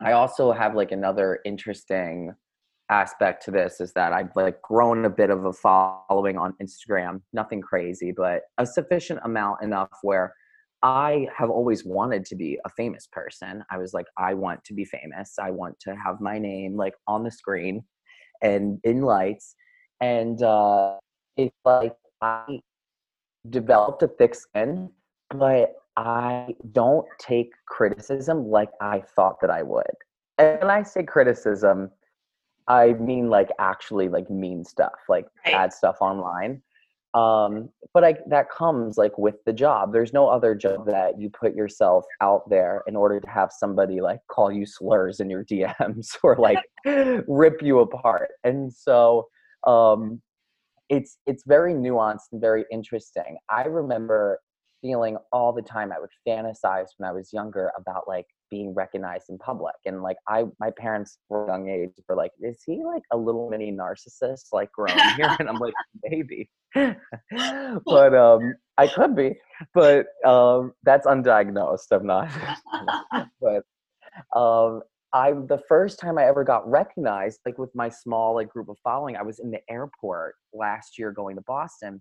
i 0.00 0.12
also 0.12 0.52
have 0.52 0.74
like 0.74 0.92
another 0.92 1.40
interesting 1.44 2.32
aspect 2.90 3.44
to 3.44 3.50
this 3.50 3.80
is 3.80 3.92
that 3.92 4.12
i've 4.12 4.34
like 4.34 4.60
grown 4.62 5.04
a 5.04 5.10
bit 5.10 5.30
of 5.30 5.44
a 5.44 5.52
following 5.52 6.36
on 6.36 6.54
instagram 6.62 7.20
nothing 7.32 7.60
crazy 7.60 8.12
but 8.14 8.42
a 8.58 8.66
sufficient 8.66 9.20
amount 9.24 9.62
enough 9.62 9.90
where 10.02 10.34
I 10.82 11.28
have 11.36 11.50
always 11.50 11.84
wanted 11.84 12.24
to 12.26 12.36
be 12.36 12.58
a 12.64 12.70
famous 12.70 13.06
person. 13.06 13.62
I 13.70 13.76
was 13.76 13.92
like, 13.92 14.06
I 14.16 14.32
want 14.32 14.64
to 14.64 14.72
be 14.72 14.84
famous. 14.84 15.34
I 15.38 15.50
want 15.50 15.78
to 15.80 15.94
have 15.94 16.20
my 16.20 16.38
name 16.38 16.76
like 16.76 16.94
on 17.06 17.22
the 17.22 17.30
screen 17.30 17.84
and 18.42 18.78
in 18.84 19.02
lights. 19.02 19.54
And 20.00 20.42
uh, 20.42 20.96
it's 21.36 21.54
like 21.66 21.96
I 22.22 22.60
developed 23.50 24.02
a 24.02 24.08
thick 24.08 24.34
skin, 24.34 24.90
but 25.28 25.74
I 25.96 26.54
don't 26.72 27.06
take 27.18 27.50
criticism 27.66 28.46
like 28.46 28.70
I 28.80 29.02
thought 29.14 29.36
that 29.42 29.50
I 29.50 29.62
would. 29.62 29.84
And 30.38 30.60
when 30.60 30.70
I 30.70 30.82
say 30.82 31.02
criticism, 31.02 31.90
I 32.70 32.92
mean 32.94 33.28
like 33.28 33.50
actually 33.58 34.08
like 34.08 34.30
mean 34.30 34.64
stuff, 34.64 34.94
like 35.08 35.26
right. 35.44 35.54
bad 35.54 35.72
stuff 35.72 35.96
online. 36.00 36.62
Um 37.14 37.68
but 37.92 38.04
I, 38.04 38.14
that 38.28 38.48
comes 38.50 38.96
like 38.96 39.18
with 39.18 39.34
the 39.44 39.52
job. 39.52 39.92
There's 39.92 40.12
no 40.12 40.28
other 40.28 40.54
job 40.54 40.86
that 40.86 41.18
you 41.18 41.28
put 41.28 41.56
yourself 41.56 42.04
out 42.20 42.48
there 42.48 42.82
in 42.86 42.94
order 42.94 43.18
to 43.18 43.28
have 43.28 43.50
somebody 43.50 44.00
like 44.00 44.20
call 44.30 44.52
you 44.52 44.64
slurs 44.64 45.18
in 45.18 45.28
your 45.28 45.44
dms 45.50 46.16
or 46.22 46.36
like 46.38 46.64
rip 47.26 47.60
you 47.60 47.80
apart. 47.80 48.28
And 48.44 48.72
so 48.72 49.26
um 49.66 50.22
it's 50.88 51.18
it's 51.26 51.42
very 51.46 51.74
nuanced 51.74 52.30
and 52.30 52.40
very 52.40 52.64
interesting. 52.70 53.36
I 53.48 53.64
remember 53.64 54.38
feeling 54.80 55.18
all 55.30 55.52
the 55.52 55.60
time 55.60 55.92
i 55.92 56.00
would 56.00 56.08
fantasize 56.26 56.86
when 56.96 57.06
i 57.06 57.12
was 57.12 57.34
younger 57.34 57.70
about 57.76 58.08
like 58.08 58.24
being 58.50 58.74
recognized 58.74 59.30
in 59.30 59.38
public 59.38 59.74
and 59.86 60.02
like 60.02 60.16
i 60.28 60.44
my 60.58 60.70
parents 60.76 61.18
were 61.28 61.46
young 61.46 61.68
age 61.68 61.90
were 62.08 62.16
like 62.16 62.32
is 62.40 62.62
he 62.66 62.82
like 62.84 63.02
a 63.12 63.16
little 63.16 63.48
mini 63.48 63.72
narcissist 63.72 64.46
like 64.52 64.70
grown 64.72 64.96
here? 65.16 65.36
And 65.38 65.48
i'm 65.48 65.58
like 65.58 65.74
maybe. 66.04 66.50
But 67.86 68.14
um 68.14 68.54
i 68.78 68.86
could 68.86 69.14
be 69.14 69.36
but 69.74 70.06
um 70.24 70.72
that's 70.82 71.06
undiagnosed 71.06 71.86
i'm 71.92 72.06
not 72.06 72.30
but 73.40 73.62
um 74.38 74.82
i 75.12 75.32
the 75.32 75.60
first 75.68 75.98
time 75.98 76.18
i 76.18 76.24
ever 76.24 76.44
got 76.44 76.68
recognized 76.68 77.40
like 77.44 77.58
with 77.58 77.74
my 77.74 77.88
small 77.88 78.34
like 78.34 78.48
group 78.48 78.68
of 78.68 78.78
following 78.82 79.16
i 79.16 79.22
was 79.22 79.38
in 79.38 79.50
the 79.50 79.60
airport 79.68 80.34
last 80.52 80.98
year 80.98 81.12
going 81.12 81.36
to 81.36 81.42
boston. 81.42 82.00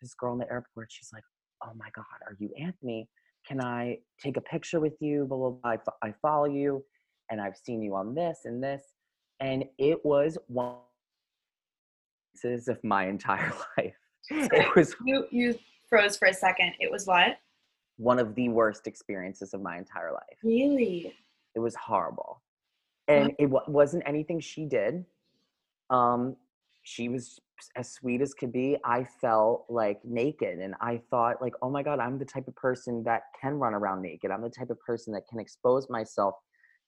This 0.00 0.14
girl 0.14 0.32
in 0.32 0.38
the 0.40 0.50
airport 0.50 0.88
she's 0.90 1.10
like 1.12 1.24
oh 1.64 1.72
my 1.76 1.88
god 1.94 2.18
are 2.26 2.36
you 2.38 2.50
anthony 2.58 3.08
can 3.46 3.60
I 3.60 3.98
take 4.20 4.36
a 4.36 4.40
picture 4.40 4.80
with 4.80 4.94
you? 5.00 5.26
Blah, 5.26 5.38
blah, 5.38 5.50
blah. 5.50 5.70
I, 6.02 6.08
I 6.08 6.14
follow 6.22 6.46
you 6.46 6.84
and 7.30 7.40
I've 7.40 7.56
seen 7.56 7.82
you 7.82 7.94
on 7.94 8.14
this 8.14 8.40
and 8.44 8.62
this. 8.62 8.84
And 9.40 9.64
it 9.78 10.04
was 10.04 10.38
one 10.46 10.76
of 12.44 12.84
my 12.84 13.06
entire 13.06 13.52
life. 13.76 13.94
It 14.30 14.76
was 14.76 14.94
you 15.04 15.26
you 15.30 15.58
froze 15.88 16.16
for 16.16 16.28
a 16.28 16.34
second. 16.34 16.72
It 16.80 16.90
was 16.90 17.06
what? 17.06 17.38
One 17.96 18.18
of 18.18 18.34
the 18.34 18.48
worst 18.48 18.86
experiences 18.86 19.52
of 19.52 19.62
my 19.62 19.76
entire 19.76 20.12
life. 20.12 20.38
Really? 20.42 21.12
It 21.54 21.58
was 21.58 21.74
horrible. 21.74 22.42
And 23.08 23.32
it 23.38 23.46
w- 23.50 23.64
wasn't 23.66 24.04
anything 24.06 24.40
she 24.40 24.64
did. 24.64 25.04
Um, 25.90 26.36
she 26.82 27.08
was 27.08 27.40
as 27.76 27.92
sweet 27.92 28.20
as 28.20 28.34
could 28.34 28.52
be, 28.52 28.76
I 28.84 29.04
felt 29.20 29.66
like 29.68 30.00
naked. 30.04 30.58
And 30.58 30.74
I 30.80 31.00
thought, 31.10 31.40
like, 31.40 31.54
oh 31.62 31.70
my 31.70 31.82
God, 31.82 32.00
I'm 32.00 32.18
the 32.18 32.24
type 32.24 32.48
of 32.48 32.56
person 32.56 33.02
that 33.04 33.22
can 33.40 33.54
run 33.54 33.74
around 33.74 34.02
naked. 34.02 34.30
I'm 34.30 34.42
the 34.42 34.50
type 34.50 34.70
of 34.70 34.80
person 34.80 35.12
that 35.14 35.26
can 35.28 35.38
expose 35.38 35.88
myself. 35.88 36.34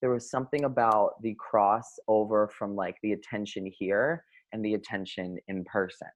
There 0.01 0.11
was 0.11 0.31
something 0.31 0.65
about 0.65 1.23
the 1.23 1.37
crossover 1.37 2.51
from 2.51 2.75
like 2.75 2.97
the 3.03 3.13
attention 3.13 3.71
here 3.79 4.25
and 4.53 4.65
the 4.65 4.75
attention 4.75 5.39
in 5.49 5.65
person. 5.65 6.09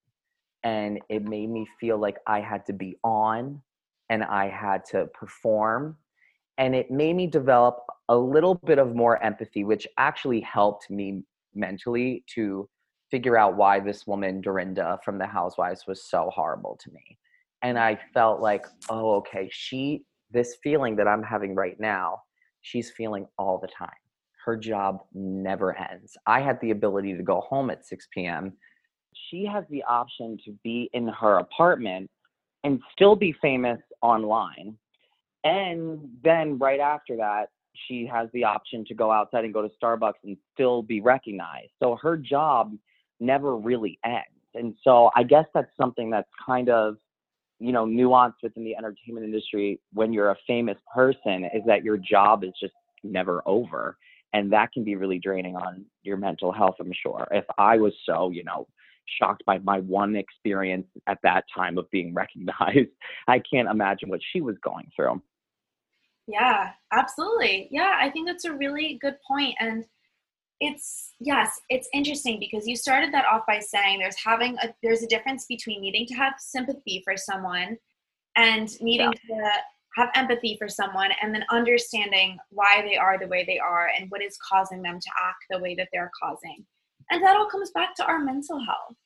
And 0.64 0.98
it 1.08 1.28
made 1.28 1.50
me 1.50 1.66
feel 1.80 1.98
like 1.98 2.16
I 2.26 2.40
had 2.40 2.66
to 2.66 2.72
be 2.72 2.98
on 3.04 3.62
and 4.10 4.24
I 4.24 4.48
had 4.48 4.84
to 4.86 5.06
perform. 5.14 5.96
And 6.58 6.74
it 6.74 6.90
made 6.90 7.14
me 7.14 7.28
develop 7.28 7.78
a 8.08 8.16
little 8.16 8.56
bit 8.66 8.78
of 8.78 8.96
more 8.96 9.22
empathy, 9.22 9.62
which 9.62 9.86
actually 9.96 10.40
helped 10.40 10.90
me 10.90 11.22
mentally 11.54 12.24
to 12.34 12.68
figure 13.10 13.36
out 13.36 13.56
why 13.56 13.80
this 13.80 14.06
woman 14.06 14.40
Dorinda 14.40 14.98
from 15.04 15.18
the 15.18 15.26
Housewives 15.26 15.86
was 15.86 16.04
so 16.04 16.30
horrible 16.34 16.78
to 16.82 16.90
me. 16.90 17.18
And 17.62 17.78
I 17.78 17.98
felt 18.14 18.40
like, 18.40 18.66
oh, 18.88 19.16
okay, 19.16 19.48
she 19.50 20.04
this 20.30 20.56
feeling 20.62 20.96
that 20.96 21.08
I'm 21.08 21.22
having 21.22 21.54
right 21.54 21.78
now, 21.80 22.22
she's 22.60 22.90
feeling 22.90 23.26
all 23.38 23.58
the 23.58 23.68
time. 23.68 23.88
Her 24.44 24.56
job 24.56 25.00
never 25.14 25.76
ends. 25.76 26.16
I 26.26 26.40
had 26.40 26.60
the 26.60 26.70
ability 26.70 27.16
to 27.16 27.22
go 27.22 27.40
home 27.40 27.70
at 27.70 27.86
6 27.86 28.08
p.m. 28.12 28.52
She 29.30 29.44
has 29.46 29.64
the 29.70 29.82
option 29.84 30.38
to 30.44 30.52
be 30.62 30.90
in 30.92 31.08
her 31.08 31.38
apartment 31.38 32.10
and 32.64 32.80
still 32.92 33.16
be 33.16 33.34
famous 33.40 33.80
online. 34.02 34.76
And 35.44 36.00
then 36.22 36.58
right 36.58 36.80
after 36.80 37.16
that, 37.16 37.46
she 37.86 38.06
has 38.06 38.28
the 38.32 38.44
option 38.44 38.84
to 38.86 38.94
go 38.94 39.10
outside 39.10 39.44
and 39.44 39.54
go 39.54 39.62
to 39.62 39.70
Starbucks 39.82 40.24
and 40.24 40.36
still 40.52 40.82
be 40.82 41.00
recognized. 41.00 41.70
So 41.82 41.96
her 42.02 42.16
job 42.16 42.72
never 43.20 43.56
really 43.56 43.98
ends. 44.04 44.26
And 44.54 44.74
so 44.82 45.10
I 45.14 45.22
guess 45.22 45.44
that's 45.54 45.70
something 45.80 46.10
that's 46.10 46.28
kind 46.44 46.68
of, 46.68 46.96
you 47.58 47.72
know, 47.72 47.86
nuanced 47.86 48.42
within 48.42 48.64
the 48.64 48.76
entertainment 48.76 49.24
industry 49.24 49.80
when 49.92 50.12
you're 50.12 50.30
a 50.30 50.36
famous 50.46 50.78
person 50.94 51.44
is 51.54 51.62
that 51.66 51.84
your 51.84 51.96
job 51.96 52.44
is 52.44 52.52
just 52.60 52.74
never 53.02 53.42
over. 53.46 53.96
And 54.32 54.52
that 54.52 54.72
can 54.72 54.84
be 54.84 54.96
really 54.96 55.18
draining 55.18 55.56
on 55.56 55.84
your 56.02 56.16
mental 56.16 56.52
health, 56.52 56.76
I'm 56.80 56.92
sure. 57.02 57.26
If 57.30 57.44
I 57.56 57.76
was 57.78 57.92
so, 58.04 58.30
you 58.30 58.44
know, 58.44 58.66
shocked 59.18 59.42
by 59.46 59.58
my 59.58 59.80
one 59.80 60.16
experience 60.16 60.86
at 61.06 61.18
that 61.22 61.44
time 61.54 61.78
of 61.78 61.90
being 61.90 62.14
recognized, 62.14 62.90
I 63.26 63.40
can't 63.40 63.68
imagine 63.68 64.08
what 64.08 64.20
she 64.32 64.40
was 64.40 64.56
going 64.62 64.90
through. 64.94 65.22
Yeah, 66.26 66.72
absolutely. 66.92 67.68
Yeah, 67.70 67.96
I 67.98 68.10
think 68.10 68.28
that's 68.28 68.44
a 68.44 68.52
really 68.52 68.98
good 69.00 69.16
point. 69.26 69.54
And 69.60 69.84
it's 70.60 71.14
yes 71.20 71.60
it's 71.68 71.88
interesting 71.94 72.40
because 72.40 72.66
you 72.66 72.74
started 72.74 73.14
that 73.14 73.24
off 73.26 73.42
by 73.46 73.60
saying 73.60 73.98
there's 73.98 74.16
having 74.16 74.56
a 74.62 74.74
there's 74.82 75.04
a 75.04 75.06
difference 75.06 75.46
between 75.48 75.80
needing 75.80 76.04
to 76.04 76.14
have 76.14 76.34
sympathy 76.38 77.00
for 77.04 77.16
someone 77.16 77.76
and 78.36 78.68
needing 78.80 79.12
yeah. 79.28 79.36
to 79.36 79.52
have 79.96 80.10
empathy 80.14 80.56
for 80.58 80.68
someone 80.68 81.10
and 81.20 81.34
then 81.34 81.44
understanding 81.50 82.38
why 82.50 82.82
they 82.82 82.96
are 82.96 83.18
the 83.18 83.26
way 83.26 83.44
they 83.44 83.58
are 83.58 83.90
and 83.98 84.10
what 84.10 84.22
is 84.22 84.38
causing 84.48 84.80
them 84.80 84.98
to 85.00 85.10
act 85.20 85.44
the 85.50 85.58
way 85.58 85.74
that 85.74 85.88
they're 85.92 86.10
causing. 86.22 86.64
And 87.10 87.22
that 87.22 87.36
all 87.36 87.48
comes 87.48 87.70
back 87.72 87.94
to 87.96 88.04
our 88.04 88.20
mental 88.20 88.60
health. 88.64 88.96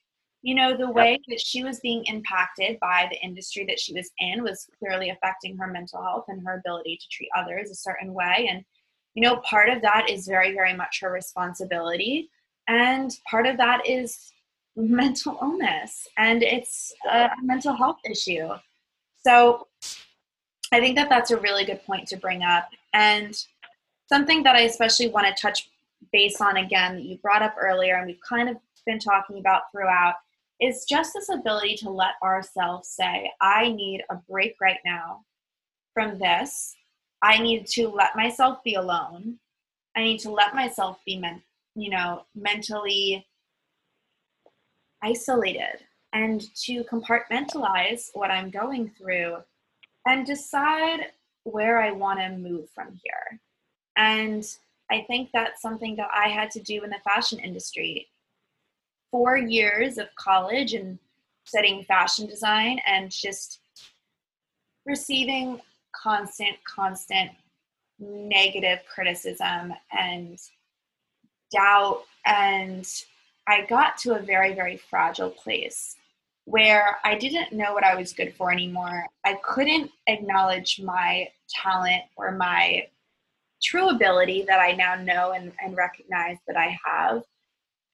You 0.43 0.57
know 0.57 0.77
the 0.77 0.91
way 0.91 1.21
that 1.29 1.41
she 1.41 1.63
was 1.63 1.79
being 1.81 2.05
impacted 2.07 2.79
by 2.81 3.07
the 3.09 3.21
industry 3.25 3.65
that 3.69 3.79
she 3.79 3.95
was 3.95 4.11
in 4.19 4.43
was 4.43 4.67
clearly 4.79 5.11
affecting 5.11 5.57
her 5.57 5.69
mental 5.69 6.03
health 6.03 6.25
and 6.29 6.45
her 6.45 6.59
ability 6.59 6.99
to 7.01 7.09
treat 7.13 7.29
others 7.37 7.71
a 7.71 7.77
certain 7.77 8.13
way. 8.13 8.49
And 8.51 8.65
you 9.15 9.23
know, 9.23 9.37
part 9.39 9.69
of 9.69 9.83
that 9.83 10.09
is 10.09 10.27
very, 10.27 10.53
very 10.53 10.75
much 10.75 11.01
her 11.01 11.13
responsibility. 11.13 12.31
And 12.69 13.11
part 13.31 13.47
of 13.47 13.57
that 13.59 13.89
is 13.89 14.33
mental 14.77 15.39
illness 15.43 16.09
and 16.17 16.43
it's 16.43 16.95
a 17.11 17.29
mental 17.43 17.75
health 17.75 17.99
issue. 18.11 18.49
So 19.25 19.67
I 20.73 20.81
think 20.81 20.97
that 20.97 21.11
that's 21.11 21.31
a 21.31 21.37
really 21.37 21.65
good 21.65 21.85
point 21.85 22.09
to 22.09 22.17
bring 22.17 22.43
up. 22.43 22.69
And 22.95 23.37
something 24.09 24.43
that 24.45 24.57
I 24.57 24.63
especially 24.63 25.09
want 25.09 25.27
to 25.27 25.41
touch 25.41 25.69
base 26.13 26.41
on 26.41 26.57
again 26.57 26.97
that 26.97 27.05
you 27.05 27.19
brought 27.19 27.43
up 27.43 27.55
earlier 27.61 27.97
and 27.97 28.07
we've 28.07 28.21
kind 28.27 28.49
of 28.49 28.57
been 28.87 28.99
talking 28.99 29.39
about 29.39 29.63
throughout 29.71 30.15
is 30.61 30.85
just 30.89 31.13
this 31.13 31.29
ability 31.29 31.77
to 31.77 31.91
let 31.91 32.15
ourselves 32.23 32.89
say, 32.89 33.31
I 33.41 33.71
need 33.73 34.03
a 34.11 34.17
break 34.29 34.57
right 34.61 34.79
now 34.85 35.25
from 35.93 36.19
this 36.19 36.75
I 37.23 37.39
need 37.39 37.67
to 37.69 37.89
let 37.89 38.17
myself 38.17 38.63
be 38.65 38.75
alone. 38.75 39.39
I 39.97 40.01
need 40.01 40.19
to 40.21 40.31
let 40.31 40.55
myself 40.55 40.99
be 41.07 41.19
men- 41.19 41.43
you 41.75 41.91
know, 41.91 42.25
mentally 42.35 43.27
isolated 45.03 45.81
and 46.13 46.43
to 46.55 46.85
compartmentalize 46.85 48.11
what 48.13 48.31
I'm 48.31 48.51
going 48.51 48.91
through 48.91 49.39
and 50.07 50.27
decide 50.27 51.13
where 51.45 51.81
I 51.81 51.93
want 51.93 52.21
to 52.21 52.37
move 52.37 52.69
from 52.75 52.99
here. 53.03 53.41
And 53.97 54.45
I 54.91 55.03
think 55.03 55.31
that's 55.33 55.63
something 55.63 55.97
that 55.97 56.11
I 56.15 56.29
had 56.29 56.51
to 56.53 56.61
do 56.61 56.83
in 56.85 56.91
the 56.91 57.01
fashion 57.05 57.39
industry. 57.39 58.09
Four 59.11 59.37
years 59.37 59.99
of 59.99 60.15
college 60.17 60.75
and 60.75 60.99
studying 61.45 61.85
fashion 61.85 62.27
design 62.27 62.79
and 62.87 63.11
just 63.11 63.61
receiving 64.87 65.61
constant, 65.93 66.57
constant 66.65 67.31
negative 67.99 68.81
criticism 68.93 69.73
and 69.97 70.39
doubt. 71.53 72.05
And 72.27 72.89
I 73.47 73.67
got 73.67 73.99
to 73.99 74.15
a 74.15 74.23
very, 74.23 74.55
very 74.55 74.77
fragile 74.77 75.31
place 75.31 75.97
where 76.45 76.97
I 77.05 77.17
didn't 77.17 77.53
know 77.53 77.73
what 77.73 77.85
I 77.85 77.95
was 77.95 78.13
good 78.13 78.35
for 78.35 78.51
anymore. 78.51 79.07
I 79.25 79.39
couldn't 79.45 79.91
acknowledge 80.07 80.81
my 80.83 81.29
talent 81.49 82.03
or 82.17 82.33
my 82.33 82.87
true 83.63 83.91
ability 83.91 84.45
that 84.49 84.59
I 84.59 84.73
now 84.73 84.97
know 84.97 85.33
and, 85.33 85.53
and 85.65 85.77
recognize 85.77 86.39
that 86.49 86.57
I 86.57 86.77
have. 86.85 87.23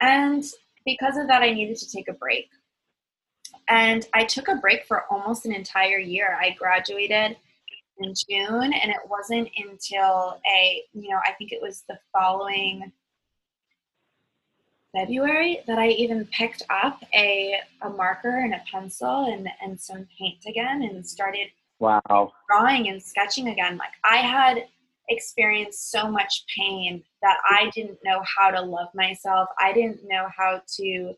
And 0.00 0.44
because 0.86 1.18
of 1.18 1.26
that, 1.28 1.42
I 1.42 1.52
needed 1.52 1.76
to 1.76 1.90
take 1.90 2.08
a 2.08 2.14
break. 2.14 2.48
And 3.68 4.06
I 4.14 4.24
took 4.24 4.48
a 4.48 4.54
break 4.54 4.86
for 4.86 5.04
almost 5.10 5.44
an 5.44 5.52
entire 5.52 5.98
year. 5.98 6.38
I 6.40 6.56
graduated 6.58 7.36
in 8.00 8.14
June, 8.28 8.72
and 8.72 8.90
it 8.90 9.00
wasn't 9.08 9.48
until 9.56 10.40
a, 10.54 10.82
you 10.92 11.10
know, 11.10 11.20
I 11.24 11.32
think 11.32 11.52
it 11.52 11.60
was 11.60 11.84
the 11.88 11.98
following 12.12 12.92
February 14.94 15.60
that 15.66 15.78
I 15.78 15.88
even 15.88 16.26
picked 16.26 16.62
up 16.70 17.02
a, 17.14 17.56
a 17.82 17.90
marker 17.90 18.38
and 18.38 18.54
a 18.54 18.62
pencil 18.70 19.26
and, 19.32 19.48
and 19.62 19.78
some 19.78 20.06
paint 20.18 20.38
again 20.46 20.82
and 20.82 21.06
started 21.06 21.48
wow 21.78 22.32
drawing 22.48 22.88
and 22.88 23.00
sketching 23.00 23.48
again. 23.48 23.76
Like 23.76 23.92
I 24.04 24.16
had 24.16 24.64
experienced 25.08 25.90
so 25.90 26.10
much 26.10 26.44
pain 26.54 27.02
that 27.22 27.36
I 27.48 27.70
didn't 27.74 27.98
know 28.04 28.22
how 28.36 28.50
to 28.50 28.60
love 28.60 28.88
myself. 28.94 29.48
I 29.60 29.72
didn't 29.72 30.00
know 30.08 30.28
how 30.36 30.62
to 30.76 31.14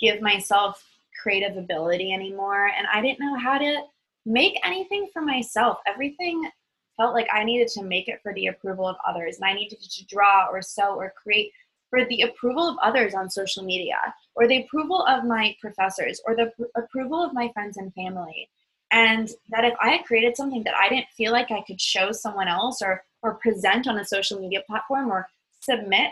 give 0.00 0.20
myself 0.20 0.82
creative 1.22 1.56
ability 1.56 2.12
anymore. 2.12 2.66
And 2.66 2.86
I 2.92 3.00
didn't 3.00 3.20
know 3.20 3.38
how 3.38 3.58
to 3.58 3.82
make 4.26 4.58
anything 4.64 5.08
for 5.12 5.22
myself. 5.22 5.78
Everything 5.86 6.50
felt 6.96 7.14
like 7.14 7.28
I 7.32 7.44
needed 7.44 7.68
to 7.68 7.82
make 7.82 8.08
it 8.08 8.20
for 8.22 8.34
the 8.34 8.48
approval 8.48 8.88
of 8.88 8.96
others. 9.06 9.36
And 9.36 9.44
I 9.44 9.54
needed 9.54 9.80
to 9.80 10.06
draw 10.06 10.48
or 10.50 10.60
sew 10.60 10.96
or 10.96 11.12
create 11.22 11.52
for 11.88 12.04
the 12.04 12.22
approval 12.22 12.68
of 12.68 12.76
others 12.82 13.14
on 13.14 13.30
social 13.30 13.62
media 13.62 13.96
or 14.34 14.48
the 14.48 14.62
approval 14.62 15.04
of 15.06 15.24
my 15.24 15.54
professors 15.60 16.20
or 16.26 16.34
the 16.34 16.52
pr- 16.56 16.64
approval 16.82 17.22
of 17.22 17.32
my 17.32 17.48
friends 17.54 17.76
and 17.76 17.94
family. 17.94 18.48
And 18.90 19.28
that 19.50 19.64
if 19.64 19.74
I 19.80 19.90
had 19.90 20.04
created 20.04 20.36
something 20.36 20.64
that 20.64 20.74
I 20.74 20.88
didn't 20.88 21.08
feel 21.16 21.32
like 21.32 21.50
I 21.50 21.62
could 21.66 21.80
show 21.80 22.12
someone 22.12 22.48
else 22.48 22.82
or 22.82 23.04
or 23.22 23.34
present 23.34 23.88
on 23.88 23.98
a 23.98 24.04
social 24.04 24.40
media 24.40 24.62
platform 24.66 25.10
or 25.10 25.28
submit 25.60 26.10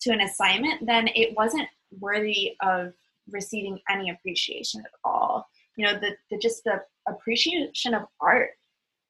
to 0.00 0.10
an 0.10 0.20
assignment, 0.20 0.86
then 0.86 1.08
it 1.14 1.36
wasn't 1.36 1.68
worthy 2.00 2.56
of 2.62 2.94
receiving 3.30 3.78
any 3.90 4.10
appreciation 4.10 4.80
at 4.80 4.92
all. 5.04 5.46
You 5.76 5.86
know, 5.86 5.98
the, 5.98 6.16
the 6.30 6.38
just 6.38 6.64
the 6.64 6.82
appreciation 7.08 7.94
of 7.94 8.04
art. 8.20 8.50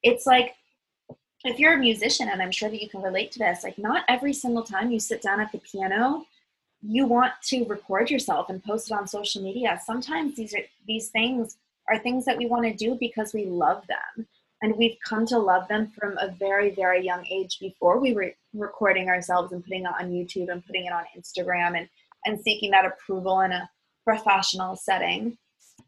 It's 0.02 0.26
like 0.26 0.54
if 1.44 1.58
you're 1.58 1.74
a 1.74 1.78
musician, 1.78 2.28
and 2.30 2.40
I'm 2.40 2.50
sure 2.50 2.70
that 2.70 2.82
you 2.82 2.88
can 2.88 3.02
relate 3.02 3.30
to 3.32 3.38
this, 3.38 3.64
like 3.64 3.78
not 3.78 4.04
every 4.08 4.32
single 4.32 4.62
time 4.62 4.90
you 4.90 4.98
sit 4.98 5.22
down 5.22 5.40
at 5.40 5.52
the 5.52 5.58
piano, 5.58 6.24
you 6.82 7.06
want 7.06 7.32
to 7.44 7.64
record 7.64 8.10
yourself 8.10 8.48
and 8.50 8.62
post 8.62 8.90
it 8.90 8.94
on 8.94 9.06
social 9.06 9.42
media. 9.42 9.80
Sometimes 9.84 10.36
these 10.36 10.54
are 10.54 10.62
these 10.86 11.08
things 11.08 11.56
are 11.88 11.98
things 11.98 12.24
that 12.24 12.38
we 12.38 12.46
want 12.46 12.64
to 12.64 12.74
do 12.74 12.96
because 12.98 13.34
we 13.34 13.44
love 13.44 13.84
them. 13.86 14.26
And 14.62 14.76
we've 14.76 14.96
come 15.06 15.26
to 15.26 15.38
love 15.38 15.68
them 15.68 15.88
from 15.88 16.16
a 16.18 16.28
very, 16.28 16.70
very 16.70 17.04
young 17.04 17.26
age 17.26 17.58
before 17.60 17.98
we 18.00 18.14
were 18.14 18.32
recording 18.54 19.08
ourselves 19.08 19.52
and 19.52 19.62
putting 19.62 19.84
it 19.84 19.90
on 20.00 20.10
YouTube 20.10 20.50
and 20.50 20.64
putting 20.64 20.86
it 20.86 20.92
on 20.92 21.04
Instagram 21.18 21.76
and, 21.76 21.88
and 22.24 22.40
seeking 22.40 22.70
that 22.70 22.86
approval 22.86 23.40
in 23.40 23.52
a 23.52 23.68
professional 24.04 24.76
setting. 24.76 25.36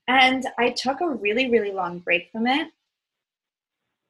And 0.09 0.47
I 0.59 0.71
took 0.71 1.01
a 1.01 1.09
really, 1.09 1.51
really 1.51 1.73
long 1.73 1.99
break 1.99 2.31
from 2.31 2.47
it. 2.47 2.69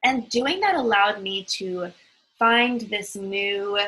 And 0.03 0.29
doing 0.29 0.59
that 0.61 0.75
allowed 0.75 1.21
me 1.21 1.43
to 1.57 1.91
find 2.37 2.81
this 2.81 3.15
new 3.15 3.79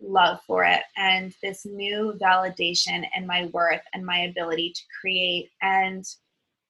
love 0.00 0.40
for 0.46 0.64
it 0.64 0.82
and 0.96 1.32
this 1.42 1.64
new 1.64 2.18
validation 2.20 3.06
and 3.14 3.26
my 3.26 3.46
worth 3.52 3.82
and 3.94 4.04
my 4.04 4.18
ability 4.18 4.72
to 4.74 4.82
create. 5.00 5.50
And 5.62 6.04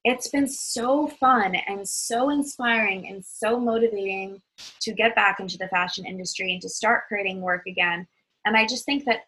it's 0.04 0.28
been 0.28 0.48
so 0.48 1.06
fun 1.06 1.54
and 1.66 1.88
so 1.88 2.30
inspiring 2.30 3.08
and 3.08 3.24
so 3.24 3.58
motivating 3.58 4.42
to 4.80 4.92
get 4.92 5.14
back 5.14 5.40
into 5.40 5.56
the 5.56 5.68
fashion 5.68 6.04
industry 6.04 6.52
and 6.52 6.60
to 6.62 6.68
start 6.68 7.04
creating 7.08 7.40
work 7.40 7.62
again. 7.66 8.06
And 8.44 8.56
I 8.56 8.66
just 8.66 8.84
think 8.84 9.04
that 9.04 9.26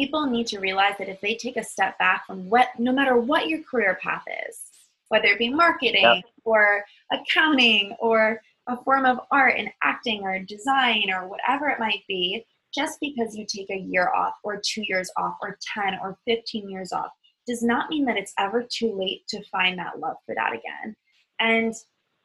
people 0.00 0.24
need 0.24 0.46
to 0.46 0.60
realize 0.60 0.94
that 0.98 1.10
if 1.10 1.20
they 1.20 1.34
take 1.34 1.58
a 1.58 1.62
step 1.62 1.98
back 1.98 2.26
from 2.26 2.48
what, 2.48 2.68
no 2.78 2.90
matter 2.90 3.18
what 3.18 3.48
your 3.48 3.62
career 3.62 3.98
path 4.02 4.24
is, 4.48 4.62
whether 5.08 5.26
it 5.26 5.38
be 5.38 5.50
marketing 5.50 6.22
or 6.44 6.82
accounting 7.12 7.94
or 8.00 8.40
a 8.66 8.82
form 8.82 9.04
of 9.04 9.20
art 9.30 9.56
and 9.58 9.68
acting 9.82 10.22
or 10.22 10.38
design 10.38 11.10
or 11.10 11.28
whatever 11.28 11.68
it 11.68 11.78
might 11.78 12.00
be, 12.08 12.42
just 12.74 12.98
because 12.98 13.36
you 13.36 13.44
take 13.44 13.68
a 13.68 13.78
year 13.78 14.10
off 14.14 14.32
or 14.42 14.58
two 14.64 14.82
years 14.88 15.10
off 15.18 15.36
or 15.42 15.58
10 15.74 15.98
or 16.02 16.16
15 16.26 16.70
years 16.70 16.92
off 16.92 17.10
does 17.46 17.62
not 17.62 17.90
mean 17.90 18.06
that 18.06 18.16
it's 18.16 18.32
ever 18.38 18.66
too 18.66 18.96
late 18.96 19.26
to 19.28 19.42
find 19.52 19.78
that 19.78 19.98
love 19.98 20.16
for 20.24 20.34
that 20.34 20.52
again. 20.54 20.96
And 21.40 21.74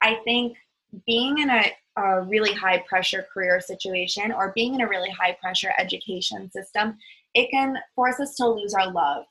I 0.02 0.20
think 0.24 0.56
being 1.06 1.40
in 1.40 1.50
a, 1.50 1.74
a 1.98 2.22
really 2.22 2.54
high 2.54 2.86
pressure 2.88 3.28
career 3.34 3.60
situation 3.60 4.32
or 4.32 4.54
being 4.56 4.76
in 4.76 4.82
a 4.82 4.88
really 4.88 5.10
high 5.10 5.36
pressure 5.42 5.74
education 5.78 6.50
system 6.52 6.98
it 7.36 7.52
can 7.52 7.78
force 7.96 8.20
us 8.20 8.36
to 8.36 8.48
lose 8.48 8.74
our 8.74 8.92
love 8.92 9.26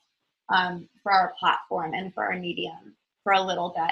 um, 0.49 0.87
for 1.03 1.11
our 1.11 1.33
platform 1.39 1.93
and 1.93 2.13
for 2.13 2.23
our 2.23 2.39
medium 2.39 2.95
for 3.23 3.33
a 3.33 3.41
little 3.41 3.73
bit. 3.75 3.91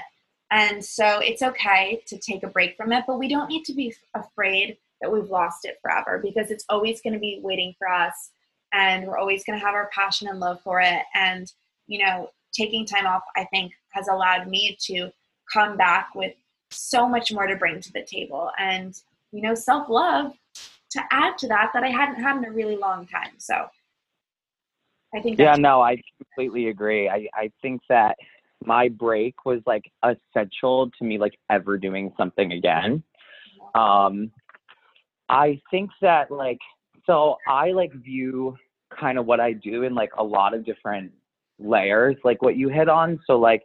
And 0.52 0.86
so 0.86 1.20
it's 1.20 1.42
okay 1.42 2.04
to 2.06 2.18
take 2.20 2.44
a 2.44 2.48
break 2.48 2.78
from 2.78 2.94
it, 2.94 3.06
but 3.08 3.18
we 3.18 3.28
don't 3.28 3.50
need 3.50 3.66
to 3.66 3.74
be 3.74 3.94
afraid 4.14 4.78
that 5.02 5.12
we've 5.12 5.30
lost 5.30 5.66
it 5.66 5.80
forever 5.82 6.22
because 6.24 6.52
it's 6.52 6.64
always 6.70 7.02
going 7.02 7.14
to 7.14 7.20
be 7.20 7.40
waiting 7.44 7.74
for 7.78 7.90
us 7.90 8.30
and 8.72 9.08
we're 9.08 9.18
always 9.18 9.44
going 9.44 9.60
to 9.60 9.66
have 9.66 9.74
our 9.74 9.90
passion 9.94 10.28
and 10.28 10.40
love 10.40 10.62
for 10.62 10.80
it. 10.80 11.02
And, 11.16 11.52
you 11.88 12.06
know, 12.06 12.30
taking 12.54 12.86
time 12.86 13.08
off, 13.08 13.24
I 13.36 13.46
think, 13.46 13.74
has 13.90 14.08
allowed 14.08 14.48
me 14.48 14.78
to 14.82 15.10
come 15.52 15.76
back 15.76 16.10
with 16.14 16.34
so 16.70 17.10
much 17.10 17.32
more 17.32 17.48
to 17.48 17.56
bring 17.56 17.82
to 17.82 17.92
the 17.92 18.04
table 18.04 18.52
and, 18.60 18.96
you 19.32 19.42
know, 19.42 19.56
self 19.56 19.90
love 19.90 20.34
to 20.92 21.02
add 21.12 21.38
to 21.40 21.48
that 21.48 21.72
that 21.74 21.84
I 21.84 21.90
hadn't 21.90 22.22
had 22.22 22.38
in 22.38 22.46
a 22.46 22.52
really 22.52 22.78
long 22.78 23.08
time. 23.08 23.32
So 23.40 23.68
I 25.14 25.20
think. 25.22 25.40
Yeah, 25.40 25.56
no, 25.56 25.82
I 25.82 25.98
completely 26.18 26.70
agree. 26.70 27.10
I 27.10 27.28
I 27.34 27.52
think 27.62 27.82
that 27.90 28.16
my 28.66 28.90
break 28.90 29.46
was 29.46 29.62
like 29.66 29.84
essential 30.04 30.90
to 30.98 31.06
me, 31.06 31.18
like 31.18 31.34
ever 31.50 31.78
doing 31.78 32.14
something 32.18 32.54
again. 32.54 33.04
Um, 33.76 34.32
I 35.30 35.62
think 35.72 35.90
that 36.02 36.32
like 36.32 36.60
so 37.06 37.38
I 37.48 37.72
like 37.72 37.94
view 37.94 38.56
kind 39.00 39.18
of 39.18 39.26
what 39.26 39.40
I 39.40 39.54
do 39.54 39.84
in 39.84 39.94
like 39.94 40.12
a 40.18 40.24
lot 40.24 40.54
of 40.54 40.66
different 40.66 41.12
layers, 41.60 42.16
like 42.24 42.42
what 42.42 42.56
you 42.56 42.70
hit 42.70 42.90
on. 42.90 43.20
So 43.28 43.38
like 43.38 43.64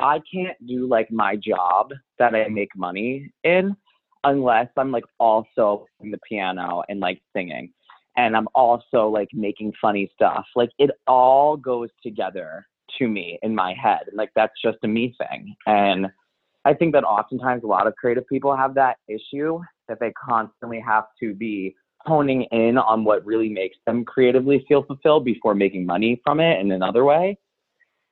I 0.00 0.20
can't 0.32 0.56
do 0.66 0.86
like 0.86 1.10
my 1.10 1.36
job 1.36 1.92
that 2.18 2.34
I 2.34 2.48
make 2.48 2.74
money 2.76 3.30
in 3.44 3.76
unless 4.24 4.68
I'm 4.76 4.90
like 4.90 5.04
also 5.18 5.86
playing 5.98 6.12
the 6.12 6.18
piano 6.28 6.82
and 6.88 7.00
like 7.00 7.20
singing 7.34 7.72
and 8.16 8.36
I'm 8.36 8.48
also 8.54 9.08
like 9.08 9.28
making 9.32 9.72
funny 9.80 10.10
stuff. 10.14 10.44
Like 10.56 10.70
it 10.78 10.90
all 11.06 11.56
goes 11.56 11.88
together 12.02 12.66
to 12.98 13.08
me 13.08 13.38
in 13.42 13.54
my 13.54 13.74
head. 13.74 14.00
Like 14.12 14.30
that's 14.34 14.52
just 14.62 14.78
a 14.82 14.88
me 14.88 15.14
thing. 15.18 15.54
And 15.66 16.08
I 16.64 16.74
think 16.74 16.92
that 16.92 17.04
oftentimes 17.04 17.64
a 17.64 17.66
lot 17.66 17.86
of 17.86 17.94
creative 17.96 18.26
people 18.26 18.54
have 18.56 18.74
that 18.74 18.96
issue 19.08 19.60
that 19.88 19.98
they 20.00 20.12
constantly 20.12 20.80
have 20.80 21.04
to 21.20 21.34
be 21.34 21.74
honing 22.00 22.42
in 22.52 22.78
on 22.78 23.04
what 23.04 23.24
really 23.24 23.48
makes 23.48 23.76
them 23.86 24.04
creatively 24.04 24.64
feel 24.68 24.82
fulfilled 24.82 25.24
before 25.24 25.54
making 25.54 25.86
money 25.86 26.20
from 26.24 26.40
it 26.40 26.60
in 26.60 26.72
another 26.72 27.04
way. 27.04 27.38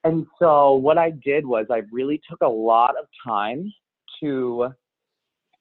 And 0.04 0.26
so 0.38 0.74
what 0.74 0.98
I 0.98 1.10
did 1.10 1.44
was 1.44 1.66
I 1.70 1.82
really 1.90 2.20
took 2.28 2.40
a 2.42 2.48
lot 2.48 2.94
of 2.98 3.06
time 3.26 3.72
to 4.20 4.68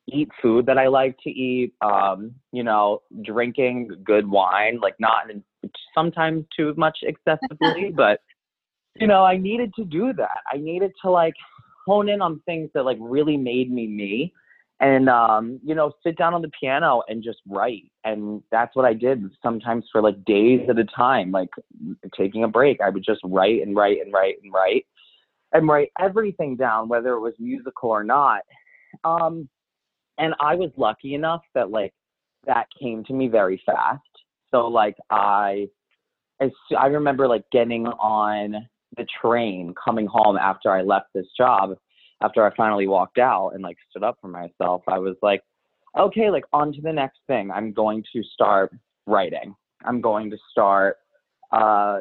eat 0.10 0.30
food 0.42 0.66
that 0.66 0.78
I 0.78 0.88
like 0.88 1.18
to 1.24 1.30
eat, 1.30 1.74
um, 1.82 2.34
you 2.52 2.64
know, 2.64 3.02
drinking 3.24 3.90
good 4.04 4.30
wine, 4.30 4.80
like 4.82 4.96
not 5.00 5.30
in, 5.30 5.44
sometimes 5.94 6.46
too 6.56 6.74
much 6.78 7.00
excessively, 7.04 7.92
but 7.96 8.22
you 8.96 9.08
know, 9.08 9.24
I 9.24 9.38
needed 9.38 9.74
to 9.76 9.86
do 9.86 10.14
that. 10.14 10.40
I 10.52 10.58
needed 10.58 10.92
to 11.04 11.12
like 11.12 11.36
hone 11.86 12.10
in 12.10 12.22
on 12.22 12.42
things 12.46 12.70
that 12.74 12.84
like 12.84 12.98
really 13.00 13.38
made 13.38 13.72
me 13.72 13.88
me 13.88 14.34
and 14.80 15.10
um, 15.10 15.60
you 15.64 15.74
know, 15.74 15.92
sit 16.04 16.18
down 16.18 16.34
on 16.34 16.42
the 16.42 16.52
piano 16.60 17.02
and 17.08 17.24
just 17.24 17.40
write. 17.48 17.92
And 18.04 18.44
that's 18.52 18.76
what 18.76 18.86
I 18.86 18.94
did 18.94 19.24
sometimes 19.42 19.86
for 19.92 20.02
like 20.02 20.24
days 20.26 20.62
at 20.70 20.78
a 20.78 20.86
time, 20.86 21.32
like 21.32 21.50
taking 22.16 22.44
a 22.44 22.48
break. 22.48 22.80
I 22.82 22.90
would 22.90 23.04
just 23.04 23.22
write 23.24 23.62
and 23.62 23.76
write 23.76 24.00
and 24.04 24.14
write 24.14 24.36
and 24.44 24.54
write 24.54 24.86
and 25.54 25.68
write 25.68 25.92
everything 26.00 26.56
down, 26.56 26.90
whether 26.90 27.14
it 27.14 27.22
was 27.22 27.34
musical 27.40 27.90
or 27.90 28.04
not. 28.04 28.42
Um, 29.04 29.50
and 30.18 30.34
I 30.40 30.56
was 30.56 30.72
lucky 30.78 31.14
enough 31.14 31.42
that 31.54 31.70
like 31.70 31.94
that 32.46 32.68
came 32.80 33.04
to 33.06 33.14
me 33.14 33.28
very 33.28 33.62
fast. 33.66 34.02
So 34.52 34.68
like 34.68 34.96
I, 35.10 35.68
as 36.40 36.52
I 36.78 36.88
remember 36.88 37.28
like 37.28 37.44
getting 37.52 37.88
on 37.88 38.68
the 38.96 39.06
train 39.22 39.74
coming 39.84 40.08
home 40.08 40.38
after 40.38 40.72
I 40.72 40.82
left 40.82 41.08
this 41.14 41.28
job 41.38 41.76
after 42.22 42.46
I 42.46 42.56
finally 42.56 42.88
walked 42.88 43.20
out 43.20 43.52
and 43.54 43.62
like 43.62 43.78
stood 43.90 44.04
up 44.04 44.18
for 44.22 44.28
myself, 44.28 44.82
I 44.88 44.98
was 44.98 45.16
like, 45.22 45.42
okay, 45.98 46.30
like 46.30 46.46
on 46.54 46.74
to 46.74 46.82
the 46.82 46.94
next 46.94 47.20
thing. 47.28 47.52
I'm 47.52 47.74
going 47.74 48.04
to 48.14 48.24
start 48.34 48.72
writing. 49.06 49.56
I'm 49.86 50.02
going 50.02 50.32
to 50.32 50.38
start 50.52 50.98
uh, 51.52 52.00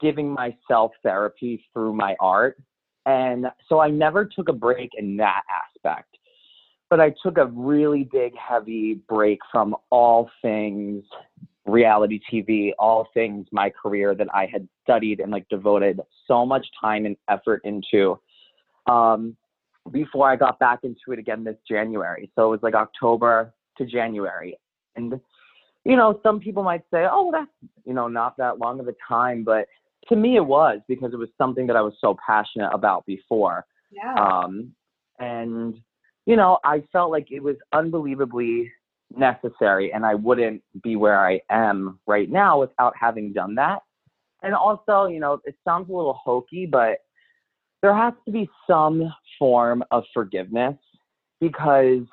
giving 0.00 0.28
myself 0.28 0.92
therapy 1.02 1.64
through 1.72 1.94
my 1.94 2.14
art. 2.20 2.58
And 3.06 3.46
so 3.68 3.80
I 3.80 3.90
never 3.90 4.24
took 4.24 4.48
a 4.48 4.52
break 4.52 4.90
in 4.96 5.16
that 5.18 5.42
aspect. 5.50 6.13
But 6.94 7.00
I 7.00 7.12
took 7.24 7.38
a 7.38 7.46
really 7.46 8.04
big, 8.04 8.34
heavy 8.36 9.00
break 9.08 9.40
from 9.50 9.74
all 9.90 10.30
things 10.40 11.02
reality 11.66 12.20
TV, 12.32 12.70
all 12.78 13.08
things 13.12 13.48
my 13.50 13.68
career 13.68 14.14
that 14.14 14.28
I 14.32 14.46
had 14.46 14.68
studied 14.84 15.18
and 15.18 15.32
like 15.32 15.48
devoted 15.48 16.00
so 16.28 16.46
much 16.46 16.64
time 16.80 17.04
and 17.04 17.16
effort 17.28 17.62
into. 17.64 18.20
Um, 18.86 19.36
before 19.90 20.30
I 20.30 20.36
got 20.36 20.60
back 20.60 20.84
into 20.84 21.10
it 21.10 21.18
again 21.18 21.42
this 21.42 21.56
January. 21.68 22.30
So 22.36 22.46
it 22.46 22.50
was 22.50 22.60
like 22.62 22.74
October 22.74 23.52
to 23.76 23.84
January. 23.84 24.56
And, 24.94 25.20
you 25.84 25.96
know, 25.96 26.20
some 26.22 26.38
people 26.38 26.62
might 26.62 26.84
say, 26.92 27.08
oh, 27.10 27.32
that's, 27.32 27.50
you 27.84 27.94
know, 27.94 28.06
not 28.06 28.36
that 28.36 28.60
long 28.60 28.78
of 28.78 28.86
a 28.86 28.94
time. 29.08 29.42
But 29.42 29.66
to 30.10 30.14
me, 30.14 30.36
it 30.36 30.46
was 30.46 30.78
because 30.86 31.12
it 31.12 31.18
was 31.18 31.30
something 31.38 31.66
that 31.66 31.74
I 31.74 31.80
was 31.80 31.94
so 32.00 32.16
passionate 32.24 32.70
about 32.72 33.04
before. 33.04 33.66
Yeah. 33.90 34.14
Um, 34.14 34.72
and, 35.18 35.80
you 36.26 36.36
know, 36.36 36.58
I 36.64 36.82
felt 36.92 37.10
like 37.10 37.30
it 37.30 37.42
was 37.42 37.56
unbelievably 37.72 38.70
necessary 39.16 39.92
and 39.92 40.04
I 40.04 40.14
wouldn't 40.14 40.62
be 40.82 40.96
where 40.96 41.24
I 41.24 41.40
am 41.50 41.98
right 42.06 42.30
now 42.30 42.60
without 42.60 42.94
having 42.98 43.32
done 43.32 43.54
that. 43.56 43.80
And 44.42 44.54
also, 44.54 45.06
you 45.06 45.20
know, 45.20 45.40
it 45.44 45.56
sounds 45.64 45.88
a 45.88 45.92
little 45.92 46.18
hokey, 46.22 46.66
but 46.66 46.98
there 47.82 47.94
has 47.94 48.14
to 48.24 48.32
be 48.32 48.48
some 48.66 49.12
form 49.38 49.84
of 49.90 50.04
forgiveness 50.12 50.76
because 51.40 52.04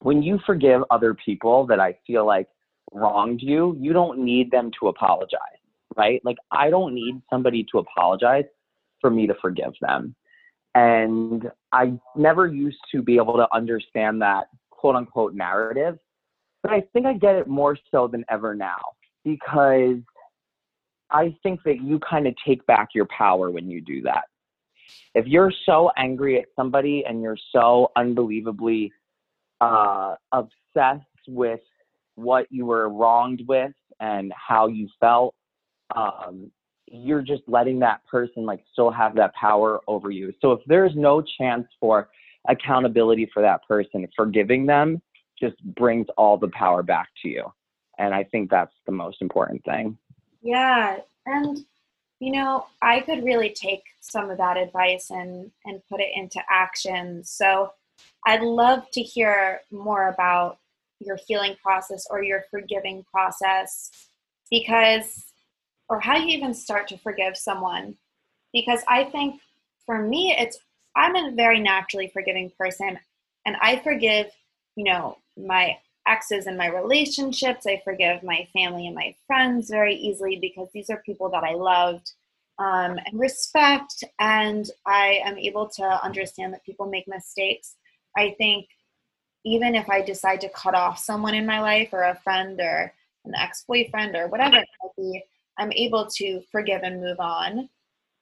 when 0.00 0.22
you 0.22 0.38
forgive 0.46 0.82
other 0.90 1.14
people 1.14 1.66
that 1.66 1.80
I 1.80 1.98
feel 2.06 2.26
like 2.26 2.48
wronged 2.92 3.40
you, 3.42 3.76
you 3.78 3.92
don't 3.92 4.18
need 4.18 4.50
them 4.50 4.70
to 4.80 4.88
apologize, 4.88 5.40
right? 5.96 6.20
Like, 6.24 6.38
I 6.50 6.70
don't 6.70 6.94
need 6.94 7.20
somebody 7.30 7.66
to 7.70 7.78
apologize 7.78 8.44
for 9.00 9.10
me 9.10 9.26
to 9.26 9.34
forgive 9.40 9.72
them. 9.80 10.14
And 10.74 11.50
I 11.72 11.94
never 12.16 12.46
used 12.46 12.78
to 12.92 13.02
be 13.02 13.16
able 13.16 13.34
to 13.34 13.48
understand 13.52 14.22
that 14.22 14.46
quote 14.70 14.96
unquote 14.96 15.34
narrative, 15.34 15.98
but 16.62 16.72
I 16.72 16.82
think 16.92 17.06
I 17.06 17.14
get 17.14 17.34
it 17.34 17.48
more 17.48 17.76
so 17.90 18.06
than 18.06 18.24
ever 18.30 18.54
now 18.54 18.78
because 19.24 19.98
I 21.10 21.34
think 21.42 21.60
that 21.64 21.82
you 21.82 21.98
kind 21.98 22.26
of 22.26 22.34
take 22.46 22.64
back 22.66 22.90
your 22.94 23.06
power 23.06 23.50
when 23.50 23.68
you 23.68 23.80
do 23.80 24.02
that. 24.02 24.24
If 25.14 25.26
you're 25.26 25.52
so 25.66 25.90
angry 25.96 26.38
at 26.38 26.46
somebody 26.56 27.04
and 27.06 27.22
you're 27.22 27.38
so 27.52 27.90
unbelievably 27.96 28.92
uh, 29.60 30.14
obsessed 30.32 31.04
with 31.28 31.60
what 32.14 32.46
you 32.50 32.66
were 32.66 32.88
wronged 32.88 33.42
with 33.46 33.72
and 34.00 34.32
how 34.34 34.68
you 34.68 34.88
felt, 35.00 35.34
um, 35.94 36.50
you're 36.90 37.22
just 37.22 37.42
letting 37.46 37.78
that 37.78 38.04
person 38.06 38.44
like 38.44 38.64
still 38.72 38.90
have 38.90 39.14
that 39.16 39.34
power 39.34 39.80
over 39.86 40.10
you. 40.10 40.32
So 40.40 40.52
if 40.52 40.60
there's 40.66 40.92
no 40.96 41.22
chance 41.22 41.66
for 41.78 42.08
accountability 42.48 43.30
for 43.32 43.42
that 43.42 43.66
person, 43.66 44.06
forgiving 44.16 44.66
them 44.66 45.00
just 45.38 45.56
brings 45.74 46.06
all 46.18 46.36
the 46.36 46.48
power 46.48 46.82
back 46.82 47.08
to 47.22 47.28
you. 47.28 47.44
And 47.98 48.14
I 48.14 48.24
think 48.24 48.50
that's 48.50 48.74
the 48.86 48.92
most 48.92 49.22
important 49.22 49.64
thing. 49.64 49.96
Yeah. 50.42 50.98
And 51.26 51.64
you 52.18 52.32
know, 52.32 52.66
I 52.82 53.00
could 53.00 53.24
really 53.24 53.50
take 53.50 53.82
some 54.00 54.28
of 54.30 54.36
that 54.38 54.58
advice 54.58 55.10
and 55.10 55.50
and 55.64 55.80
put 55.88 56.00
it 56.00 56.10
into 56.14 56.40
action. 56.50 57.24
So 57.24 57.72
I'd 58.26 58.42
love 58.42 58.90
to 58.92 59.00
hear 59.00 59.60
more 59.70 60.08
about 60.08 60.58
your 60.98 61.18
healing 61.26 61.56
process 61.62 62.06
or 62.10 62.22
your 62.22 62.44
forgiving 62.50 63.04
process 63.10 63.90
because 64.50 65.29
or 65.90 66.00
how 66.00 66.16
you 66.16 66.28
even 66.28 66.54
start 66.54 66.88
to 66.88 66.96
forgive 66.96 67.36
someone 67.36 67.96
because 68.52 68.80
I 68.88 69.04
think 69.04 69.40
for 69.84 69.98
me 70.00 70.34
it's 70.38 70.58
I'm 70.96 71.16
a 71.16 71.32
very 71.32 71.60
naturally 71.60 72.08
forgiving 72.08 72.50
person 72.58 72.98
and 73.44 73.56
I 73.60 73.78
forgive, 73.80 74.26
you 74.76 74.84
know, 74.84 75.18
my 75.36 75.76
exes 76.06 76.46
and 76.46 76.56
my 76.58 76.66
relationships. 76.66 77.66
I 77.66 77.80
forgive 77.84 78.22
my 78.22 78.48
family 78.52 78.86
and 78.86 78.94
my 78.94 79.14
friends 79.26 79.70
very 79.70 79.94
easily 79.94 80.38
because 80.40 80.68
these 80.72 80.90
are 80.90 81.02
people 81.06 81.28
that 81.30 81.44
I 81.44 81.54
loved 81.54 82.12
um, 82.58 82.98
and 83.04 83.18
respect. 83.18 84.04
And 84.18 84.68
I 84.86 85.20
am 85.24 85.38
able 85.38 85.68
to 85.68 86.04
understand 86.04 86.52
that 86.52 86.64
people 86.64 86.86
make 86.86 87.06
mistakes. 87.08 87.76
I 88.16 88.34
think 88.38 88.66
even 89.44 89.74
if 89.74 89.88
I 89.88 90.02
decide 90.02 90.40
to 90.42 90.48
cut 90.50 90.74
off 90.74 90.98
someone 90.98 91.34
in 91.34 91.46
my 91.46 91.60
life 91.60 91.90
or 91.92 92.02
a 92.02 92.20
friend 92.22 92.60
or 92.60 92.92
an 93.24 93.34
ex 93.34 93.64
boyfriend 93.66 94.16
or 94.16 94.28
whatever 94.28 94.56
it 94.56 94.68
might 94.82 94.96
be, 94.96 95.22
I'm 95.60 95.72
able 95.72 96.06
to 96.16 96.40
forgive 96.50 96.82
and 96.82 97.00
move 97.00 97.20
on. 97.20 97.68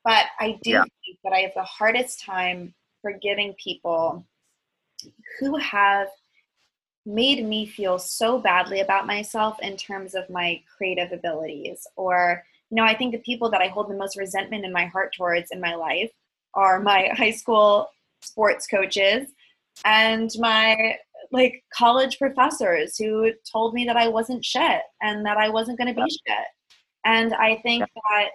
But 0.05 0.26
I 0.41 0.59
do 0.62 0.70
yeah. 0.70 0.82
think 0.82 1.18
that 1.24 1.32
I 1.32 1.41
have 1.41 1.55
the 1.55 1.62
hardest 1.62 2.22
time 2.24 2.74
forgiving 3.03 3.55
people 3.62 4.24
who 5.39 5.57
have 5.57 6.09
made 7.07 7.45
me 7.45 7.66
feel 7.66 7.99
so 7.99 8.39
badly 8.39 8.80
about 8.80 9.07
myself 9.07 9.57
in 9.62 9.76
terms 9.76 10.14
of 10.14 10.28
my 10.28 10.61
creative 10.76 11.11
abilities 11.12 11.86
or 11.97 12.45
you 12.70 12.76
know 12.76 12.84
i 12.84 12.95
think 12.95 13.12
the 13.12 13.20
people 13.20 13.51
that 13.51 13.62
i 13.62 13.66
hold 13.66 13.89
the 13.89 13.97
most 13.97 14.18
resentment 14.18 14.64
in 14.64 14.72
my 14.72 14.84
heart 14.84 15.14
towards 15.16 15.51
in 15.51 15.61
my 15.61 15.74
life 15.74 16.11
are 16.55 16.76
mm-hmm. 16.76 16.84
my 16.84 17.09
high 17.16 17.30
school 17.30 17.89
sports 18.20 18.66
coaches 18.66 19.28
and 19.86 20.32
my 20.39 20.97
like 21.32 21.62
college 21.72 22.18
professors 22.18 22.99
who 22.99 23.32
told 23.51 23.72
me 23.72 23.86
that 23.86 23.97
i 23.97 24.07
wasn't 24.07 24.45
shit 24.45 24.82
and 25.01 25.24
that 25.24 25.39
i 25.39 25.49
wasn't 25.49 25.78
going 25.78 25.89
to 25.89 25.99
be 25.99 26.11
shit 26.11 26.47
and 27.09 27.34
i 27.34 27.56
think 27.62 27.84
that 28.11 28.28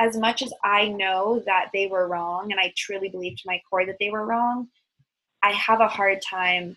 as 0.00 0.16
much 0.16 0.42
as 0.42 0.52
i 0.64 0.88
know 0.88 1.42
that 1.46 1.70
they 1.72 1.86
were 1.86 2.08
wrong 2.08 2.50
and 2.50 2.60
i 2.60 2.72
truly 2.76 3.08
believe 3.08 3.36
to 3.36 3.44
my 3.46 3.60
core 3.70 3.86
that 3.86 3.96
they 4.00 4.10
were 4.10 4.26
wrong 4.26 4.66
i 5.42 5.52
have 5.52 5.80
a 5.80 5.88
hard 5.88 6.20
time 6.20 6.76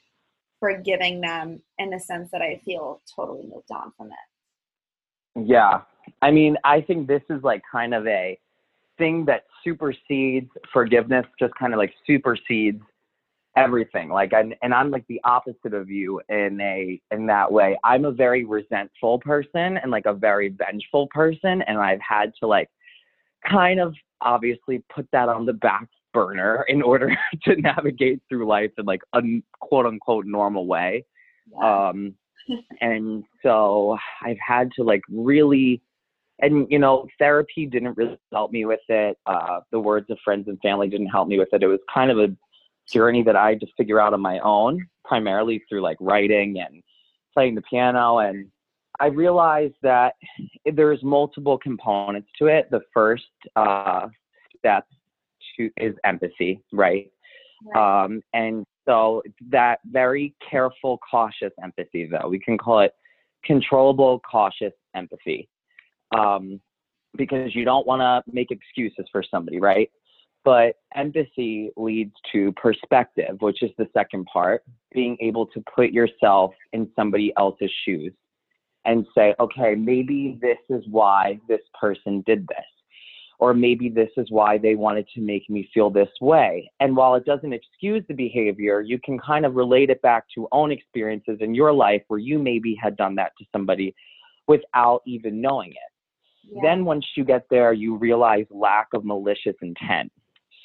forgiving 0.59 1.21
them 1.21 1.61
in 1.77 1.89
the 1.89 1.99
sense 1.99 2.29
that 2.31 2.41
I 2.41 2.59
feel 2.65 3.01
totally 3.15 3.43
moved 3.43 3.71
on 3.71 3.91
from 3.95 4.07
it. 4.07 5.47
Yeah. 5.47 5.81
I 6.21 6.31
mean, 6.31 6.57
I 6.63 6.81
think 6.81 7.07
this 7.07 7.21
is 7.29 7.43
like 7.43 7.61
kind 7.71 7.93
of 7.93 8.07
a 8.07 8.39
thing 8.97 9.25
that 9.25 9.43
supersedes 9.63 10.49
forgiveness, 10.73 11.25
just 11.39 11.53
kind 11.55 11.73
of 11.73 11.77
like 11.77 11.93
supersedes 12.07 12.81
everything. 13.57 14.09
Like, 14.09 14.33
and, 14.33 14.55
and 14.61 14.73
I'm 14.73 14.91
like 14.91 15.05
the 15.07 15.19
opposite 15.23 15.73
of 15.73 15.89
you 15.89 16.21
in 16.29 16.59
a, 16.61 17.01
in 17.11 17.25
that 17.27 17.51
way. 17.51 17.77
I'm 17.83 18.05
a 18.05 18.11
very 18.11 18.45
resentful 18.45 19.19
person 19.19 19.77
and 19.77 19.91
like 19.91 20.05
a 20.05 20.13
very 20.13 20.49
vengeful 20.49 21.07
person. 21.07 21.61
And 21.63 21.77
I've 21.77 22.01
had 22.07 22.31
to 22.39 22.47
like 22.47 22.69
kind 23.49 23.79
of 23.79 23.93
obviously 24.21 24.83
put 24.93 25.07
that 25.11 25.29
on 25.29 25.45
the 25.45 25.53
back 25.53 25.87
burner 26.13 26.65
in 26.67 26.81
order 26.81 27.15
to 27.43 27.55
navigate 27.55 28.21
through 28.29 28.47
life 28.47 28.71
in 28.77 28.85
like 28.85 29.01
a 29.13 29.21
quote 29.59 29.85
unquote 29.85 30.25
normal 30.25 30.65
way. 30.67 31.05
Yeah. 31.51 31.89
Um, 31.89 32.15
and 32.79 33.23
so 33.43 33.97
I've 34.23 34.37
had 34.45 34.71
to 34.77 34.83
like 34.83 35.01
really, 35.09 35.81
and 36.39 36.67
you 36.69 36.79
know, 36.79 37.07
therapy 37.19 37.65
didn't 37.65 37.97
really 37.97 38.17
help 38.31 38.51
me 38.51 38.65
with 38.65 38.79
it. 38.87 39.17
Uh, 39.25 39.61
the 39.71 39.79
words 39.79 40.09
of 40.09 40.17
friends 40.23 40.47
and 40.47 40.59
family 40.61 40.87
didn't 40.87 41.07
help 41.07 41.27
me 41.27 41.39
with 41.39 41.49
it. 41.51 41.63
It 41.63 41.67
was 41.67 41.79
kind 41.93 42.11
of 42.11 42.19
a 42.19 42.27
journey 42.91 43.23
that 43.23 43.35
I 43.35 43.55
to 43.55 43.67
figure 43.77 43.99
out 43.99 44.13
on 44.13 44.21
my 44.21 44.39
own, 44.39 44.85
primarily 45.03 45.63
through 45.67 45.81
like 45.81 45.97
writing 45.99 46.59
and 46.59 46.81
playing 47.33 47.55
the 47.55 47.61
piano. 47.61 48.19
And 48.19 48.47
I 48.99 49.07
realized 49.07 49.75
that 49.83 50.13
there's 50.65 51.03
multiple 51.03 51.57
components 51.57 52.29
to 52.39 52.47
it. 52.47 52.69
The 52.71 52.81
first 52.93 53.23
uh, 53.55 54.07
step 54.57 54.85
to 55.57 55.69
is 55.77 55.95
empathy, 56.03 56.61
right? 56.71 57.11
right. 57.73 58.03
Um, 58.05 58.21
and 58.33 58.65
so 58.85 59.21
that 59.49 59.79
very 59.85 60.33
careful, 60.49 60.99
cautious 61.09 61.51
empathy, 61.61 62.09
though 62.09 62.29
we 62.29 62.39
can 62.39 62.57
call 62.57 62.79
it 62.79 62.93
controllable, 63.43 64.19
cautious 64.19 64.73
empathy, 64.95 65.47
um, 66.17 66.59
because 67.15 67.53
you 67.55 67.65
don't 67.65 67.85
want 67.85 68.01
to 68.01 68.31
make 68.31 68.51
excuses 68.51 69.05
for 69.11 69.23
somebody, 69.29 69.59
right? 69.59 69.89
But 70.47 70.75
empathy 70.95 71.71
leads 71.75 72.13
to 72.31 72.53
perspective, 72.53 73.35
which 73.41 73.61
is 73.61 73.71
the 73.77 73.89
second 73.93 74.27
part, 74.31 74.63
being 74.93 75.17
able 75.19 75.45
to 75.47 75.61
put 75.75 75.89
yourself 75.89 76.53
in 76.71 76.89
somebody 76.95 77.33
else's 77.35 77.69
shoes 77.83 78.13
and 78.85 79.05
say, 79.13 79.35
okay, 79.41 79.75
maybe 79.75 80.39
this 80.41 80.57
is 80.69 80.85
why 80.89 81.37
this 81.49 81.59
person 81.77 82.23
did 82.25 82.47
this. 82.47 82.63
Or 83.39 83.53
maybe 83.53 83.89
this 83.89 84.07
is 84.15 84.27
why 84.31 84.57
they 84.57 84.75
wanted 84.75 85.09
to 85.15 85.19
make 85.19 85.49
me 85.49 85.69
feel 85.73 85.89
this 85.89 86.07
way. 86.21 86.71
And 86.79 86.95
while 86.95 87.15
it 87.15 87.25
doesn't 87.25 87.51
excuse 87.51 88.05
the 88.07 88.13
behavior, 88.13 88.79
you 88.79 88.99
can 89.03 89.19
kind 89.19 89.45
of 89.45 89.55
relate 89.55 89.89
it 89.89 90.01
back 90.01 90.27
to 90.35 90.47
own 90.53 90.71
experiences 90.71 91.39
in 91.41 91.55
your 91.55 91.73
life 91.73 92.03
where 92.07 92.21
you 92.21 92.39
maybe 92.39 92.73
had 92.81 92.95
done 92.95 93.15
that 93.15 93.33
to 93.37 93.45
somebody 93.51 93.93
without 94.47 95.01
even 95.05 95.41
knowing 95.41 95.71
it. 95.71 95.91
Yeah. 96.49 96.61
Then 96.63 96.85
once 96.85 97.05
you 97.17 97.25
get 97.25 97.47
there, 97.49 97.73
you 97.73 97.97
realize 97.97 98.45
lack 98.49 98.87
of 98.93 99.03
malicious 99.03 99.55
intent. 99.61 100.09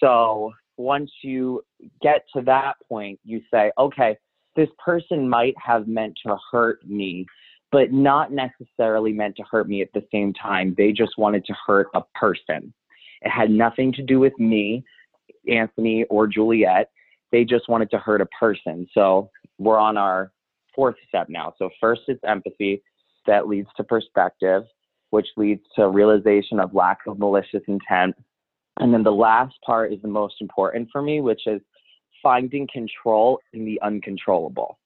So 0.03 0.53
once 0.77 1.11
you 1.23 1.63
get 2.01 2.25
to 2.35 2.43
that 2.43 2.75
point, 2.89 3.21
you 3.25 3.41
say, 3.53 3.71
okay, 3.79 4.17
this 4.57 4.69
person 4.85 5.29
might 5.29 5.55
have 5.65 5.87
meant 5.87 6.15
to 6.27 6.37
hurt 6.51 6.87
me, 6.87 7.27
but 7.71 7.93
not 7.93 8.33
necessarily 8.33 9.13
meant 9.13 9.37
to 9.37 9.45
hurt 9.51 9.69
me 9.69 9.81
at 9.81 9.93
the 9.95 10.05
same 10.13 10.33
time. 10.35 10.75
They 10.77 10.93
just 10.93 11.13
wanted 11.17 11.45
to 11.47 11.55
hurt 11.67 11.89
a 11.95 12.03
person. 12.15 12.73
It 13.23 13.31
had 13.31 13.51
nothing 13.51 13.93
to 13.95 14.03
do 14.03 14.19
with 14.19 14.39
me, 14.39 14.85
Anthony, 15.49 16.05
or 16.11 16.27
Juliet. 16.27 16.91
They 17.31 17.45
just 17.45 17.69
wanted 17.69 17.91
to 17.91 17.99
hurt 17.99 18.21
a 18.21 18.27
person. 18.27 18.87
So 18.93 19.31
we're 19.59 19.79
on 19.79 19.97
our 19.97 20.33
fourth 20.75 20.97
step 21.09 21.29
now. 21.29 21.55
So, 21.59 21.71
first, 21.81 22.03
it's 22.09 22.21
empathy 22.27 22.83
that 23.27 23.47
leads 23.47 23.69
to 23.77 23.85
perspective, 23.85 24.65
which 25.11 25.29
leads 25.37 25.63
to 25.77 25.89
realization 25.89 26.59
of 26.61 26.75
lack 26.75 26.99
of 27.07 27.19
malicious 27.19 27.63
intent. 27.69 28.17
And 28.81 28.93
then 28.93 29.03
the 29.03 29.13
last 29.13 29.55
part 29.65 29.93
is 29.93 30.01
the 30.03 30.09
most 30.09 30.37
important 30.41 30.89
for 30.91 31.03
me, 31.03 31.21
which 31.21 31.47
is 31.47 31.61
finding 32.23 32.69
control 32.73 33.41
in 33.53 33.65
the 33.65 33.81
uncontrollable 33.83 34.79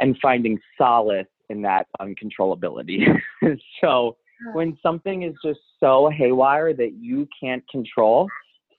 and 0.00 0.16
finding 0.20 0.58
solace 0.76 1.26
in 1.48 1.62
that 1.62 1.86
uncontrollability. 2.00 3.06
so 3.80 4.16
when 4.52 4.76
something 4.82 5.22
is 5.22 5.34
just 5.44 5.60
so 5.80 6.10
haywire 6.10 6.74
that 6.74 6.92
you 6.98 7.28
can't 7.40 7.66
control, 7.68 8.28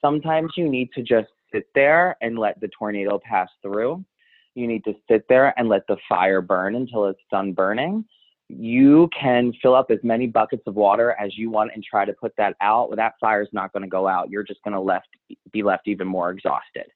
sometimes 0.00 0.52
you 0.56 0.68
need 0.68 0.90
to 0.94 1.02
just 1.02 1.28
sit 1.52 1.66
there 1.74 2.16
and 2.20 2.38
let 2.38 2.60
the 2.60 2.68
tornado 2.68 3.18
pass 3.22 3.48
through. 3.62 4.04
You 4.54 4.66
need 4.66 4.84
to 4.84 4.94
sit 5.10 5.26
there 5.28 5.58
and 5.58 5.68
let 5.68 5.86
the 5.86 5.96
fire 6.08 6.40
burn 6.40 6.76
until 6.76 7.06
it's 7.06 7.20
done 7.30 7.52
burning 7.52 8.04
you 8.48 9.08
can 9.18 9.52
fill 9.60 9.74
up 9.74 9.90
as 9.90 9.98
many 10.02 10.26
buckets 10.26 10.62
of 10.66 10.76
water 10.76 11.16
as 11.20 11.36
you 11.36 11.50
want 11.50 11.72
and 11.74 11.82
try 11.82 12.04
to 12.04 12.12
put 12.12 12.32
that 12.38 12.54
out. 12.60 12.88
Well, 12.88 12.96
that 12.96 13.14
fire 13.20 13.42
is 13.42 13.48
not 13.52 13.72
going 13.72 13.82
to 13.82 13.88
go 13.88 14.06
out. 14.06 14.30
You're 14.30 14.44
just 14.44 14.62
going 14.62 14.74
to 14.74 14.80
left 14.80 15.08
be 15.52 15.62
left 15.62 15.88
even 15.88 16.06
more 16.06 16.30
exhausted. 16.30 16.86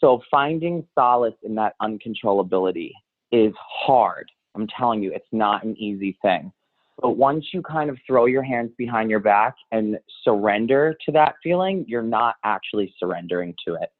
So 0.00 0.20
finding 0.30 0.86
solace 0.94 1.34
in 1.42 1.54
that 1.56 1.74
uncontrollability 1.82 2.90
is 3.30 3.52
hard. 3.58 4.30
I'm 4.54 4.66
telling 4.66 5.02
you, 5.02 5.12
it's 5.12 5.24
not 5.30 5.64
an 5.64 5.76
easy 5.76 6.18
thing. 6.22 6.52
But 7.00 7.16
once 7.16 7.46
you 7.52 7.62
kind 7.62 7.88
of 7.88 7.98
throw 8.06 8.26
your 8.26 8.42
hands 8.42 8.70
behind 8.76 9.10
your 9.10 9.20
back 9.20 9.54
and 9.72 9.98
surrender 10.24 10.94
to 11.04 11.12
that 11.12 11.34
feeling, 11.42 11.84
you're 11.88 12.02
not 12.02 12.36
actually 12.44 12.94
surrendering 12.98 13.54
to 13.66 13.74
it. 13.74 13.90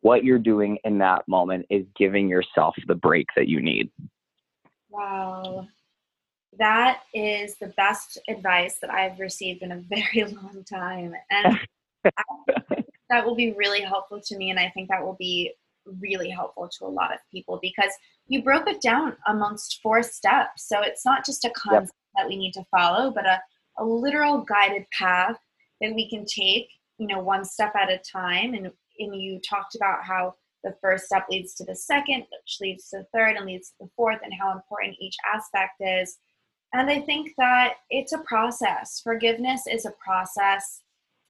What 0.00 0.24
you're 0.24 0.38
doing 0.38 0.78
in 0.84 0.98
that 0.98 1.26
moment 1.28 1.66
is 1.70 1.84
giving 1.96 2.28
yourself 2.28 2.74
the 2.86 2.94
break 2.94 3.26
that 3.36 3.48
you 3.48 3.62
need. 3.62 3.90
Wow 4.90 5.68
that 6.58 7.02
is 7.14 7.56
the 7.56 7.68
best 7.68 8.18
advice 8.28 8.78
that 8.80 8.90
I've 8.90 9.18
received 9.18 9.62
in 9.62 9.72
a 9.72 9.76
very 9.88 10.24
long 10.24 10.64
time. 10.68 11.14
And 11.30 11.58
that 13.10 13.24
will 13.24 13.34
be 13.34 13.52
really 13.52 13.80
helpful 13.80 14.20
to 14.24 14.36
me. 14.36 14.50
And 14.50 14.58
I 14.58 14.70
think 14.70 14.88
that 14.88 15.04
will 15.04 15.16
be 15.18 15.52
really 16.00 16.30
helpful 16.30 16.68
to 16.78 16.84
a 16.84 16.86
lot 16.86 17.12
of 17.12 17.18
people 17.30 17.58
because 17.60 17.90
you 18.28 18.42
broke 18.42 18.68
it 18.68 18.80
down 18.80 19.16
amongst 19.26 19.80
four 19.82 20.02
steps. 20.02 20.68
So 20.68 20.80
it's 20.80 21.04
not 21.04 21.24
just 21.24 21.44
a 21.44 21.50
concept 21.50 21.92
yep. 22.16 22.24
that 22.24 22.28
we 22.28 22.36
need 22.36 22.52
to 22.52 22.64
follow, 22.70 23.10
but 23.10 23.26
a, 23.26 23.40
a 23.78 23.84
literal 23.84 24.38
guided 24.38 24.84
path 24.96 25.36
that 25.80 25.94
we 25.94 26.08
can 26.08 26.24
take, 26.24 26.68
you 26.98 27.06
know, 27.06 27.18
one 27.18 27.44
step 27.44 27.72
at 27.74 27.90
a 27.90 27.98
time. 27.98 28.54
And, 28.54 28.70
and 28.98 29.20
you 29.20 29.40
talked 29.40 29.74
about 29.74 30.04
how 30.04 30.34
the 30.62 30.76
first 30.80 31.06
step 31.06 31.26
leads 31.28 31.54
to 31.54 31.64
the 31.64 31.74
second, 31.74 32.20
which 32.20 32.58
leads 32.60 32.88
to 32.90 32.98
the 32.98 33.06
third 33.12 33.36
and 33.36 33.46
leads 33.46 33.70
to 33.70 33.74
the 33.80 33.90
fourth, 33.96 34.20
and 34.22 34.32
how 34.38 34.52
important 34.52 34.96
each 35.00 35.16
aspect 35.34 35.72
is. 35.80 36.18
And 36.72 36.88
I 36.88 37.00
think 37.00 37.34
that 37.38 37.74
it's 37.90 38.12
a 38.12 38.18
process. 38.18 39.00
Forgiveness 39.02 39.62
is 39.70 39.84
a 39.84 39.92
process, 40.02 40.80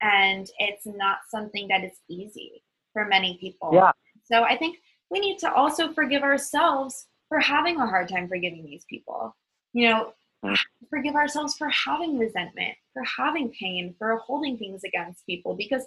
and 0.01 0.49
it's 0.57 0.85
not 0.85 1.17
something 1.29 1.67
that 1.67 1.83
is 1.83 1.99
easy 2.09 2.63
for 2.93 3.05
many 3.05 3.37
people. 3.39 3.71
Yeah. 3.73 3.91
So 4.23 4.43
I 4.43 4.57
think 4.57 4.77
we 5.09 5.19
need 5.19 5.37
to 5.39 5.53
also 5.53 5.91
forgive 5.93 6.23
ourselves 6.23 7.07
for 7.27 7.39
having 7.39 7.79
a 7.79 7.87
hard 7.87 8.07
time 8.09 8.27
forgiving 8.27 8.65
these 8.65 8.85
people. 8.89 9.35
You 9.73 9.89
know, 9.89 10.13
mm. 10.45 10.55
forgive 10.89 11.15
ourselves 11.15 11.55
for 11.57 11.69
having 11.69 12.17
resentment, 12.17 12.75
for 12.93 13.03
having 13.03 13.51
pain, 13.59 13.95
for 13.97 14.15
holding 14.17 14.57
things 14.57 14.83
against 14.85 15.25
people, 15.25 15.55
because 15.55 15.85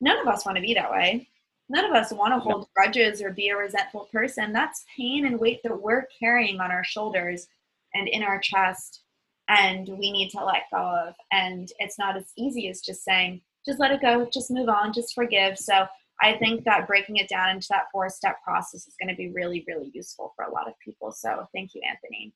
none 0.00 0.18
of 0.18 0.26
us 0.26 0.44
want 0.44 0.56
to 0.56 0.62
be 0.62 0.74
that 0.74 0.90
way. 0.90 1.28
None 1.68 1.84
of 1.84 1.92
us 1.92 2.12
want 2.12 2.32
to 2.32 2.40
hold 2.40 2.66
grudges 2.74 3.20
or 3.20 3.30
be 3.30 3.50
a 3.50 3.56
resentful 3.56 4.08
person. 4.10 4.52
That's 4.52 4.84
pain 4.96 5.26
and 5.26 5.38
weight 5.38 5.60
that 5.62 5.82
we're 5.82 6.06
carrying 6.18 6.60
on 6.60 6.70
our 6.70 6.82
shoulders 6.82 7.46
and 7.94 8.08
in 8.08 8.22
our 8.22 8.40
chest 8.40 9.02
and 9.48 9.88
we 9.88 10.12
need 10.12 10.28
to 10.30 10.44
let 10.44 10.64
go 10.70 10.78
of. 10.78 11.14
And 11.32 11.68
it's 11.78 11.98
not 11.98 12.16
as 12.16 12.32
easy 12.36 12.68
as 12.68 12.80
just 12.80 13.04
saying 13.04 13.40
just 13.66 13.80
let 13.80 13.90
it 13.90 14.00
go 14.00 14.28
just 14.32 14.50
move 14.50 14.68
on 14.68 14.92
just 14.92 15.14
forgive. 15.14 15.58
So 15.58 15.86
i 16.20 16.32
think 16.34 16.64
that 16.64 16.86
breaking 16.86 17.16
it 17.16 17.28
down 17.28 17.50
into 17.50 17.68
that 17.70 17.84
four 17.92 18.08
step 18.08 18.36
process 18.42 18.86
is 18.88 18.94
going 19.00 19.08
to 19.08 19.16
be 19.16 19.30
really 19.30 19.64
really 19.68 19.90
useful 19.94 20.32
for 20.36 20.44
a 20.44 20.52
lot 20.52 20.68
of 20.68 20.74
people. 20.84 21.12
So 21.12 21.46
thank 21.54 21.74
you 21.74 21.82
anthony. 21.88 22.32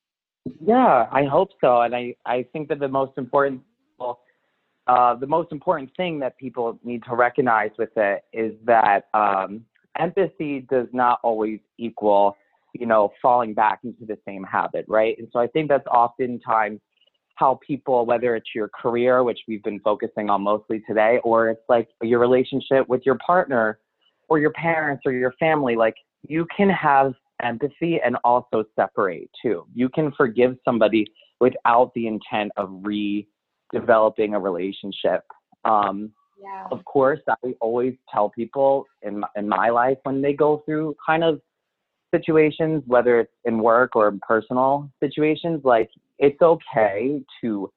Yeah 0.61 1.09
i 1.11 1.25
hope 1.25 1.51
so. 1.61 1.83
And 1.83 1.95
i 1.95 2.15
i 2.27 2.45
think 2.53 2.69
that 2.69 2.81
the 2.81 2.89
most 2.89 3.13
important 3.19 3.63
uh, 4.87 5.15
the 5.15 5.27
most 5.27 5.53
important 5.53 5.91
thing 5.97 6.19
that 6.19 6.37
people 6.39 6.79
need 6.83 7.05
to 7.05 7.15
recognize 7.15 7.71
with 7.79 7.97
it 7.97 8.25
is 8.33 8.53
that 8.65 9.05
um, 9.15 9.65
empathy 9.99 10.67
does 10.69 10.89
not 10.93 11.21
always 11.23 11.61
equal 11.79 12.37
you 12.75 12.87
know, 12.87 13.11
falling 13.21 13.55
back 13.55 13.81
into 13.85 14.05
the 14.07 14.19
same 14.27 14.45
habit, 14.45 14.85
right? 14.89 15.17
And 15.19 15.29
so 15.33 15.39
I 15.39 15.47
think 15.49 15.69
that's 15.69 15.87
oftentimes 15.87 16.81
how 17.37 17.59
people, 17.67 18.07
whether 18.07 18.37
it's 18.37 18.51
your 18.55 18.69
career, 18.69 19.23
which 19.25 19.41
we've 19.49 19.63
been 19.63 19.81
focusing 19.81 20.31
on 20.31 20.43
mostly 20.43 20.83
today, 20.87 21.19
or 21.25 21.51
it's 21.51 21.63
like 21.69 21.89
your 22.03 22.21
relationship 22.21 22.89
with 22.89 23.03
your 23.05 23.19
partner 23.25 23.79
or 24.29 24.39
your 24.39 24.53
parents 24.53 25.03
or 25.07 25.13
your 25.13 25.33
family, 25.41 25.77
like 25.77 25.95
you 26.29 26.47
can 26.57 26.69
have 26.71 27.15
empathy 27.43 28.01
and 28.05 28.17
also 28.25 28.65
separate 28.77 29.31
too. 29.43 29.67
You 29.75 29.89
can 29.89 30.13
forgive 30.13 30.57
somebody 30.65 31.07
without 31.41 31.93
the 31.95 32.07
intent 32.07 32.53
of 32.57 32.69
redeveloping 32.71 34.35
a 34.35 34.39
relationship. 34.39 35.23
Um, 35.65 36.13
yeah. 36.41 36.67
Of 36.71 36.85
course, 36.85 37.21
I 37.29 37.55
always 37.61 37.95
tell 38.13 38.31
people 38.31 38.87
in 39.03 39.21
my, 39.21 39.29
in 39.37 39.49
my 39.49 39.71
life 39.71 39.99
when 40.03 40.21
they 40.23 40.33
go 40.33 40.63
through 40.65 40.97
kind 41.05 41.23
of 41.23 41.41
situations, 42.13 42.83
whether 42.87 43.19
it's 43.19 43.33
in 43.45 43.59
work 43.59 43.97
or 43.97 44.09
in 44.09 44.21
personal 44.21 44.89
situations, 45.01 45.63
like 45.65 45.91
it's 46.19 46.41
okay 46.41 47.23
to, 47.41 47.73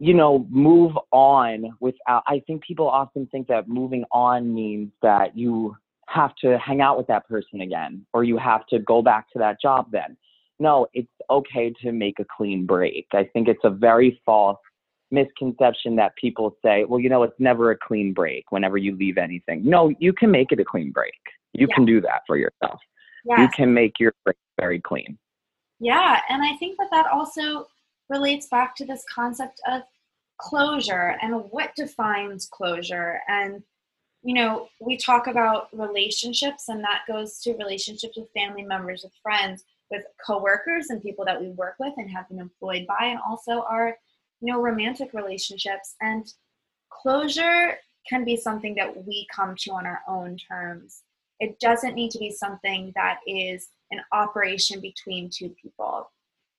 you 0.00 0.14
know, 0.14 0.46
move 0.50 0.92
on 1.12 1.70
without. 1.80 2.24
I 2.26 2.42
think 2.46 2.62
people 2.62 2.88
often 2.88 3.26
think 3.26 3.46
that 3.48 3.68
moving 3.68 4.04
on 4.10 4.52
means 4.52 4.90
that 5.02 5.36
you 5.36 5.76
have 6.08 6.34
to 6.36 6.58
hang 6.58 6.80
out 6.80 6.96
with 6.96 7.06
that 7.08 7.28
person 7.28 7.60
again 7.60 8.04
or 8.12 8.24
you 8.24 8.38
have 8.38 8.66
to 8.68 8.78
go 8.80 9.02
back 9.02 9.30
to 9.32 9.38
that 9.38 9.60
job 9.60 9.88
then. 9.92 10.16
No, 10.58 10.88
it's 10.92 11.08
okay 11.30 11.72
to 11.82 11.92
make 11.92 12.18
a 12.18 12.24
clean 12.36 12.66
break. 12.66 13.06
I 13.12 13.24
think 13.32 13.46
it's 13.46 13.60
a 13.62 13.70
very 13.70 14.20
false 14.26 14.58
misconception 15.10 15.96
that 15.96 16.16
people 16.16 16.56
say, 16.64 16.84
well, 16.84 16.98
you 16.98 17.08
know, 17.08 17.22
it's 17.22 17.38
never 17.38 17.70
a 17.70 17.76
clean 17.76 18.12
break 18.12 18.50
whenever 18.50 18.76
you 18.76 18.96
leave 18.96 19.18
anything. 19.18 19.62
No, 19.64 19.92
you 20.00 20.12
can 20.12 20.30
make 20.30 20.50
it 20.50 20.58
a 20.58 20.64
clean 20.64 20.90
break. 20.90 21.14
You 21.52 21.66
yeah. 21.68 21.74
can 21.74 21.84
do 21.84 22.00
that 22.00 22.22
for 22.26 22.36
yourself 22.36 22.80
yes. 23.28 23.40
you 23.40 23.48
can 23.48 23.72
make 23.72 23.98
your 24.00 24.12
brain 24.24 24.34
very 24.58 24.80
clean. 24.80 25.18
Yeah, 25.80 26.20
and 26.28 26.42
I 26.42 26.56
think 26.56 26.78
that 26.78 26.88
that 26.90 27.06
also 27.06 27.66
relates 28.08 28.48
back 28.48 28.74
to 28.76 28.84
this 28.84 29.04
concept 29.12 29.60
of 29.68 29.82
closure 30.38 31.16
and 31.20 31.34
what 31.50 31.74
defines 31.76 32.48
closure. 32.50 33.20
And, 33.28 33.62
you 34.22 34.34
know, 34.34 34.68
we 34.80 34.96
talk 34.96 35.26
about 35.26 35.68
relationships, 35.72 36.68
and 36.68 36.82
that 36.82 37.02
goes 37.06 37.40
to 37.40 37.56
relationships 37.56 38.16
with 38.16 38.30
family 38.32 38.62
members, 38.62 39.02
with 39.04 39.12
friends, 39.22 39.64
with 39.90 40.02
coworkers, 40.24 40.90
and 40.90 41.02
people 41.02 41.24
that 41.24 41.40
we 41.40 41.50
work 41.50 41.76
with 41.78 41.94
and 41.96 42.10
have 42.10 42.28
been 42.28 42.40
employed 42.40 42.86
by, 42.86 43.06
and 43.06 43.20
also 43.28 43.62
our, 43.62 43.96
you 44.40 44.52
know, 44.52 44.60
romantic 44.60 45.12
relationships. 45.12 45.94
And 46.00 46.26
closure 46.90 47.76
can 48.08 48.24
be 48.24 48.36
something 48.36 48.74
that 48.76 49.06
we 49.06 49.26
come 49.34 49.54
to 49.60 49.72
on 49.72 49.86
our 49.86 50.00
own 50.08 50.36
terms. 50.36 51.02
It 51.40 51.58
doesn't 51.60 51.94
need 51.94 52.10
to 52.12 52.18
be 52.18 52.30
something 52.30 52.92
that 52.94 53.20
is 53.26 53.68
an 53.90 54.00
operation 54.12 54.80
between 54.80 55.30
two 55.30 55.54
people. 55.60 56.10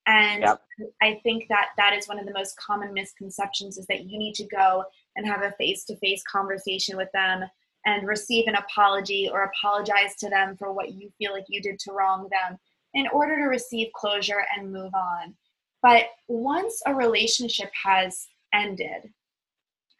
And 0.06 0.42
yep. 0.42 0.62
I 1.02 1.20
think 1.22 1.46
that 1.48 1.68
that 1.76 1.92
is 1.92 2.08
one 2.08 2.18
of 2.18 2.26
the 2.26 2.32
most 2.32 2.56
common 2.56 2.92
misconceptions 2.92 3.78
is 3.78 3.86
that 3.86 4.04
you 4.04 4.18
need 4.18 4.34
to 4.36 4.46
go 4.46 4.84
and 5.16 5.26
have 5.26 5.42
a 5.42 5.52
face 5.52 5.84
to 5.84 5.96
face 5.96 6.22
conversation 6.30 6.96
with 6.96 7.10
them 7.12 7.44
and 7.86 8.06
receive 8.06 8.46
an 8.46 8.56
apology 8.56 9.28
or 9.30 9.44
apologize 9.44 10.16
to 10.18 10.28
them 10.28 10.56
for 10.56 10.72
what 10.72 10.92
you 10.92 11.10
feel 11.18 11.32
like 11.32 11.44
you 11.48 11.60
did 11.62 11.78
to 11.80 11.92
wrong 11.92 12.28
them 12.30 12.58
in 12.94 13.06
order 13.08 13.36
to 13.36 13.44
receive 13.44 13.92
closure 13.94 14.44
and 14.56 14.72
move 14.72 14.92
on. 14.94 15.34
But 15.82 16.06
once 16.28 16.82
a 16.86 16.94
relationship 16.94 17.70
has 17.84 18.26
ended, 18.52 19.10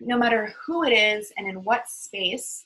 no 0.01 0.19
matter 0.19 0.53
who 0.67 0.83
it 0.85 0.93
is 0.93 1.33
and 1.37 1.47
in 1.47 1.63
what 1.63 1.89
space, 1.89 2.65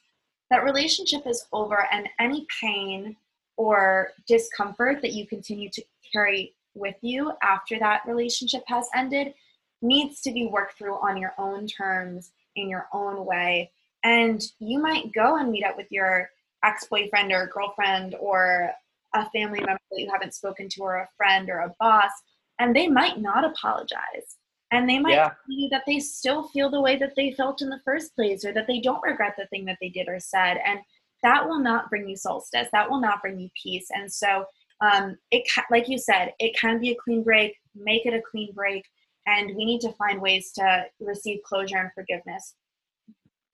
that 0.50 0.64
relationship 0.64 1.26
is 1.26 1.46
over, 1.52 1.86
and 1.92 2.08
any 2.18 2.46
pain 2.60 3.16
or 3.56 4.10
discomfort 4.26 5.00
that 5.02 5.12
you 5.12 5.26
continue 5.26 5.70
to 5.70 5.82
carry 6.12 6.54
with 6.74 6.96
you 7.02 7.32
after 7.42 7.78
that 7.78 8.02
relationship 8.06 8.62
has 8.66 8.88
ended 8.94 9.32
needs 9.80 10.20
to 10.22 10.32
be 10.32 10.46
worked 10.46 10.76
through 10.76 10.94
on 10.94 11.16
your 11.16 11.34
own 11.38 11.66
terms 11.66 12.32
in 12.56 12.68
your 12.68 12.88
own 12.92 13.24
way. 13.24 13.70
And 14.02 14.42
you 14.58 14.80
might 14.80 15.12
go 15.12 15.36
and 15.36 15.50
meet 15.50 15.64
up 15.64 15.76
with 15.76 15.86
your 15.90 16.30
ex 16.64 16.86
boyfriend 16.86 17.32
or 17.32 17.46
girlfriend 17.46 18.16
or 18.18 18.70
a 19.14 19.30
family 19.30 19.60
member 19.60 19.80
that 19.90 20.00
you 20.00 20.10
haven't 20.10 20.34
spoken 20.34 20.68
to, 20.68 20.82
or 20.82 20.96
a 20.96 21.08
friend 21.16 21.48
or 21.48 21.60
a 21.60 21.74
boss, 21.78 22.10
and 22.58 22.74
they 22.74 22.88
might 22.88 23.20
not 23.20 23.44
apologize. 23.44 24.36
And 24.74 24.88
they 24.88 24.98
might 24.98 25.12
yeah. 25.12 25.28
tell 25.28 25.36
you 25.46 25.68
that 25.70 25.84
they 25.86 26.00
still 26.00 26.48
feel 26.48 26.68
the 26.68 26.80
way 26.80 26.96
that 26.96 27.14
they 27.16 27.30
felt 27.30 27.62
in 27.62 27.68
the 27.68 27.80
first 27.84 28.14
place, 28.16 28.44
or 28.44 28.52
that 28.52 28.66
they 28.66 28.80
don't 28.80 29.02
regret 29.02 29.34
the 29.38 29.46
thing 29.46 29.64
that 29.66 29.78
they 29.80 29.88
did 29.88 30.08
or 30.08 30.18
said. 30.18 30.58
And 30.66 30.80
that 31.22 31.48
will 31.48 31.60
not 31.60 31.88
bring 31.90 32.08
you 32.08 32.16
solstice. 32.16 32.68
That 32.72 32.90
will 32.90 33.00
not 33.00 33.22
bring 33.22 33.38
you 33.38 33.48
peace. 33.60 33.86
And 33.94 34.12
so, 34.12 34.46
um, 34.80 35.16
it 35.30 35.48
like 35.70 35.88
you 35.88 35.96
said, 35.96 36.32
it 36.40 36.58
can 36.58 36.80
be 36.80 36.90
a 36.90 36.96
clean 36.96 37.22
break. 37.22 37.54
Make 37.76 38.04
it 38.04 38.14
a 38.14 38.22
clean 38.28 38.52
break, 38.52 38.84
and 39.26 39.54
we 39.54 39.64
need 39.64 39.80
to 39.82 39.92
find 39.92 40.20
ways 40.20 40.50
to 40.52 40.86
receive 40.98 41.42
closure 41.44 41.78
and 41.78 41.92
forgiveness 41.94 42.54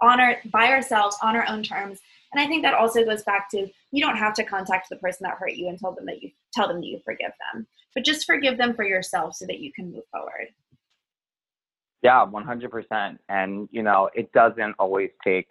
on 0.01 0.21
our 0.21 0.39
by 0.47 0.69
ourselves 0.69 1.17
on 1.23 1.37
our 1.37 1.47
own 1.47 1.63
terms 1.63 1.99
and 2.33 2.41
i 2.41 2.47
think 2.47 2.63
that 2.63 2.75
also 2.75 3.05
goes 3.05 3.23
back 3.25 3.51
to 3.51 3.69
you 3.93 4.03
don't 4.03 4.17
have 4.17 4.35
to 4.35 4.45
contact 4.45 4.89
the 4.89 4.97
person 4.97 5.25
that 5.25 5.37
hurt 5.37 5.53
you 5.53 5.69
and 5.69 5.79
tell 5.79 5.93
them 5.93 6.07
that 6.07 6.23
you 6.23 6.31
tell 6.53 6.69
them 6.69 6.81
that 6.81 6.87
you 6.87 6.99
forgive 7.05 7.33
them 7.53 7.67
but 7.95 8.05
just 8.05 8.25
forgive 8.25 8.57
them 8.57 8.75
for 8.75 8.85
yourself 8.85 9.35
so 9.35 9.45
that 9.47 9.61
you 9.61 9.73
can 9.73 9.93
move 9.93 10.05
forward 10.11 10.49
yeah 12.03 12.25
100% 12.25 13.19
and 13.29 13.69
you 13.71 13.83
know 13.83 14.09
it 14.15 14.33
doesn't 14.33 14.75
always 14.79 15.11
take 15.25 15.47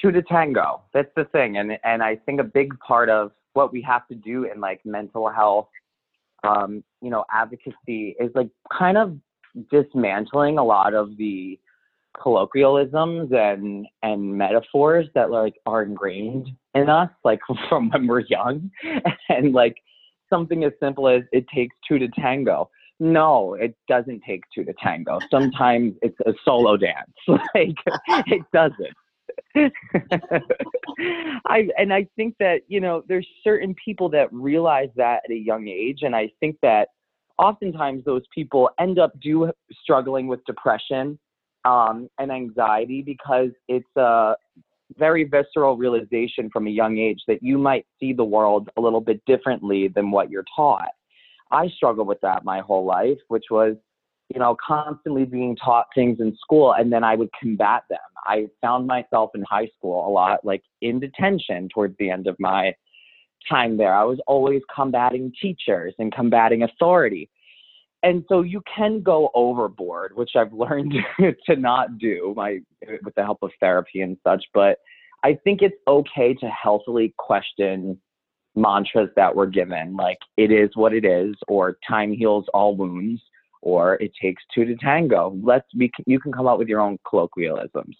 two 0.00 0.12
to 0.12 0.22
tango. 0.22 0.82
That's 0.94 1.10
the 1.16 1.24
thing. 1.26 1.58
And 1.58 1.78
and 1.84 2.02
i 2.02 2.16
think 2.16 2.40
a 2.40 2.44
big 2.44 2.78
part 2.80 3.08
of 3.08 3.32
what 3.54 3.72
we 3.72 3.82
have 3.82 4.06
to 4.08 4.14
do 4.14 4.44
in 4.44 4.60
like 4.60 4.80
mental 4.84 5.28
health 5.28 5.68
um 6.44 6.84
you 7.02 7.10
know 7.10 7.24
advocacy 7.32 8.14
is 8.20 8.30
like 8.34 8.50
kind 8.76 8.96
of 8.96 9.16
dismantling 9.70 10.58
a 10.58 10.64
lot 10.64 10.94
of 10.94 11.16
the 11.16 11.58
colloquialisms 12.20 13.30
and 13.32 13.86
and 14.02 14.36
metaphors 14.36 15.06
that 15.14 15.30
like 15.30 15.54
are 15.66 15.82
ingrained 15.82 16.48
in 16.74 16.88
us 16.88 17.10
like 17.24 17.40
from 17.68 17.90
when 17.90 18.06
we're 18.06 18.20
young. 18.20 18.70
And 19.28 19.52
like 19.52 19.76
something 20.30 20.64
as 20.64 20.72
simple 20.80 21.08
as 21.08 21.22
it 21.32 21.46
takes 21.54 21.74
two 21.86 21.98
to 21.98 22.08
tango 22.08 22.70
no 23.00 23.54
it 23.54 23.74
doesn't 23.88 24.22
take 24.26 24.42
two 24.54 24.64
to 24.64 24.74
tango. 24.82 25.18
Sometimes 25.30 25.94
it's 26.02 26.18
a 26.26 26.32
solo 26.44 26.76
dance. 26.76 27.10
Like 27.54 27.76
it 28.26 28.42
doesn't. 28.52 28.96
I 31.46 31.68
and 31.78 31.92
I 31.92 32.06
think 32.16 32.34
that 32.38 32.60
you 32.68 32.80
know 32.80 33.02
there's 33.08 33.26
certain 33.44 33.74
people 33.82 34.08
that 34.10 34.32
realize 34.32 34.88
that 34.96 35.22
at 35.24 35.30
a 35.30 35.36
young 35.36 35.68
age, 35.68 36.00
and 36.02 36.14
I 36.14 36.30
think 36.40 36.56
that 36.62 36.88
oftentimes 37.38 38.04
those 38.04 38.22
people 38.34 38.70
end 38.80 38.98
up 38.98 39.12
do 39.20 39.50
struggling 39.82 40.26
with 40.26 40.44
depression 40.44 41.18
um, 41.64 42.08
and 42.18 42.30
anxiety 42.30 43.02
because 43.02 43.50
it's 43.68 43.96
a 43.96 44.34
very 44.96 45.24
visceral 45.24 45.76
realization 45.76 46.48
from 46.52 46.66
a 46.66 46.70
young 46.70 46.98
age 46.98 47.20
that 47.28 47.42
you 47.42 47.58
might 47.58 47.86
see 48.00 48.12
the 48.12 48.24
world 48.24 48.68
a 48.76 48.80
little 48.80 49.00
bit 49.00 49.22
differently 49.26 49.88
than 49.88 50.10
what 50.10 50.30
you're 50.30 50.44
taught. 50.56 50.88
I 51.50 51.68
struggled 51.68 52.08
with 52.08 52.20
that 52.22 52.44
my 52.44 52.60
whole 52.60 52.84
life, 52.84 53.18
which 53.28 53.46
was, 53.50 53.76
you 54.28 54.38
know, 54.38 54.56
constantly 54.64 55.24
being 55.24 55.56
taught 55.56 55.86
things 55.94 56.18
in 56.20 56.36
school 56.36 56.74
and 56.74 56.92
then 56.92 57.04
I 57.04 57.14
would 57.14 57.30
combat 57.40 57.84
them. 57.88 57.98
I 58.26 58.46
found 58.60 58.86
myself 58.86 59.30
in 59.34 59.42
high 59.48 59.68
school 59.76 60.06
a 60.06 60.10
lot 60.10 60.44
like 60.44 60.62
in 60.82 61.00
detention 61.00 61.68
towards 61.72 61.96
the 61.98 62.10
end 62.10 62.26
of 62.26 62.36
my 62.38 62.74
time 63.48 63.76
there. 63.78 63.94
I 63.94 64.04
was 64.04 64.18
always 64.26 64.60
combating 64.74 65.32
teachers 65.40 65.94
and 65.98 66.12
combating 66.12 66.62
authority 66.62 67.30
and 68.02 68.24
so 68.28 68.42
you 68.42 68.62
can 68.76 69.02
go 69.02 69.30
overboard, 69.34 70.12
which 70.14 70.30
I've 70.36 70.52
learned 70.52 70.94
to 71.18 71.56
not 71.56 71.98
do 71.98 72.32
my 72.36 72.58
with 73.02 73.14
the 73.14 73.24
help 73.24 73.38
of 73.42 73.50
therapy 73.60 74.02
and 74.02 74.16
such. 74.24 74.44
But 74.54 74.78
I 75.24 75.38
think 75.42 75.62
it's 75.62 75.76
okay 75.86 76.34
to 76.34 76.46
healthily 76.46 77.14
question 77.18 78.00
mantras 78.58 79.10
that 79.16 79.34
we're 79.34 79.46
given, 79.46 79.96
like 79.96 80.18
it 80.36 80.50
is 80.50 80.70
what 80.74 80.92
it 80.92 81.04
is, 81.04 81.34
or 81.48 81.78
time 81.88 82.12
heals 82.12 82.44
all 82.52 82.76
wounds, 82.76 83.22
or 83.62 83.94
it 83.94 84.12
takes 84.20 84.42
two 84.54 84.64
to 84.64 84.76
tango. 84.76 85.38
Let's 85.42 85.72
be 85.76 85.90
you 86.06 86.20
can 86.20 86.32
come 86.32 86.46
up 86.46 86.58
with 86.58 86.68
your 86.68 86.80
own 86.80 86.98
colloquialisms. 87.08 87.96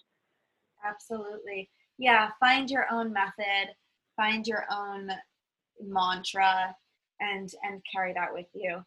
Absolutely. 0.85 1.69
Yeah, 1.97 2.29
find 2.39 2.69
your 2.69 2.85
own 2.91 3.11
method, 3.11 3.73
find 4.15 4.47
your 4.47 4.65
own 4.71 5.09
mantra 5.81 6.75
and 7.19 7.51
and 7.63 7.81
carry 7.93 8.13
that 8.13 8.33
with 8.33 8.47
you. 8.53 8.83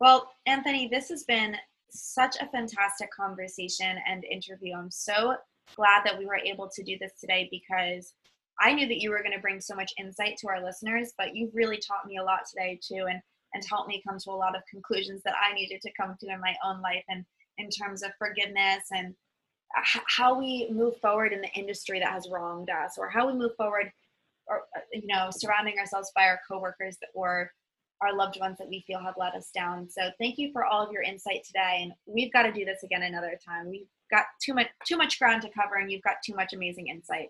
Well, 0.00 0.30
Anthony, 0.46 0.88
this 0.88 1.08
has 1.08 1.24
been 1.24 1.56
such 1.90 2.36
a 2.40 2.48
fantastic 2.48 3.10
conversation 3.12 3.98
and 4.06 4.24
interview. 4.24 4.74
I'm 4.74 4.90
so 4.90 5.34
glad 5.74 6.02
that 6.04 6.18
we 6.18 6.26
were 6.26 6.36
able 6.36 6.68
to 6.74 6.82
do 6.82 6.96
this 7.00 7.12
today 7.20 7.48
because 7.50 8.14
I 8.60 8.72
knew 8.72 8.88
that 8.88 9.00
you 9.00 9.10
were 9.10 9.22
going 9.22 9.34
to 9.34 9.40
bring 9.40 9.60
so 9.60 9.74
much 9.74 9.92
insight 9.98 10.36
to 10.38 10.48
our 10.48 10.64
listeners, 10.64 11.12
but 11.16 11.34
you've 11.34 11.54
really 11.54 11.78
taught 11.78 12.06
me 12.06 12.16
a 12.16 12.24
lot 12.24 12.40
today 12.48 12.78
too 12.82 13.06
and 13.08 13.20
and 13.54 13.64
helped 13.64 13.88
me 13.88 14.02
come 14.06 14.18
to 14.18 14.30
a 14.30 14.32
lot 14.32 14.54
of 14.54 14.62
conclusions 14.70 15.22
that 15.24 15.34
I 15.42 15.54
needed 15.54 15.80
to 15.80 15.92
come 15.98 16.14
to 16.20 16.26
in 16.30 16.40
my 16.40 16.54
own 16.62 16.82
life 16.82 17.04
and 17.08 17.24
in 17.56 17.70
terms 17.70 18.02
of 18.02 18.10
forgiveness 18.18 18.84
and 18.90 19.14
uh, 19.76 20.00
how 20.06 20.38
we 20.38 20.68
move 20.70 20.98
forward 21.00 21.32
in 21.32 21.40
the 21.40 21.50
industry 21.54 21.98
that 21.98 22.12
has 22.12 22.28
wronged 22.30 22.68
us 22.70 22.96
or 22.98 23.08
how 23.08 23.26
we 23.26 23.32
move 23.32 23.52
forward 23.56 23.90
or 24.46 24.62
uh, 24.76 24.80
you 24.92 25.06
know 25.06 25.28
surrounding 25.30 25.78
ourselves 25.78 26.12
by 26.14 26.24
our 26.24 26.40
coworkers 26.46 26.96
or 27.14 27.50
our 28.00 28.14
loved 28.14 28.38
ones 28.38 28.56
that 28.58 28.68
we 28.68 28.84
feel 28.86 29.00
have 29.00 29.14
let 29.18 29.34
us 29.34 29.50
down. 29.54 29.88
So 29.90 30.02
thank 30.18 30.38
you 30.38 30.52
for 30.52 30.64
all 30.64 30.86
of 30.86 30.92
your 30.92 31.02
insight 31.02 31.42
today. 31.44 31.80
And 31.82 31.92
we've 32.06 32.32
got 32.32 32.42
to 32.42 32.52
do 32.52 32.64
this 32.64 32.84
again 32.84 33.02
another 33.02 33.38
time. 33.44 33.68
We've 33.68 33.88
got 34.10 34.24
too 34.40 34.54
much 34.54 34.68
too 34.86 34.96
much 34.96 35.18
ground 35.18 35.42
to 35.42 35.50
cover 35.50 35.76
and 35.76 35.90
you've 35.90 36.02
got 36.02 36.16
too 36.24 36.34
much 36.34 36.52
amazing 36.52 36.88
insight. 36.88 37.28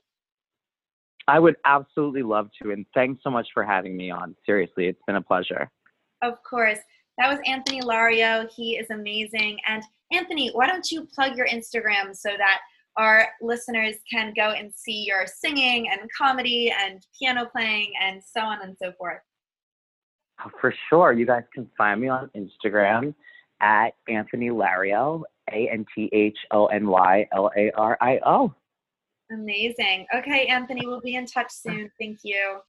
I 1.28 1.38
would 1.38 1.56
absolutely 1.66 2.22
love 2.22 2.48
to. 2.62 2.70
And 2.70 2.86
thanks 2.94 3.22
so 3.22 3.30
much 3.30 3.46
for 3.52 3.62
having 3.62 3.96
me 3.96 4.10
on. 4.10 4.34
Seriously, 4.46 4.86
it's 4.86 5.02
been 5.06 5.16
a 5.16 5.22
pleasure. 5.22 5.70
Of 6.22 6.42
course. 6.42 6.78
That 7.18 7.28
was 7.28 7.38
Anthony 7.46 7.82
Lario. 7.82 8.48
He 8.50 8.76
is 8.76 8.90
amazing. 8.90 9.58
And 9.68 9.82
Anthony, 10.10 10.50
why 10.52 10.66
don't 10.66 10.90
you 10.90 11.06
plug 11.14 11.36
your 11.36 11.46
Instagram 11.46 12.16
so 12.16 12.30
that 12.38 12.60
our 12.96 13.28
listeners 13.42 13.96
can 14.10 14.32
go 14.34 14.52
and 14.52 14.72
see 14.74 15.04
your 15.04 15.26
singing 15.26 15.88
and 15.90 16.08
comedy 16.16 16.72
and 16.72 17.06
piano 17.18 17.44
playing 17.44 17.92
and 18.02 18.22
so 18.24 18.40
on 18.40 18.62
and 18.62 18.76
so 18.80 18.92
forth? 18.92 19.20
Oh, 20.44 20.50
for 20.60 20.72
sure. 20.88 21.12
You 21.12 21.26
guys 21.26 21.42
can 21.52 21.68
find 21.76 22.00
me 22.00 22.08
on 22.08 22.30
Instagram 22.36 23.14
at 23.60 23.90
Anthony 24.08 24.48
Lario, 24.48 25.22
A 25.52 25.68
N 25.68 25.84
T 25.94 26.08
H 26.12 26.38
O 26.52 26.66
N 26.66 26.86
Y 26.86 27.28
L 27.32 27.50
A 27.56 27.70
R 27.72 27.98
I 28.00 28.20
O. 28.24 28.54
Amazing. 29.30 30.06
Okay, 30.14 30.46
Anthony, 30.46 30.86
we'll 30.86 31.00
be 31.00 31.14
in 31.14 31.26
touch 31.26 31.50
soon. 31.50 31.90
Thank 31.98 32.20
you. 32.22 32.60